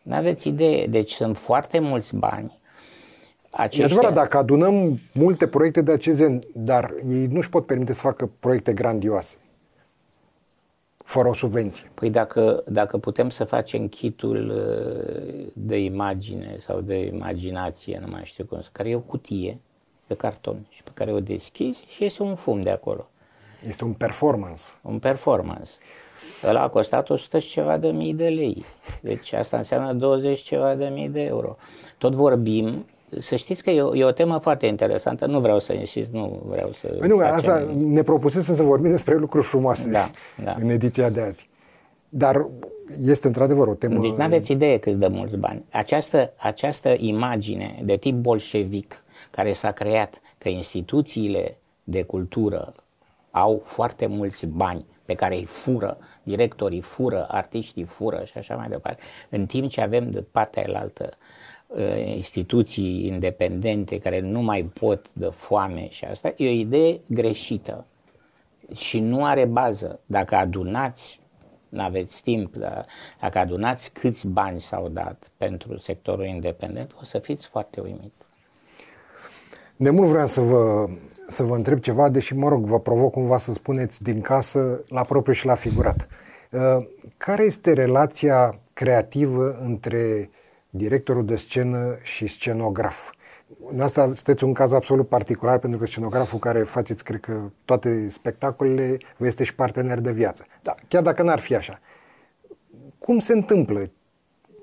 Nu 0.01 0.15
aveți 0.15 0.47
idee. 0.47 0.87
Deci 0.87 1.11
sunt 1.11 1.37
foarte 1.37 1.79
mulți 1.79 2.15
bani 2.15 2.59
aceștia... 3.57 3.83
E 3.83 3.85
adevărat, 3.85 4.13
dacă 4.13 4.37
adunăm 4.37 4.99
multe 5.13 5.47
proiecte 5.47 5.81
de 5.81 5.91
acest 5.91 6.17
gen, 6.17 6.39
dar 6.53 6.93
ei 7.09 7.25
nu 7.25 7.37
își 7.37 7.49
pot 7.49 7.65
permite 7.65 7.93
să 7.93 8.01
facă 8.01 8.31
proiecte 8.39 8.73
grandioase 8.73 9.37
fără 11.07 11.27
o 11.27 11.33
subvenție. 11.33 11.91
Păi 11.93 12.09
dacă, 12.09 12.63
dacă 12.67 12.97
putem 12.97 13.29
să 13.29 13.43
facem 13.43 13.87
kitul 13.87 14.49
uh, 14.49 15.51
de 15.53 15.83
imagine 15.83 16.57
sau 16.65 16.81
de 16.81 16.95
imaginație, 16.95 17.99
nu 18.05 18.07
mai 18.11 18.21
știu 18.23 18.45
cum, 18.45 18.59
care 18.71 18.89
e 18.89 18.95
o 18.95 18.99
cutie 18.99 19.59
de 20.07 20.13
carton 20.13 20.65
și 20.69 20.83
pe 20.83 20.89
care 20.93 21.11
o 21.11 21.19
deschizi 21.19 21.83
și 21.87 22.05
este 22.05 22.23
un 22.23 22.35
fum 22.35 22.61
de 22.61 22.69
acolo. 22.69 23.09
Este 23.67 23.83
un 23.83 23.93
performance. 23.93 24.61
Un 24.81 24.99
performance. 24.99 25.69
Ăla 26.43 26.61
a 26.61 26.67
costat 26.69 27.09
100 27.09 27.39
și 27.39 27.49
ceva 27.49 27.77
de 27.77 27.91
mii 27.91 28.13
de 28.13 28.27
lei. 28.27 28.63
Deci 29.01 29.33
asta 29.33 29.57
înseamnă 29.57 29.93
20 29.93 30.39
ceva 30.39 30.75
de 30.75 30.85
mii 30.85 31.09
de 31.09 31.21
euro. 31.21 31.55
Tot 31.97 32.13
vorbim 32.13 32.85
să 33.19 33.35
știți 33.35 33.63
că 33.63 33.69
e 33.69 33.81
o, 33.81 33.95
e 33.95 34.03
o 34.03 34.11
temă 34.11 34.37
foarte 34.37 34.65
interesantă, 34.65 35.25
nu 35.25 35.39
vreau 35.39 35.59
să 35.59 35.73
insist, 35.73 36.11
nu 36.11 36.41
vreau 36.45 36.71
să... 36.71 36.87
Păi 36.99 37.07
nu, 37.07 37.17
facem... 37.17 37.35
asta 37.35 37.75
ne 37.77 38.01
propusese 38.01 38.53
să 38.53 38.63
vorbim 38.63 38.91
despre 38.91 39.15
lucruri 39.15 39.45
frumoase 39.45 39.89
da, 39.89 40.11
da. 40.43 40.55
în 40.59 40.69
ediția 40.69 41.09
de 41.09 41.21
azi. 41.21 41.49
Dar 42.09 42.47
este 43.05 43.27
într-adevăr 43.27 43.67
o 43.67 43.73
temă... 43.73 43.99
Deci 43.99 44.11
nu 44.11 44.23
aveți 44.23 44.51
idee 44.51 44.77
cât 44.77 44.99
de 44.99 45.07
mulți 45.07 45.35
bani. 45.35 45.65
Această, 45.71 46.31
această 46.37 46.95
imagine 46.97 47.81
de 47.83 47.97
tip 47.97 48.15
bolșevic 48.15 49.03
care 49.31 49.53
s-a 49.53 49.71
creat 49.71 50.21
că 50.37 50.49
instituțiile 50.49 51.57
de 51.83 52.03
cultură 52.03 52.73
au 53.31 53.61
foarte 53.63 54.05
mulți 54.05 54.45
bani 54.45 54.85
pe 55.05 55.13
care 55.13 55.35
îi 55.35 55.45
fură, 55.45 55.97
directorii 56.23 56.81
fură, 56.81 57.25
artiștii 57.29 57.83
fură 57.83 58.23
și 58.25 58.37
așa 58.37 58.55
mai 58.55 58.67
departe, 58.67 59.01
în 59.29 59.45
timp 59.45 59.69
ce 59.69 59.81
avem 59.81 60.09
de 60.09 60.23
partea 60.31 60.63
elaltă 60.63 61.09
Uh, 61.09 61.56
instituții 62.05 63.05
independente 63.05 63.97
care 63.97 64.19
nu 64.19 64.41
mai 64.41 64.63
pot 64.63 65.13
de 65.13 65.29
foame 65.31 65.89
și 65.89 66.05
asta, 66.05 66.33
e 66.37 66.47
o 66.47 66.51
idee 66.51 66.99
greșită 67.07 67.85
și 68.75 68.99
nu 68.99 69.25
are 69.25 69.45
bază. 69.45 69.99
Dacă 70.05 70.35
adunați, 70.35 71.19
nu 71.69 71.81
aveți 71.81 72.21
timp, 72.21 72.55
dar 72.55 72.85
dacă 73.21 73.37
adunați 73.37 73.91
câți 73.91 74.27
bani 74.27 74.59
s-au 74.59 74.89
dat 74.89 75.31
pentru 75.37 75.77
sectorul 75.77 76.25
independent, 76.25 76.95
o 77.01 77.03
să 77.03 77.19
fiți 77.19 77.47
foarte 77.47 77.81
uimit. 77.81 78.13
De 79.75 79.89
mult 79.89 80.07
vreau 80.07 80.27
să 80.27 80.41
vă, 80.41 80.85
să 81.27 81.43
vă 81.43 81.55
întreb 81.55 81.79
ceva, 81.79 82.09
deși, 82.09 82.35
mă 82.35 82.49
rog, 82.49 82.65
vă 82.65 82.79
provoc 82.79 83.11
cumva 83.11 83.37
să 83.37 83.53
spuneți 83.53 84.03
din 84.03 84.21
casă 84.21 84.81
la 84.87 85.03
propriu 85.03 85.33
și 85.33 85.45
la 85.45 85.55
figurat. 85.55 86.07
Uh, 86.51 86.87
care 87.17 87.43
este 87.43 87.73
relația 87.73 88.59
creativă 88.73 89.59
între 89.61 90.29
directorul 90.69 91.25
de 91.25 91.35
scenă 91.35 91.97
și 92.01 92.27
scenograf. 92.27 93.11
În 93.71 93.79
asta 93.79 94.01
sunteți 94.01 94.43
un 94.43 94.53
caz 94.53 94.71
absolut 94.71 95.07
particular 95.07 95.59
pentru 95.59 95.79
că 95.79 95.85
scenograful 95.85 96.39
care 96.39 96.63
faceți, 96.63 97.03
cred 97.03 97.19
că, 97.19 97.49
toate 97.65 98.09
spectacolele 98.09 98.97
vă 99.17 99.25
este 99.25 99.43
și 99.43 99.55
partener 99.55 99.99
de 99.99 100.11
viață. 100.11 100.45
Dar 100.61 100.75
chiar 100.87 101.03
dacă 101.03 101.23
n-ar 101.23 101.39
fi 101.39 101.55
așa, 101.55 101.79
cum 102.97 103.19
se 103.19 103.33
întâmplă? 103.33 103.91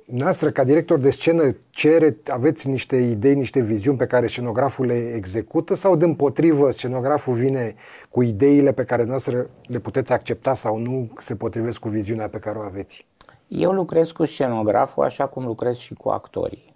Noastră, 0.05 0.51
ca 0.51 0.65
director 0.65 0.99
de 0.99 1.11
scenă, 1.11 1.57
cere, 1.71 2.17
aveți 2.27 2.69
niște 2.69 2.97
idei, 2.97 3.35
niște 3.35 3.61
viziuni 3.61 3.99
pe 3.99 4.07
care 4.07 4.27
scenograful 4.27 4.87
le 4.87 5.15
execută 5.15 5.75
sau, 5.75 5.97
din 5.97 6.15
potrivă, 6.15 6.71
scenograful 6.71 7.35
vine 7.35 7.75
cu 8.11 8.23
ideile 8.23 8.73
pe 8.73 8.85
care 8.85 9.05
noastră 9.05 9.51
le 9.63 9.79
puteți 9.79 10.13
accepta 10.13 10.55
sau 10.55 10.79
nu 10.79 11.13
se 11.19 11.37
potrivesc 11.37 11.79
cu 11.79 11.89
viziunea 11.89 12.29
pe 12.29 12.39
care 12.39 12.59
o 12.59 12.61
aveți? 12.61 13.07
Eu 13.49 13.71
lucrez 13.71 14.11
cu 14.11 14.25
scenograful 14.25 15.05
așa 15.05 15.27
cum 15.27 15.45
lucrez 15.45 15.77
și 15.77 15.95
cu 15.95 16.09
actorii. 16.09 16.75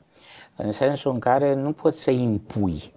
În 0.56 0.72
sensul 0.72 1.12
în 1.12 1.18
care 1.18 1.54
nu 1.54 1.72
poți 1.72 2.02
să 2.02 2.10
impui. 2.10 2.92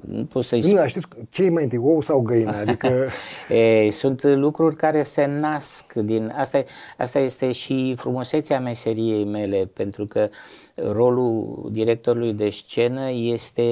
Nu 0.00 0.24
poți 0.24 0.48
să-i 0.48 0.62
spui. 0.62 0.72
Nu, 0.74 0.86
știți, 0.86 1.06
ce 1.30 1.44
e 1.44 1.50
mai 1.50 1.62
întâi, 1.62 1.78
ou 1.78 2.00
sau 2.00 2.20
găină? 2.20 2.56
Adică... 2.56 3.08
e, 3.48 3.90
sunt 3.90 4.22
lucruri 4.22 4.76
care 4.76 5.02
se 5.02 5.24
nasc 5.24 5.92
din... 5.92 6.32
Asta, 6.36 6.64
asta 6.98 7.18
este 7.18 7.52
și 7.52 7.94
frumusețea 7.96 8.60
meseriei 8.60 9.24
mele, 9.24 9.70
pentru 9.72 10.06
că 10.06 10.28
rolul 10.74 11.68
directorului 11.72 12.32
de 12.32 12.50
scenă 12.50 13.10
este 13.10 13.62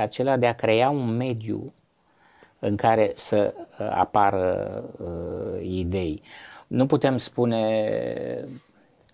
acela 0.00 0.36
de 0.36 0.46
a 0.46 0.54
crea 0.54 0.90
un 0.90 1.16
mediu 1.16 1.72
în 2.58 2.76
care 2.76 3.12
să 3.14 3.54
uh, 3.56 3.86
apară 3.90 4.84
uh, 4.98 5.62
idei. 5.62 6.22
Nu 6.66 6.86
putem 6.86 7.18
spune 7.18 7.88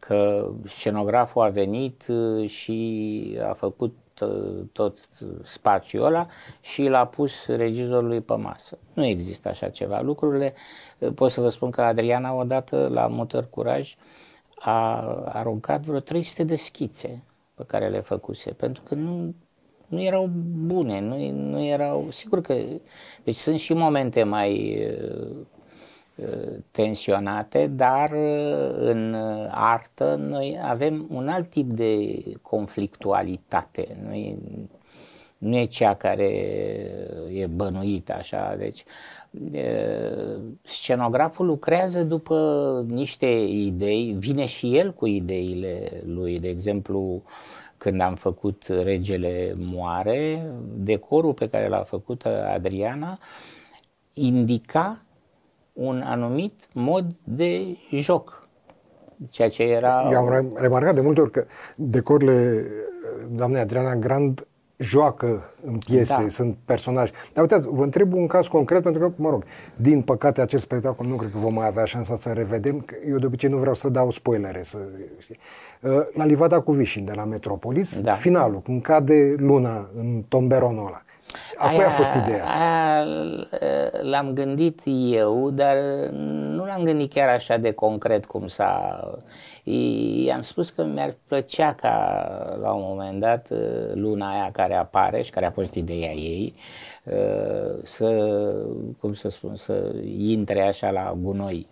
că 0.00 0.50
scenograful 0.66 1.42
a 1.42 1.48
venit 1.48 2.06
uh, 2.08 2.48
și 2.48 3.38
a 3.48 3.52
făcut 3.52 3.96
uh, 4.20 4.64
tot 4.72 4.98
spațiul 5.44 6.04
ăla 6.04 6.26
și 6.60 6.88
l-a 6.88 7.06
pus 7.06 7.46
regizorului 7.46 8.20
pe 8.20 8.34
masă. 8.34 8.78
Nu 8.92 9.04
există 9.04 9.48
așa 9.48 9.68
ceva. 9.68 10.00
Lucrurile, 10.00 10.54
uh, 10.98 11.12
pot 11.14 11.30
să 11.30 11.40
vă 11.40 11.48
spun 11.48 11.70
că 11.70 11.82
Adriana 11.82 12.34
odată 12.34 12.88
la 12.92 13.06
Motor 13.06 13.48
Curaj 13.50 13.94
a 14.54 15.00
aruncat 15.24 15.80
vreo 15.84 16.00
300 16.00 16.44
de 16.44 16.56
schițe 16.56 17.22
pe 17.54 17.64
care 17.66 17.88
le 17.88 18.00
făcuse, 18.00 18.50
pentru 18.50 18.82
că 18.82 18.94
nu, 18.94 19.34
nu 19.86 20.02
erau 20.02 20.30
bune, 20.66 21.00
nu, 21.00 21.30
nu 21.30 21.64
erau, 21.64 22.10
sigur 22.10 22.40
că, 22.40 22.54
deci 23.24 23.34
sunt 23.34 23.58
și 23.58 23.72
momente 23.72 24.22
mai 24.22 24.78
tensionate, 26.70 27.66
dar 27.66 28.12
în 28.76 29.16
artă 29.50 30.14
noi 30.28 30.58
avem 30.62 31.06
un 31.10 31.28
alt 31.28 31.48
tip 31.48 31.70
de 31.70 32.22
conflictualitate. 32.42 33.96
Nu 34.06 34.14
e, 34.14 34.38
nu 35.38 35.56
e 35.56 35.64
cea 35.64 35.94
care 35.94 36.30
e 37.32 37.46
bănuită 37.46 38.14
așa. 38.14 38.56
Deci, 38.58 38.84
scenograful 40.62 41.46
lucrează 41.46 42.02
după 42.02 42.84
niște 42.88 43.26
idei, 43.48 44.16
vine 44.18 44.46
și 44.46 44.76
el 44.76 44.92
cu 44.92 45.06
ideile 45.06 46.02
lui. 46.04 46.38
De 46.38 46.48
exemplu, 46.48 47.22
când 47.76 48.00
am 48.00 48.14
făcut 48.14 48.66
Regele 48.82 49.54
Moare, 49.56 50.52
decorul 50.74 51.32
pe 51.32 51.48
care 51.48 51.68
l-a 51.68 51.82
făcut 51.82 52.24
Adriana 52.54 53.18
indica 54.14 55.02
un 55.72 56.02
anumit 56.04 56.68
mod 56.72 57.06
de 57.24 57.76
joc. 57.90 58.48
Ceea 59.30 59.48
ce 59.48 59.62
era... 59.62 60.08
Eu 60.10 60.18
am 60.18 60.52
remarcat 60.54 60.94
de 60.94 61.00
multe 61.00 61.20
ori 61.20 61.30
că 61.30 61.44
decorile 61.76 62.66
doamnei 63.30 63.60
Adriana 63.60 63.96
Grand 63.96 64.46
joacă 64.80 65.52
în 65.64 65.78
piese, 65.78 66.22
da. 66.22 66.28
sunt 66.28 66.56
personaje. 66.64 67.12
Dar 67.32 67.42
uitați, 67.42 67.68
vă 67.70 67.82
întreb 67.82 68.12
un 68.12 68.26
caz 68.26 68.46
concret, 68.46 68.82
pentru 68.82 69.00
că, 69.00 69.12
mă 69.16 69.30
rog, 69.30 69.44
din 69.76 70.02
păcate 70.02 70.40
acest 70.40 70.62
spectacol 70.62 71.06
nu 71.06 71.16
cred 71.16 71.30
că 71.30 71.38
vom 71.38 71.54
mai 71.54 71.66
avea 71.66 71.84
șansa 71.84 72.16
să 72.16 72.32
revedem, 72.32 72.80
că 72.80 72.94
eu 73.08 73.18
de 73.18 73.26
obicei 73.26 73.50
nu 73.50 73.56
vreau 73.56 73.74
să 73.74 73.88
dau 73.88 74.10
spoilere. 74.10 74.62
Să, 74.62 74.78
știi. 75.18 75.38
Uh, 75.80 75.90
la 76.12 76.24
Livada 76.24 76.60
cu 76.60 76.72
Vișin 76.72 77.04
de 77.04 77.12
la 77.14 77.24
Metropolis, 77.24 78.00
da. 78.00 78.12
finalul, 78.12 78.60
când 78.62 78.82
cade 78.82 79.34
luna 79.36 79.90
în 79.96 80.22
tomberonul 80.28 80.86
ăla. 80.86 81.02
Apoi 81.56 81.76
aia, 81.78 81.86
a 81.86 81.90
fost 81.90 82.14
ideea 82.14 82.42
asta. 82.42 82.56
Aia 82.56 83.04
l-am 84.02 84.32
gândit 84.32 84.80
eu, 85.10 85.50
dar 85.50 85.76
nu 86.30 86.64
l-am 86.64 86.82
gândit 86.82 87.12
chiar 87.12 87.28
așa 87.28 87.56
de 87.56 87.72
concret 87.72 88.26
cum 88.26 88.46
s-a... 88.46 89.00
I-am 90.24 90.40
spus 90.40 90.70
că 90.70 90.84
mi-ar 90.84 91.14
plăcea 91.26 91.74
ca 91.74 92.58
la 92.62 92.72
un 92.72 92.82
moment 92.84 93.20
dat 93.20 93.48
luna 93.92 94.32
aia 94.32 94.50
care 94.52 94.74
apare 94.74 95.22
și 95.22 95.30
care 95.30 95.46
a 95.46 95.50
fost 95.50 95.74
ideea 95.74 96.12
ei 96.12 96.54
să, 97.82 98.40
cum 99.00 99.12
să 99.12 99.28
spun, 99.28 99.56
să 99.56 99.92
intre 100.18 100.60
așa 100.60 100.90
la 100.90 101.16
gunoi. 101.22 101.66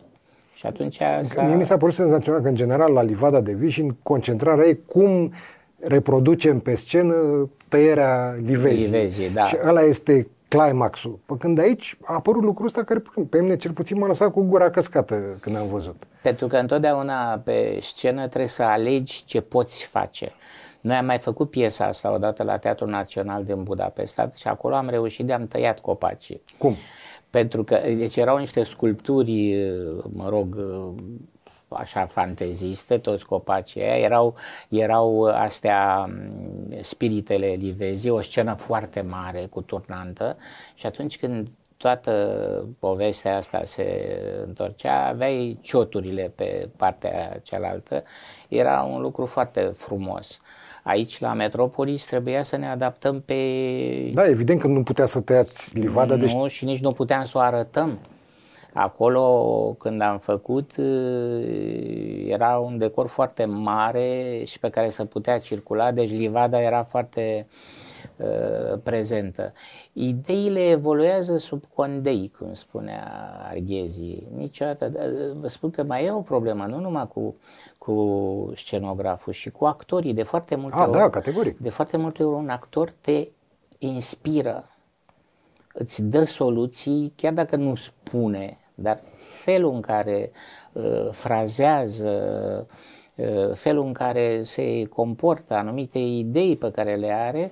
Și 0.55 0.67
atunci 0.67 0.97
s-a... 1.35 1.43
Mie 1.43 1.55
mi 1.55 1.65
s-a 1.65 1.77
părut 1.77 1.95
senzațional 1.95 2.41
că 2.43 2.49
în 2.49 2.55
general 2.55 2.93
la 2.93 3.03
Livada 3.03 3.41
de 3.41 3.53
Vișin 3.53 3.97
concentrarea 4.03 4.67
e 4.67 4.73
cum 4.73 5.33
reproducem 5.81 6.61
pe 6.61 6.75
scenă 6.75 7.49
tăierea 7.69 8.35
livezii. 8.45 8.85
livezii 8.85 9.31
da. 9.31 9.45
Și 9.45 9.57
ăla 9.67 9.83
este 9.83 10.29
climaxul. 10.49 11.19
Pă 11.27 11.37
când 11.37 11.59
aici 11.59 11.99
a 12.03 12.15
apărut 12.15 12.43
lucrul 12.43 12.67
ăsta 12.67 12.85
care 12.85 13.03
pe 13.29 13.41
mine 13.41 13.57
cel 13.57 13.73
puțin 13.73 13.99
m-a 13.99 14.07
lăsat 14.07 14.33
cu 14.33 14.43
gura 14.43 14.71
căscată 14.71 15.37
când 15.41 15.57
am 15.57 15.69
văzut. 15.69 16.03
Pentru 16.23 16.47
că 16.47 16.57
întotdeauna 16.57 17.41
pe 17.45 17.79
scenă 17.81 18.27
trebuie 18.27 18.49
să 18.49 18.63
alegi 18.63 19.25
ce 19.25 19.41
poți 19.41 19.85
face. 19.85 20.33
Noi 20.81 20.97
am 20.97 21.07
mai 21.07 21.19
făcut 21.19 21.51
piesa 21.51 21.85
asta 21.85 22.13
odată 22.13 22.43
la 22.43 22.59
Teatrul 22.59 22.89
Național 22.89 23.45
din 23.45 23.63
Budapesta 23.63 24.31
și 24.37 24.49
acolo 24.49 24.75
am 24.75 24.89
reușit 24.89 25.27
de 25.27 25.33
am 25.33 25.47
tăiat 25.47 25.81
copacii. 25.81 26.43
Cum? 26.59 26.75
Pentru 27.31 27.65
că, 27.65 27.81
deci 27.97 28.17
erau 28.17 28.39
niște 28.39 28.63
sculpturi, 28.63 29.57
mă 30.13 30.29
rog, 30.29 30.57
așa 31.69 32.07
fanteziste, 32.07 32.99
toți 32.99 33.25
copacii 33.25 33.83
aia, 33.83 33.97
erau, 33.97 34.35
erau 34.69 35.23
astea 35.25 36.05
mm, 36.05 36.81
spiritele 36.81 37.47
livezii, 37.47 38.11
o 38.11 38.21
scenă 38.21 38.55
foarte 38.55 39.01
mare 39.01 39.47
cu 39.51 39.61
turnantă 39.63 40.37
și 40.75 40.87
atunci 40.87 41.19
când 41.19 41.49
toată 41.79 42.13
povestea 42.79 43.37
asta 43.37 43.63
se 43.65 44.19
întorcea, 44.47 45.07
aveai 45.07 45.59
cioturile 45.63 46.33
pe 46.35 46.69
partea 46.77 47.41
cealaltă, 47.43 48.03
era 48.49 48.83
un 48.83 49.01
lucru 49.01 49.27
foarte 49.27 49.61
frumos. 49.61 50.41
Aici, 50.83 51.21
la 51.21 51.33
Metropolis, 51.33 52.05
trebuia 52.05 52.43
să 52.43 52.57
ne 52.57 52.69
adaptăm 52.69 53.21
pe... 53.21 53.35
Da, 54.13 54.29
evident 54.29 54.61
că 54.61 54.67
nu 54.67 54.83
putea 54.83 55.07
să 55.07 55.21
tăiați 55.21 55.79
livada. 55.79 56.15
Nu, 56.15 56.21
deci... 56.21 56.51
și 56.51 56.65
nici 56.65 56.81
nu 56.81 56.93
puteam 56.93 57.25
să 57.25 57.39
o 57.39 57.41
arătăm. 57.41 57.99
Acolo, 58.73 59.77
când 59.79 60.01
am 60.01 60.19
făcut, 60.19 60.73
era 62.27 62.59
un 62.59 62.79
decor 62.79 63.07
foarte 63.07 63.45
mare 63.45 64.43
și 64.45 64.59
pe 64.59 64.71
care 64.71 64.91
se 64.91 65.05
putea 65.05 65.39
circula, 65.39 65.93
deci 65.93 66.11
livada 66.11 66.61
era 66.61 66.83
foarte 66.83 67.47
uh, 68.17 68.79
prezentă. 68.83 69.53
Ideile 69.93 70.69
evoluează 70.69 71.37
sub 71.37 71.65
condei, 71.75 72.33
cum 72.39 72.55
spunea 72.55 73.33
Arghezi. 73.49 74.27
Niciodată. 74.37 74.93
Vă 75.41 75.49
spun 75.49 75.71
că 75.71 75.83
mai 75.83 76.05
e 76.05 76.13
o 76.13 76.21
problemă, 76.21 76.67
nu 76.67 76.81
numai 76.81 77.09
cu, 77.09 77.35
cu 77.79 78.53
scenograful, 78.55 79.33
și 79.33 79.51
cu 79.51 79.65
actorii. 79.65 80.15
De 80.15 80.23
foarte 80.23 80.57
multe 80.57 80.77
A, 80.77 80.81
da, 80.81 80.89
ori, 80.89 80.99
da, 80.99 81.11
categoric. 81.11 81.59
De 81.59 81.71
foarte 81.71 81.97
multe 81.97 82.25
ori 82.25 82.43
un 82.43 82.49
actor 82.49 82.93
te 83.01 83.29
inspiră 83.79 84.69
îți 85.79 86.03
dă 86.03 86.25
soluții, 86.25 87.13
chiar 87.17 87.33
dacă 87.33 87.57
nu 87.57 87.75
spune, 87.75 88.59
dar 88.75 89.01
felul 89.45 89.75
în 89.75 89.81
care 89.81 90.31
uh, 90.73 91.09
frazează, 91.11 92.13
uh, 93.15 93.55
felul 93.55 93.85
în 93.87 93.93
care 93.93 94.43
se 94.43 94.85
comportă, 94.85 95.55
anumite 95.55 95.99
idei 95.99 96.57
pe 96.57 96.71
care 96.71 96.95
le 96.95 97.13
are, 97.13 97.51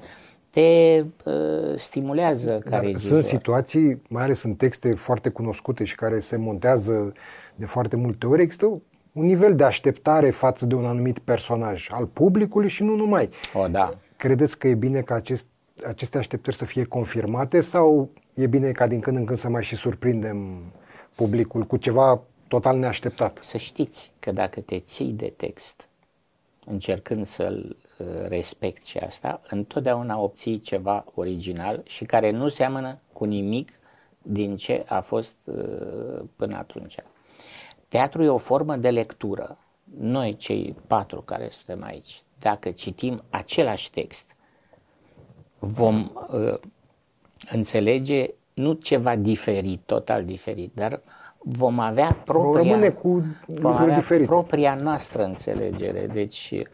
te 0.51 1.05
uh, 1.25 1.75
stimulează 1.77 2.59
ca 2.59 2.71
Dar 2.71 2.81
regizor. 2.81 3.09
Sunt 3.09 3.25
situații, 3.25 4.03
mai 4.09 4.23
ales 4.23 4.43
în 4.43 4.55
texte 4.55 4.95
foarte 4.95 5.29
cunoscute 5.29 5.85
și 5.85 5.95
care 5.95 6.21
se 6.21 6.37
montează 6.37 7.13
de 7.55 7.67
foarte 7.67 7.97
multe 7.97 8.27
ori, 8.27 8.43
există 8.43 8.67
un 9.13 9.25
nivel 9.25 9.55
de 9.55 9.65
așteptare 9.65 10.31
față 10.31 10.67
de 10.67 10.75
un 10.75 10.85
anumit 10.85 11.19
personaj 11.19 11.89
al 11.91 12.07
publicului 12.07 12.69
și 12.69 12.83
nu 12.83 12.95
numai. 12.95 13.31
O, 13.55 13.69
da. 13.69 13.91
Credeți 14.17 14.59
că 14.59 14.69
e 14.69 14.75
bine 14.75 15.01
ca 15.01 15.15
acest 15.15 15.47
aceste 15.85 16.19
așteptări 16.19 16.57
să 16.57 16.65
fie 16.65 16.85
confirmate 16.85 17.61
sau 17.61 18.11
e 18.35 18.47
bine 18.47 18.73
ca 18.73 18.87
din 18.87 19.01
când 19.01 19.17
în 19.17 19.25
când 19.25 19.39
să 19.39 19.49
mai 19.49 19.63
și 19.63 19.77
surprindem 19.77 20.63
publicul 21.15 21.63
cu 21.63 21.77
ceva 21.77 22.23
total 22.49 22.79
neașteptat? 22.79 23.39
Să 23.43 23.59
știți 23.59 24.13
că 24.19 24.33
dacă 24.33 24.61
te 24.61 24.79
ții 24.79 25.13
de 25.13 25.33
text, 25.37 25.89
încercând 26.67 27.27
să-l 27.27 27.77
uh, 27.99 28.07
respecti 28.29 28.89
și 28.89 28.99
asta, 28.99 29.41
întotdeauna 29.49 30.19
obții 30.19 30.59
ceva 30.59 31.05
original 31.15 31.83
și 31.85 32.05
care 32.05 32.31
nu 32.31 32.49
seamănă 32.49 32.99
cu 33.13 33.25
nimic 33.25 33.73
din 34.23 34.57
ce 34.57 34.85
a 34.89 35.01
fost 35.01 35.37
uh, 35.45 36.25
până 36.37 36.57
atunci. 36.57 36.97
Teatru 37.89 38.23
e 38.23 38.29
o 38.29 38.39
formă 38.39 38.77
de 38.77 38.91
lectură. 38.91 39.59
Noi, 39.99 40.37
cei 40.37 40.77
patru 40.87 41.21
care 41.21 41.49
suntem 41.51 41.83
aici, 41.83 42.23
dacă 42.39 42.71
citim 42.71 43.23
același 43.31 43.91
text 43.91 44.36
vom 45.59 46.11
uh, 46.33 46.59
înțelege 47.51 48.31
nu 48.55 48.73
ceva 48.73 49.17
diferit, 49.17 49.81
total 49.87 50.25
diferit, 50.25 50.71
dar 50.75 51.01
vom 51.39 51.79
avea 51.79 52.23
propria, 52.25 52.93
cu 52.93 53.25
vom 53.47 53.73
avea 53.73 53.95
diferite. 53.95 54.27
propria 54.27 54.75
noastră 54.75 55.25
înțelegere. 55.25 56.07
Deci 56.07 56.65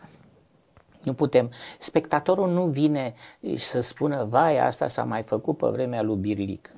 nu 1.03 1.12
putem. 1.12 1.51
Spectatorul 1.78 2.51
nu 2.51 2.64
vine 2.64 3.14
să 3.57 3.80
spună, 3.80 4.26
vai, 4.30 4.59
asta 4.59 4.89
s-a 4.89 5.05
mai 5.05 5.22
făcut 5.22 5.57
pe 5.57 5.66
vremea 5.66 6.03
lui 6.03 6.16
Birlic. 6.16 6.74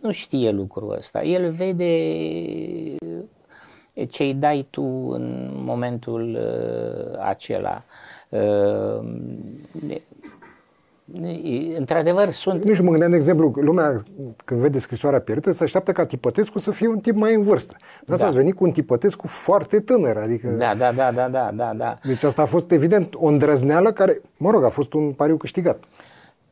Nu 0.00 0.10
știe 0.10 0.50
lucrul 0.50 0.96
ăsta. 0.96 1.22
El 1.22 1.50
vede 1.50 1.94
ce 4.08 4.22
îi 4.22 4.34
dai 4.34 4.66
tu 4.70 4.82
în 5.10 5.50
momentul 5.64 6.38
uh, 6.40 7.18
acela. 7.20 7.82
Uh, 8.28 9.00
într-adevăr 11.76 12.30
sunt... 12.30 12.64
Nu 12.64 12.72
știu, 12.72 12.84
mă 12.84 12.90
gândeam, 12.90 13.10
de 13.10 13.16
exemplu, 13.16 13.52
lumea 13.54 14.02
când 14.44 14.60
vede 14.60 14.78
scrisoarea 14.78 15.20
pierdută 15.20 15.52
se 15.52 15.62
așteaptă 15.64 15.92
ca 15.92 16.04
Tipătescu 16.04 16.58
să 16.58 16.70
fie 16.70 16.88
un 16.88 16.98
tip 16.98 17.14
mai 17.14 17.34
în 17.34 17.42
vârstă. 17.42 17.76
Dar 18.06 18.18
da. 18.18 18.26
ați 18.26 18.36
venit 18.36 18.54
cu 18.54 18.64
un 18.64 18.70
Tipătescu 18.70 19.26
foarte 19.26 19.80
tânăr, 19.80 20.16
adică... 20.16 20.48
Da, 20.48 20.74
da, 20.74 20.92
da, 20.92 21.12
da, 21.12 21.28
da, 21.28 21.50
da, 21.54 21.72
da. 21.74 21.98
Deci 22.02 22.22
asta 22.22 22.42
a 22.42 22.46
fost 22.46 22.70
evident 22.70 23.14
o 23.14 23.26
îndrăzneală 23.26 23.92
care, 23.92 24.20
mă 24.36 24.50
rog, 24.50 24.64
a 24.64 24.68
fost 24.68 24.92
un 24.92 25.12
pariu 25.12 25.36
câștigat. 25.36 25.84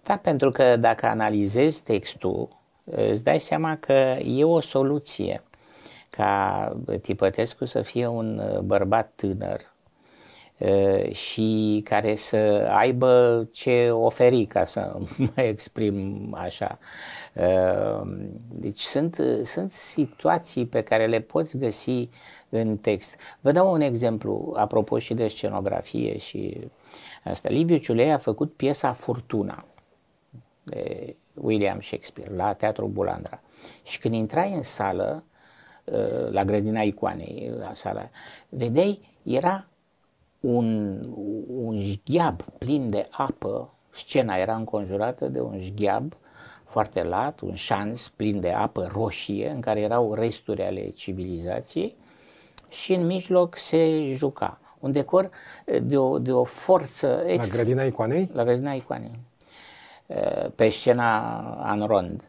Da, 0.02 0.16
pentru 0.16 0.50
că 0.50 0.76
dacă 0.76 1.06
analizezi 1.06 1.82
textul, 1.82 2.48
îți 2.84 3.24
dai 3.24 3.40
seama 3.40 3.76
că 3.80 4.16
e 4.24 4.44
o 4.44 4.60
soluție 4.60 5.42
ca 6.10 6.72
Tipătescu 7.02 7.64
să 7.64 7.82
fie 7.82 8.06
un 8.06 8.40
bărbat 8.64 9.12
tânăr 9.14 9.74
și 11.10 11.80
care 11.84 12.14
să 12.14 12.68
aibă 12.70 13.48
ce 13.52 13.90
oferi, 13.90 14.44
ca 14.44 14.66
să 14.66 14.98
mă 15.34 15.42
exprim 15.42 16.34
așa. 16.38 16.78
Deci 18.48 18.80
sunt, 18.80 19.20
sunt 19.44 19.70
situații 19.70 20.66
pe 20.66 20.82
care 20.82 21.06
le 21.06 21.20
poți 21.20 21.56
găsi 21.56 22.08
în 22.48 22.76
text. 22.76 23.16
Vă 23.40 23.52
dau 23.52 23.72
un 23.72 23.80
exemplu, 23.80 24.54
apropo 24.56 24.98
și 24.98 25.14
de 25.14 25.28
scenografie 25.28 26.18
și 26.18 26.70
asta. 27.24 27.48
Liviu 27.48 27.76
Ciulei 27.76 28.12
a 28.12 28.18
făcut 28.18 28.52
piesa 28.52 28.92
Furtuna 28.92 29.64
de 30.62 31.16
William 31.34 31.80
Shakespeare 31.80 32.34
la 32.34 32.52
Teatrul 32.52 32.88
Bulandra. 32.88 33.40
Și 33.82 33.98
când 33.98 34.14
intrai 34.14 34.52
în 34.52 34.62
sală, 34.62 35.24
la 36.30 36.44
grădina 36.44 36.80
icoanei, 36.80 37.52
la 37.58 37.72
sala, 37.74 38.10
vedeai, 38.48 39.00
era 39.22 39.66
un, 40.46 41.00
un 41.56 41.80
jgheab 41.80 42.42
plin 42.58 42.90
de 42.90 43.04
apă, 43.10 43.74
scena 43.90 44.36
era 44.36 44.54
înconjurată 44.54 45.28
de 45.28 45.40
un 45.40 45.58
jgheab 45.58 46.16
foarte 46.64 47.02
lat, 47.02 47.40
un 47.40 47.54
șans 47.54 48.12
plin 48.16 48.40
de 48.40 48.50
apă 48.50 48.88
roșie, 48.92 49.48
în 49.48 49.60
care 49.60 49.80
erau 49.80 50.14
resturi 50.14 50.62
ale 50.62 50.90
civilizației 50.90 51.96
și 52.68 52.94
în 52.94 53.06
mijloc 53.06 53.56
se 53.56 54.12
juca. 54.14 54.60
Un 54.80 54.92
decor 54.92 55.30
de 55.82 55.96
o, 55.96 56.18
de 56.18 56.32
o 56.32 56.44
forță 56.44 57.22
extra. 57.26 57.56
La 57.56 57.62
grădina 57.62 57.84
icoanei? 57.84 58.30
La 58.32 58.44
grădina 58.44 58.72
icoanei 58.72 59.18
pe 60.54 60.68
scena 60.68 61.72
în 61.72 61.86
rond. 61.86 62.22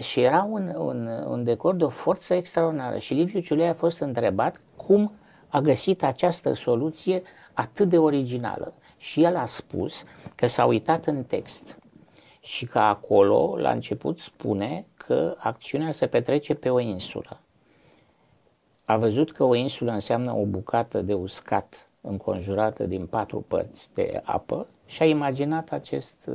Și 0.00 0.20
era 0.20 0.48
un, 0.50 0.74
un, 0.78 1.08
un 1.26 1.44
decor 1.44 1.74
de 1.74 1.84
o 1.84 1.88
forță 1.88 2.34
extraordinară. 2.34 2.98
Și 2.98 3.14
Liviu 3.14 3.40
Ciulei 3.40 3.68
a 3.68 3.74
fost 3.74 4.00
întrebat 4.00 4.60
cum 4.76 5.12
a 5.48 5.60
găsit 5.60 6.02
această 6.02 6.52
soluție 6.52 7.22
atât 7.52 7.88
de 7.88 7.98
originală. 7.98 8.74
Și 8.96 9.22
el 9.22 9.36
a 9.36 9.46
spus 9.46 10.04
că 10.34 10.46
s-a 10.46 10.64
uitat 10.64 11.06
în 11.06 11.24
text 11.24 11.78
și 12.40 12.66
că 12.66 12.78
acolo, 12.78 13.56
la 13.58 13.70
început, 13.70 14.18
spune 14.18 14.86
că 14.94 15.36
acțiunea 15.38 15.92
se 15.92 16.06
petrece 16.06 16.54
pe 16.54 16.70
o 16.70 16.80
insulă. 16.80 17.40
A 18.84 18.96
văzut 18.96 19.32
că 19.32 19.44
o 19.44 19.54
insulă 19.54 19.92
înseamnă 19.92 20.34
o 20.36 20.44
bucată 20.44 21.02
de 21.02 21.14
uscat 21.14 21.88
înconjurată 22.00 22.86
din 22.86 23.06
patru 23.06 23.44
părți 23.48 23.88
de 23.94 24.20
apă 24.24 24.66
și 24.86 25.02
a 25.02 25.04
imaginat 25.04 25.72
acest, 25.72 26.30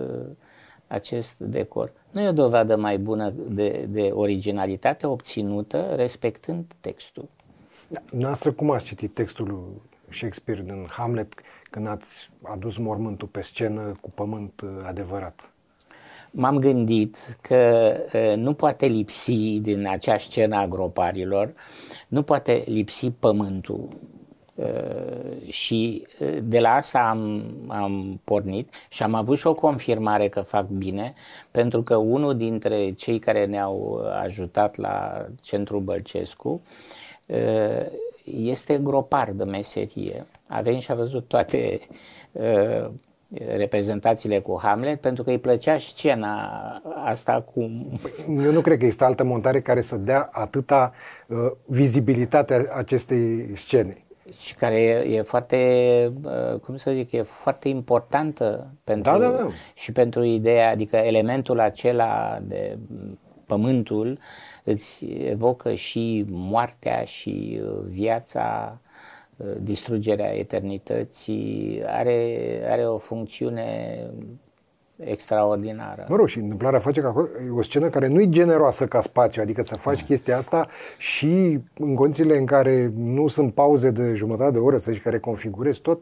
acest 0.87 1.39
decor. 1.39 1.91
Nu 2.11 2.21
e 2.21 2.27
o 2.27 2.31
dovadă 2.31 2.75
mai 2.75 2.97
bună 2.97 3.29
de, 3.29 3.85
de 3.89 4.11
originalitate 4.13 5.07
obținută 5.07 5.95
respectând 5.95 6.65
textul. 6.79 7.29
Noastră 8.11 8.51
cum 8.51 8.71
ați 8.71 8.85
citit 8.85 9.13
textul 9.13 9.47
lui 9.47 9.81
Shakespeare 10.09 10.61
din 10.61 10.87
Hamlet 10.89 11.33
când 11.69 11.87
ați 11.87 12.29
adus 12.43 12.77
mormântul 12.77 13.27
pe 13.27 13.41
scenă 13.41 13.97
cu 14.01 14.09
pământ 14.09 14.61
uh, 14.61 14.69
adevărat? 14.85 15.49
M-am 16.31 16.57
gândit 16.57 17.37
că 17.41 17.93
uh, 18.13 18.35
nu 18.35 18.53
poate 18.53 18.85
lipsi 18.85 19.59
din 19.59 19.87
acea 19.87 20.17
scenă 20.17 20.55
a 20.55 20.67
groparilor, 20.67 21.53
nu 22.07 22.21
poate 22.23 22.63
lipsi 22.65 23.11
pământul. 23.11 23.89
Uh, 24.55 25.49
și 25.49 26.07
de 26.43 26.59
la 26.59 26.73
asta 26.73 27.09
am, 27.09 27.43
am 27.67 28.21
pornit 28.23 28.73
și 28.89 29.03
am 29.03 29.13
avut 29.13 29.37
și 29.37 29.47
o 29.47 29.53
confirmare 29.53 30.27
că 30.27 30.41
fac 30.41 30.67
bine, 30.67 31.13
pentru 31.51 31.81
că 31.81 31.95
unul 31.95 32.37
dintre 32.37 32.91
cei 32.91 33.19
care 33.19 33.45
ne-au 33.45 34.05
ajutat 34.23 34.75
la 34.75 35.25
Centrul 35.41 35.79
Bălcescu 35.79 36.49
Uh, 36.49 37.02
este 38.23 38.77
gropar 38.77 39.31
de 39.31 39.43
meserie. 39.43 40.25
A 40.47 40.61
venit 40.61 40.81
și 40.81 40.91
a 40.91 40.95
văzut 40.95 41.27
toate 41.27 41.79
uh, 42.31 42.89
reprezentațiile 43.55 44.39
cu 44.39 44.59
Hamlet 44.61 45.01
pentru 45.01 45.23
că 45.23 45.29
îi 45.29 45.39
plăcea 45.39 45.77
scena 45.77 46.51
asta 47.05 47.41
cu... 47.41 47.59
Eu 48.27 48.51
nu 48.51 48.61
cred 48.61 48.77
că 48.77 48.85
este 48.85 49.03
altă 49.03 49.23
montare 49.23 49.61
care 49.61 49.81
să 49.81 49.95
dea 49.95 50.29
atâta 50.31 50.93
uh, 51.27 51.37
vizibilitate 51.65 52.69
acestei 52.75 53.51
scene. 53.55 53.97
Și 54.41 54.55
care 54.55 54.81
e, 54.81 55.15
e 55.17 55.21
foarte, 55.21 55.57
uh, 56.23 56.59
cum 56.59 56.77
să 56.77 56.91
zic, 56.91 57.11
e 57.11 57.21
foarte 57.21 57.69
importantă 57.69 58.67
pentru, 58.83 59.11
da, 59.11 59.17
da, 59.17 59.29
da. 59.29 59.47
și 59.73 59.91
pentru 59.91 60.23
ideea, 60.23 60.69
adică 60.69 60.95
elementul 60.95 61.59
acela 61.59 62.37
de 62.41 62.77
pământul 63.45 64.19
îți 64.63 65.05
evocă 65.05 65.73
și 65.73 66.25
moartea 66.29 67.03
și 67.03 67.61
uh, 67.63 67.79
viața, 67.87 68.77
uh, 69.37 69.55
distrugerea 69.61 70.37
eternității, 70.37 71.83
are, 71.85 72.37
are 72.69 72.85
o 72.85 72.97
funcțiune 72.97 73.97
extraordinară. 74.95 76.05
Mă 76.09 76.15
rog, 76.15 76.27
și 76.27 76.37
întâmplarea 76.37 76.79
face 76.79 77.01
că 77.01 77.07
acolo 77.07 77.27
e 77.47 77.49
o 77.49 77.61
scenă 77.61 77.89
care 77.89 78.07
nu 78.07 78.21
e 78.21 78.29
generoasă 78.29 78.85
ca 78.85 79.01
spațiu, 79.01 79.41
adică 79.41 79.61
să 79.61 79.75
faci 79.75 79.99
da. 79.99 80.05
chestia 80.05 80.37
asta 80.37 80.67
și 80.97 81.59
în 81.77 81.95
condițiile 81.95 82.37
în 82.37 82.45
care 82.45 82.91
nu 82.95 83.27
sunt 83.27 83.53
pauze 83.53 83.91
de 83.91 84.13
jumătate 84.13 84.51
de 84.51 84.57
oră, 84.57 84.77
să 84.77 84.91
zici, 84.91 85.01
care 85.01 85.19
configurezi 85.19 85.81
tot. 85.81 85.99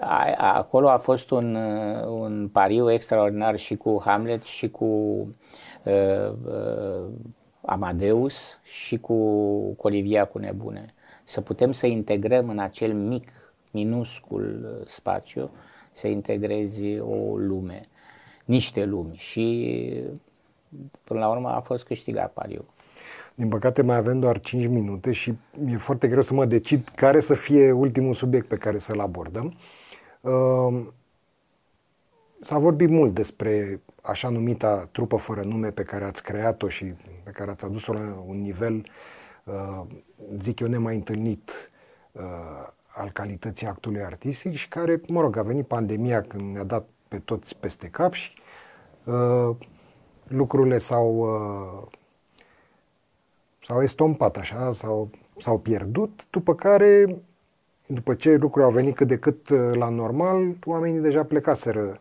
A, 0.00 0.34
acolo 0.36 0.88
a 0.88 0.98
fost 0.98 1.30
un, 1.30 1.54
uh, 1.54 2.06
un 2.06 2.48
pariu 2.52 2.90
extraordinar 2.90 3.56
și 3.56 3.76
cu 3.76 4.02
Hamlet 4.04 4.42
și 4.42 4.70
cu 4.70 4.84
uh, 4.84 6.32
uh, 6.44 7.04
Amadeus 7.66 8.58
și 8.62 8.98
cu 8.98 9.16
Colivia 9.72 10.24
cu 10.24 10.38
nebune. 10.38 10.94
Să 11.24 11.40
putem 11.40 11.72
să 11.72 11.86
integrăm 11.86 12.48
în 12.48 12.58
acel 12.58 12.94
mic, 12.94 13.28
minuscul 13.70 14.76
uh, 14.80 14.86
spațiu, 14.88 15.50
să 15.92 16.06
integrezi 16.06 16.98
o 16.98 17.36
lume, 17.36 17.80
niște 18.44 18.84
lumi 18.84 19.16
și 19.16 19.78
până 21.04 21.20
la 21.20 21.28
urmă 21.28 21.48
a 21.48 21.60
fost 21.60 21.84
câștigat 21.84 22.32
pariu. 22.32 22.64
Din 23.34 23.48
păcate 23.48 23.82
mai 23.82 23.96
avem 23.96 24.20
doar 24.20 24.40
5 24.40 24.66
minute 24.66 25.12
și 25.12 25.34
e 25.66 25.76
foarte 25.76 26.08
greu 26.08 26.22
să 26.22 26.34
mă 26.34 26.44
decid 26.44 26.88
care 26.88 27.20
să 27.20 27.34
fie 27.34 27.72
ultimul 27.72 28.14
subiect 28.14 28.48
pe 28.48 28.56
care 28.56 28.78
să-l 28.78 29.00
abordăm. 29.00 29.54
Uh, 30.20 30.86
s-a 32.40 32.58
vorbit 32.58 32.88
mult 32.88 33.14
despre 33.14 33.80
așa 34.06 34.28
numita 34.28 34.88
trupă 34.92 35.16
fără 35.16 35.42
nume 35.42 35.70
pe 35.70 35.82
care 35.82 36.04
ați 36.04 36.22
creat-o 36.22 36.68
și 36.68 36.84
pe 37.22 37.30
care 37.30 37.50
ați 37.50 37.64
adus-o 37.64 37.92
la 37.92 38.22
un 38.26 38.40
nivel, 38.40 38.86
uh, 39.44 39.86
zic 40.40 40.60
eu, 40.60 40.68
nemai 40.68 40.94
întâlnit 40.94 41.70
uh, 42.12 42.22
al 42.94 43.10
calității 43.10 43.66
actului 43.66 44.02
artistic 44.02 44.54
și 44.54 44.68
care, 44.68 45.00
mă 45.08 45.20
rog, 45.20 45.36
a 45.36 45.42
venit 45.42 45.66
pandemia 45.66 46.22
când 46.22 46.52
ne-a 46.52 46.64
dat 46.64 46.88
pe 47.08 47.18
toți 47.18 47.56
peste 47.56 47.88
cap 47.88 48.12
și 48.12 48.32
uh, 49.04 49.56
lucrurile 50.28 50.78
s-au, 50.78 51.26
s-au 53.62 53.82
estompat 53.82 54.36
așa, 54.36 54.72
s-au, 54.72 55.10
s-au 55.36 55.58
pierdut, 55.58 56.26
după 56.30 56.54
care, 56.54 57.22
după 57.86 58.14
ce 58.14 58.34
lucrurile 58.34 58.64
au 58.64 58.70
venit 58.70 58.94
cât 58.94 59.06
de 59.06 59.18
cât 59.18 59.48
la 59.74 59.88
normal, 59.88 60.56
oamenii 60.64 61.00
deja 61.00 61.24
plecaseră 61.24 61.98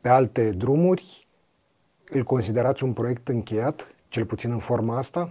pe 0.00 0.08
alte 0.08 0.50
drumuri 0.50 1.27
îl 2.12 2.24
considerați 2.24 2.84
un 2.84 2.92
proiect 2.92 3.28
încheiat, 3.28 3.94
cel 4.08 4.24
puțin 4.24 4.50
în 4.50 4.58
forma 4.58 4.96
asta? 4.96 5.30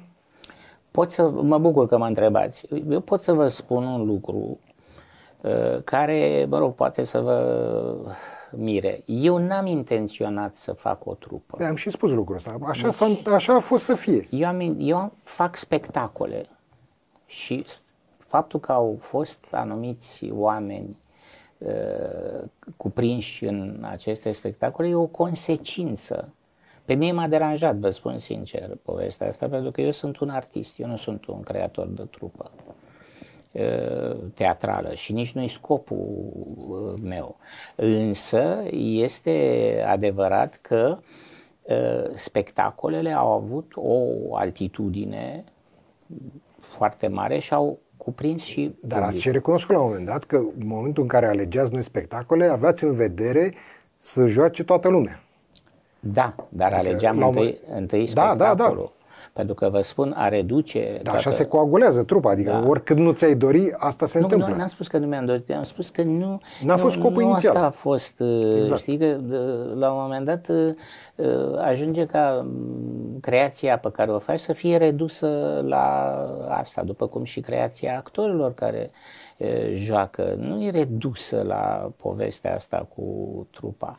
Pot 0.91 1.11
să, 1.11 1.29
mă 1.29 1.57
bucur 1.57 1.87
că 1.87 1.97
mă 1.97 2.05
întrebați. 2.05 2.67
Eu 2.89 2.99
pot 2.99 3.23
să 3.23 3.33
vă 3.33 3.47
spun 3.47 3.83
un 3.83 4.05
lucru 4.05 4.59
uh, 5.41 5.83
care, 5.83 6.45
mă 6.49 6.57
rog, 6.57 6.73
poate 6.73 7.03
să 7.03 7.19
vă 7.19 8.15
mire. 8.51 9.03
Eu 9.05 9.37
n-am 9.37 9.65
intenționat 9.65 10.55
să 10.55 10.71
fac 10.71 11.05
o 11.05 11.13
trupă. 11.13 11.57
Păi 11.57 11.65
am 11.65 11.75
și 11.75 11.89
spus 11.89 12.11
lucrul 12.11 12.35
ăsta. 12.35 12.57
Așa, 12.61 13.07
deci, 13.07 13.27
așa 13.27 13.55
a 13.55 13.59
fost 13.59 13.83
să 13.83 13.95
fie. 13.95 14.27
Eu, 14.31 14.47
am, 14.47 14.75
eu 14.79 15.11
fac 15.23 15.55
spectacole 15.55 16.45
și 17.25 17.65
faptul 18.17 18.59
că 18.59 18.71
au 18.71 18.97
fost 18.99 19.47
anumiți 19.51 20.29
oameni 20.31 20.99
uh, 21.57 22.43
cuprinși 22.77 23.45
în 23.45 23.85
aceste 23.89 24.31
spectacole 24.31 24.87
e 24.87 24.95
o 24.95 25.05
consecință 25.05 26.31
pe 26.87 26.93
mine 26.93 27.11
m-a 27.11 27.27
deranjat, 27.27 27.75
vă 27.75 27.89
spun 27.89 28.19
sincer, 28.19 28.77
povestea 28.81 29.27
asta, 29.27 29.47
pentru 29.47 29.71
că 29.71 29.81
eu 29.81 29.91
sunt 29.91 30.17
un 30.17 30.29
artist, 30.29 30.79
eu 30.79 30.87
nu 30.87 30.95
sunt 30.95 31.25
un 31.25 31.41
creator 31.41 31.87
de 31.87 32.03
trupă 32.11 32.51
teatrală 34.33 34.93
și 34.93 35.13
nici 35.13 35.31
nu-i 35.31 35.47
scopul 35.47 36.99
meu. 37.03 37.37
Însă 37.75 38.63
este 38.71 39.83
adevărat 39.87 40.59
că 40.61 40.97
spectacolele 42.15 43.11
au 43.11 43.31
avut 43.31 43.71
o 43.75 44.35
altitudine 44.35 45.43
foarte 46.59 47.07
mare 47.07 47.39
și 47.39 47.53
au 47.53 47.79
cuprins 47.97 48.41
și... 48.41 48.75
Dar 48.81 49.01
ați 49.01 49.21
și 49.21 49.31
recunoscut 49.31 49.75
la 49.75 49.81
un 49.81 49.87
moment 49.87 50.05
dat 50.05 50.23
că 50.23 50.35
în 50.35 50.67
momentul 50.67 51.03
în 51.03 51.09
care 51.09 51.25
alegeați 51.25 51.73
noi 51.73 51.81
spectacole, 51.81 52.45
aveați 52.45 52.83
în 52.83 52.91
vedere 52.91 53.53
să 53.97 54.25
joace 54.25 54.63
toată 54.63 54.89
lumea. 54.89 55.21
Da, 56.13 56.35
dar 56.49 56.73
adică, 56.73 56.87
alegeam 56.87 57.17
întâi, 57.17 57.59
întâi 57.75 58.09
da, 58.13 58.35
da, 58.37 58.53
da. 58.53 58.91
Pentru 59.37 59.55
că 59.55 59.69
vă 59.69 59.81
spun, 59.81 60.13
a 60.17 60.27
reduce... 60.27 60.99
Da, 61.03 61.11
așa 61.11 61.29
se 61.29 61.45
coagulează 61.45 62.03
trupa, 62.03 62.29
adică 62.29 62.51
da. 62.51 62.67
oricât 62.67 62.97
nu 62.97 63.11
ți-ai 63.11 63.35
dori, 63.35 63.71
asta 63.77 64.05
se 64.05 64.17
nu, 64.17 64.23
întâmplă. 64.23 64.49
Nu, 64.49 64.55
n-am 64.55 64.67
spus 64.67 64.87
că 64.87 64.97
nu 64.97 65.07
mi-am 65.07 65.25
dorit, 65.25 65.51
am 65.51 65.63
spus 65.63 65.89
că 65.89 66.03
nu... 66.03 66.41
N-a 66.63 66.73
nu, 66.73 66.77
fost 66.77 66.97
scopul 66.97 67.21
nu 67.21 67.29
inițial. 67.29 67.55
asta 67.55 67.67
a 67.67 67.69
fost, 67.69 68.19
uh, 68.19 68.53
exact. 68.57 68.81
știi, 68.81 68.97
că 68.97 69.19
la 69.75 69.91
un 69.91 70.01
moment 70.01 70.25
dat 70.25 70.47
uh, 70.49 70.73
uh, 71.15 71.57
ajunge 71.57 72.05
ca 72.05 72.45
mm, 72.45 73.19
creația 73.19 73.77
pe 73.77 73.91
care 73.91 74.11
o 74.11 74.19
faci 74.19 74.39
să 74.39 74.53
fie 74.53 74.77
redusă 74.77 75.61
la 75.67 76.15
asta, 76.49 76.83
după 76.83 77.07
cum 77.07 77.23
și 77.23 77.39
creația 77.39 77.97
actorilor 77.97 78.53
care 78.53 78.91
joacă, 79.73 80.35
nu 80.37 80.63
e 80.63 80.69
redusă 80.69 81.43
la 81.47 81.91
povestea 81.95 82.55
asta 82.55 82.87
cu 82.95 83.03
trupa. 83.51 83.97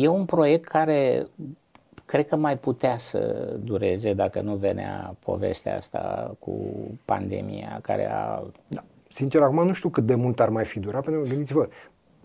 E 0.00 0.08
un 0.08 0.24
proiect 0.24 0.64
care 0.64 1.26
cred 2.04 2.26
că 2.26 2.36
mai 2.36 2.58
putea 2.58 2.98
să 2.98 3.52
dureze 3.64 4.12
dacă 4.12 4.40
nu 4.40 4.54
venea 4.54 5.16
povestea 5.24 5.76
asta 5.76 6.34
cu 6.38 6.54
pandemia 7.04 7.78
care 7.82 8.10
a... 8.10 8.42
Da. 8.66 8.84
Sincer, 9.10 9.42
acum 9.42 9.66
nu 9.66 9.72
știu 9.72 9.88
cât 9.88 10.06
de 10.06 10.14
mult 10.14 10.40
ar 10.40 10.48
mai 10.48 10.64
fi 10.64 10.80
durat, 10.80 11.02
pentru 11.02 11.22
că 11.22 11.28
gândiți-vă, 11.28 11.68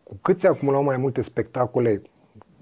cu 0.04 0.18
cât 0.22 0.40
se 0.40 0.48
acumulau 0.48 0.84
mai 0.84 0.98
multe 0.98 1.22
spectacole, 1.22 2.02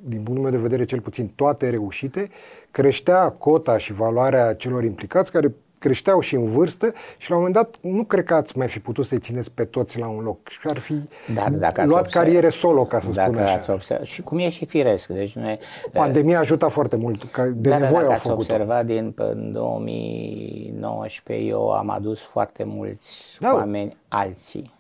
din 0.06 0.22
punctul 0.24 0.42
meu 0.42 0.52
de 0.52 0.58
vedere 0.58 0.86
cel 0.86 1.02
puțin 1.02 1.28
toate 1.36 1.70
reușite, 1.70 2.30
creștea 2.72 3.30
cota 3.30 3.78
și 3.78 3.94
valoarea 3.94 4.54
celor 4.54 4.84
implicați 4.84 5.32
care 5.32 5.56
creșteau 5.82 6.20
și 6.20 6.36
în 6.36 6.46
vârstă 6.46 6.94
și 7.18 7.30
la 7.30 7.36
un 7.36 7.42
moment 7.42 7.64
dat 7.64 7.78
nu 7.82 8.04
cred 8.04 8.24
că 8.24 8.34
ați 8.34 8.58
mai 8.58 8.68
fi 8.68 8.80
putut 8.80 9.06
să-i 9.06 9.20
țineți 9.20 9.52
pe 9.52 9.66
toți 9.66 10.00
la 10.00 10.08
un 10.08 10.24
loc 10.24 10.48
și 10.48 10.60
ar 10.64 10.78
fi 10.78 10.96
Dar 11.34 11.50
dacă 11.50 11.86
luat 11.86 12.06
observ, 12.06 12.24
cariere 12.24 12.50
solo, 12.50 12.86
ca 12.86 13.00
să 13.00 13.10
dacă 13.10 13.32
spun 13.32 13.44
așa. 13.44 13.54
Ați 13.54 13.70
observ, 13.70 14.04
și 14.04 14.22
cum 14.22 14.38
e 14.38 14.50
și 14.50 14.66
firesc. 14.66 15.08
Deci 15.08 15.36
noi, 15.36 15.60
Pandemia 15.94 16.40
ajută 16.40 16.68
foarte 16.68 16.96
mult, 16.96 17.24
că 17.24 17.42
de 17.44 17.70
dar 17.70 17.80
nevoie 17.80 18.06
au 18.06 18.12
făcut 18.12 18.38
observat 18.38 18.86
din 18.86 19.14
în 19.16 19.52
2019 19.52 21.46
eu 21.46 21.72
am 21.72 21.90
adus 21.90 22.22
foarte 22.22 22.64
mulți 22.64 23.38
da. 23.40 23.54
oameni 23.54 23.98
alții. 24.08 24.74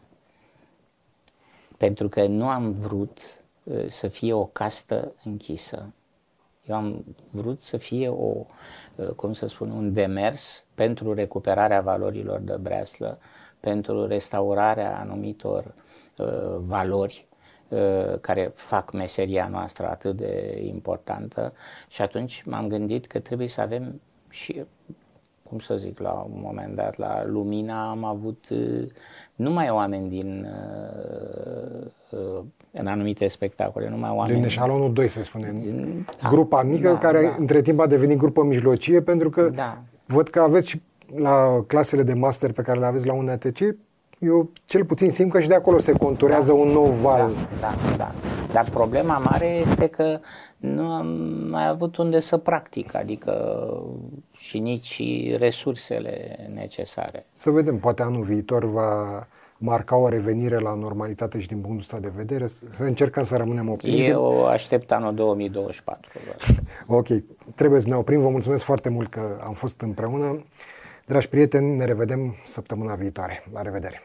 Pentru 1.78 2.10
că 2.10 2.26
nu 2.26 2.47
am 2.47 2.72
vrut 2.72 3.18
uh, 3.64 3.86
să 3.88 4.08
fie 4.08 4.34
o 4.34 4.45
castă 4.45 5.12
închisă. 5.24 5.93
Eu 6.72 6.78
am 6.78 7.03
vrut 7.30 7.61
să 7.61 7.78
fie 7.78 8.07
o, 8.07 8.45
uh, 8.95 9.07
cum 9.09 9.34
să 9.34 9.47
spun, 9.47 9.69
un 9.72 9.93
demers 9.93 10.65
pentru 10.76 11.13
recuperarea 11.13 11.82
valorilor 11.82 12.39
de 12.39 12.55
breaslă, 12.61 13.19
pentru 13.59 14.07
restaurarea 14.07 14.99
anumitor 14.99 15.74
uh, 16.17 16.57
valori 16.57 17.28
uh, 17.67 18.19
care 18.22 18.51
fac 18.55 18.91
meseria 18.91 19.47
noastră 19.47 19.89
atât 19.89 20.15
de 20.15 20.61
importantă. 20.65 21.53
Și 21.88 22.01
atunci 22.01 22.43
m-am 22.43 22.67
gândit 22.67 23.05
că 23.07 23.19
trebuie 23.19 23.47
să 23.47 23.61
avem 23.61 24.01
și 24.30 24.65
cum 25.43 25.59
să 25.59 25.78
zic, 25.78 25.99
la 25.99 26.11
un 26.11 26.39
moment 26.41 26.76
dat, 26.76 26.97
la 26.97 27.26
Lumina 27.26 27.89
am 27.89 28.03
avut 28.03 28.49
uh, 28.49 28.88
numai 29.36 29.69
oameni 29.69 30.09
din 30.09 30.47
uh, 30.47 31.86
uh, 32.09 32.43
în 32.72 32.88
anumite 32.88 33.28
spectacole, 33.28 33.89
numai 33.89 34.09
oameni... 34.13 34.36
Din 34.36 34.45
eșalonul 34.45 34.93
2, 34.93 35.07
să 35.07 35.24
spunem. 35.24 35.55
Din, 35.59 36.07
da, 36.22 36.30
Grupa 36.30 36.63
mică, 36.63 36.89
da, 36.89 36.97
care 36.97 37.24
da. 37.24 37.36
între 37.39 37.61
timp 37.61 37.80
a 37.80 37.88
devenit 37.88 38.17
grupă 38.17 38.43
mijlocie, 38.43 39.01
pentru 39.01 39.30
că 39.30 39.49
da. 39.49 39.78
văd 40.05 40.28
că 40.28 40.39
aveți 40.39 40.69
și 40.69 40.82
la 41.15 41.63
clasele 41.67 42.03
de 42.03 42.13
master 42.13 42.51
pe 42.51 42.61
care 42.61 42.80
le 42.80 42.86
aveți 42.86 43.07
la 43.07 43.13
UNATC, 43.13 43.59
eu 44.19 44.51
cel 44.65 44.86
puțin 44.86 45.11
simt 45.11 45.32
că 45.32 45.39
și 45.39 45.47
de 45.47 45.55
acolo 45.55 45.80
se 45.80 45.91
conturează 45.91 46.51
da, 46.51 46.57
un 46.57 46.67
nou 46.67 46.86
val. 46.86 47.32
Da, 47.59 47.74
da, 47.89 47.95
da. 47.97 48.11
Dar 48.51 48.69
problema 48.69 49.17
mare 49.17 49.63
este 49.69 49.88
că 49.88 50.19
nu 50.57 50.84
am 50.91 51.07
mai 51.49 51.67
avut 51.67 51.97
unde 51.97 52.19
să 52.19 52.38
practic, 52.38 52.95
adică 52.95 53.63
și 54.32 54.59
nici 54.59 55.01
resursele 55.38 56.49
necesare. 56.53 57.26
Să 57.34 57.49
vedem, 57.49 57.78
poate 57.78 58.01
anul 58.01 58.24
viitor 58.24 58.65
va 58.65 59.19
marca 59.62 59.95
o 59.95 60.09
revenire 60.09 60.59
la 60.59 60.76
normalitate 60.76 61.39
și 61.39 61.47
din 61.47 61.57
punctul 61.57 61.80
ăsta 61.80 61.99
de 61.99 62.12
vedere, 62.16 62.47
să 62.47 62.84
încercăm 62.84 63.24
să 63.24 63.36
rămânem 63.36 63.70
optimiști. 63.70 64.07
Eu 64.07 64.45
aștept 64.45 64.91
anul 64.91 65.14
2024. 65.16 66.12
ok, 66.88 67.07
trebuie 67.55 67.80
să 67.80 67.89
ne 67.89 67.95
oprim. 67.95 68.20
Vă 68.20 68.30
mulțumesc 68.30 68.64
foarte 68.64 68.89
mult 68.89 69.09
că 69.09 69.39
am 69.43 69.53
fost 69.53 69.82
împreună. 69.82 70.43
Dragi 71.05 71.30
prieteni, 71.30 71.76
ne 71.76 71.86
revedem 71.86 72.36
săptămâna 72.45 72.95
viitoare. 72.95 73.43
La 73.53 73.62
revedere! 73.62 74.01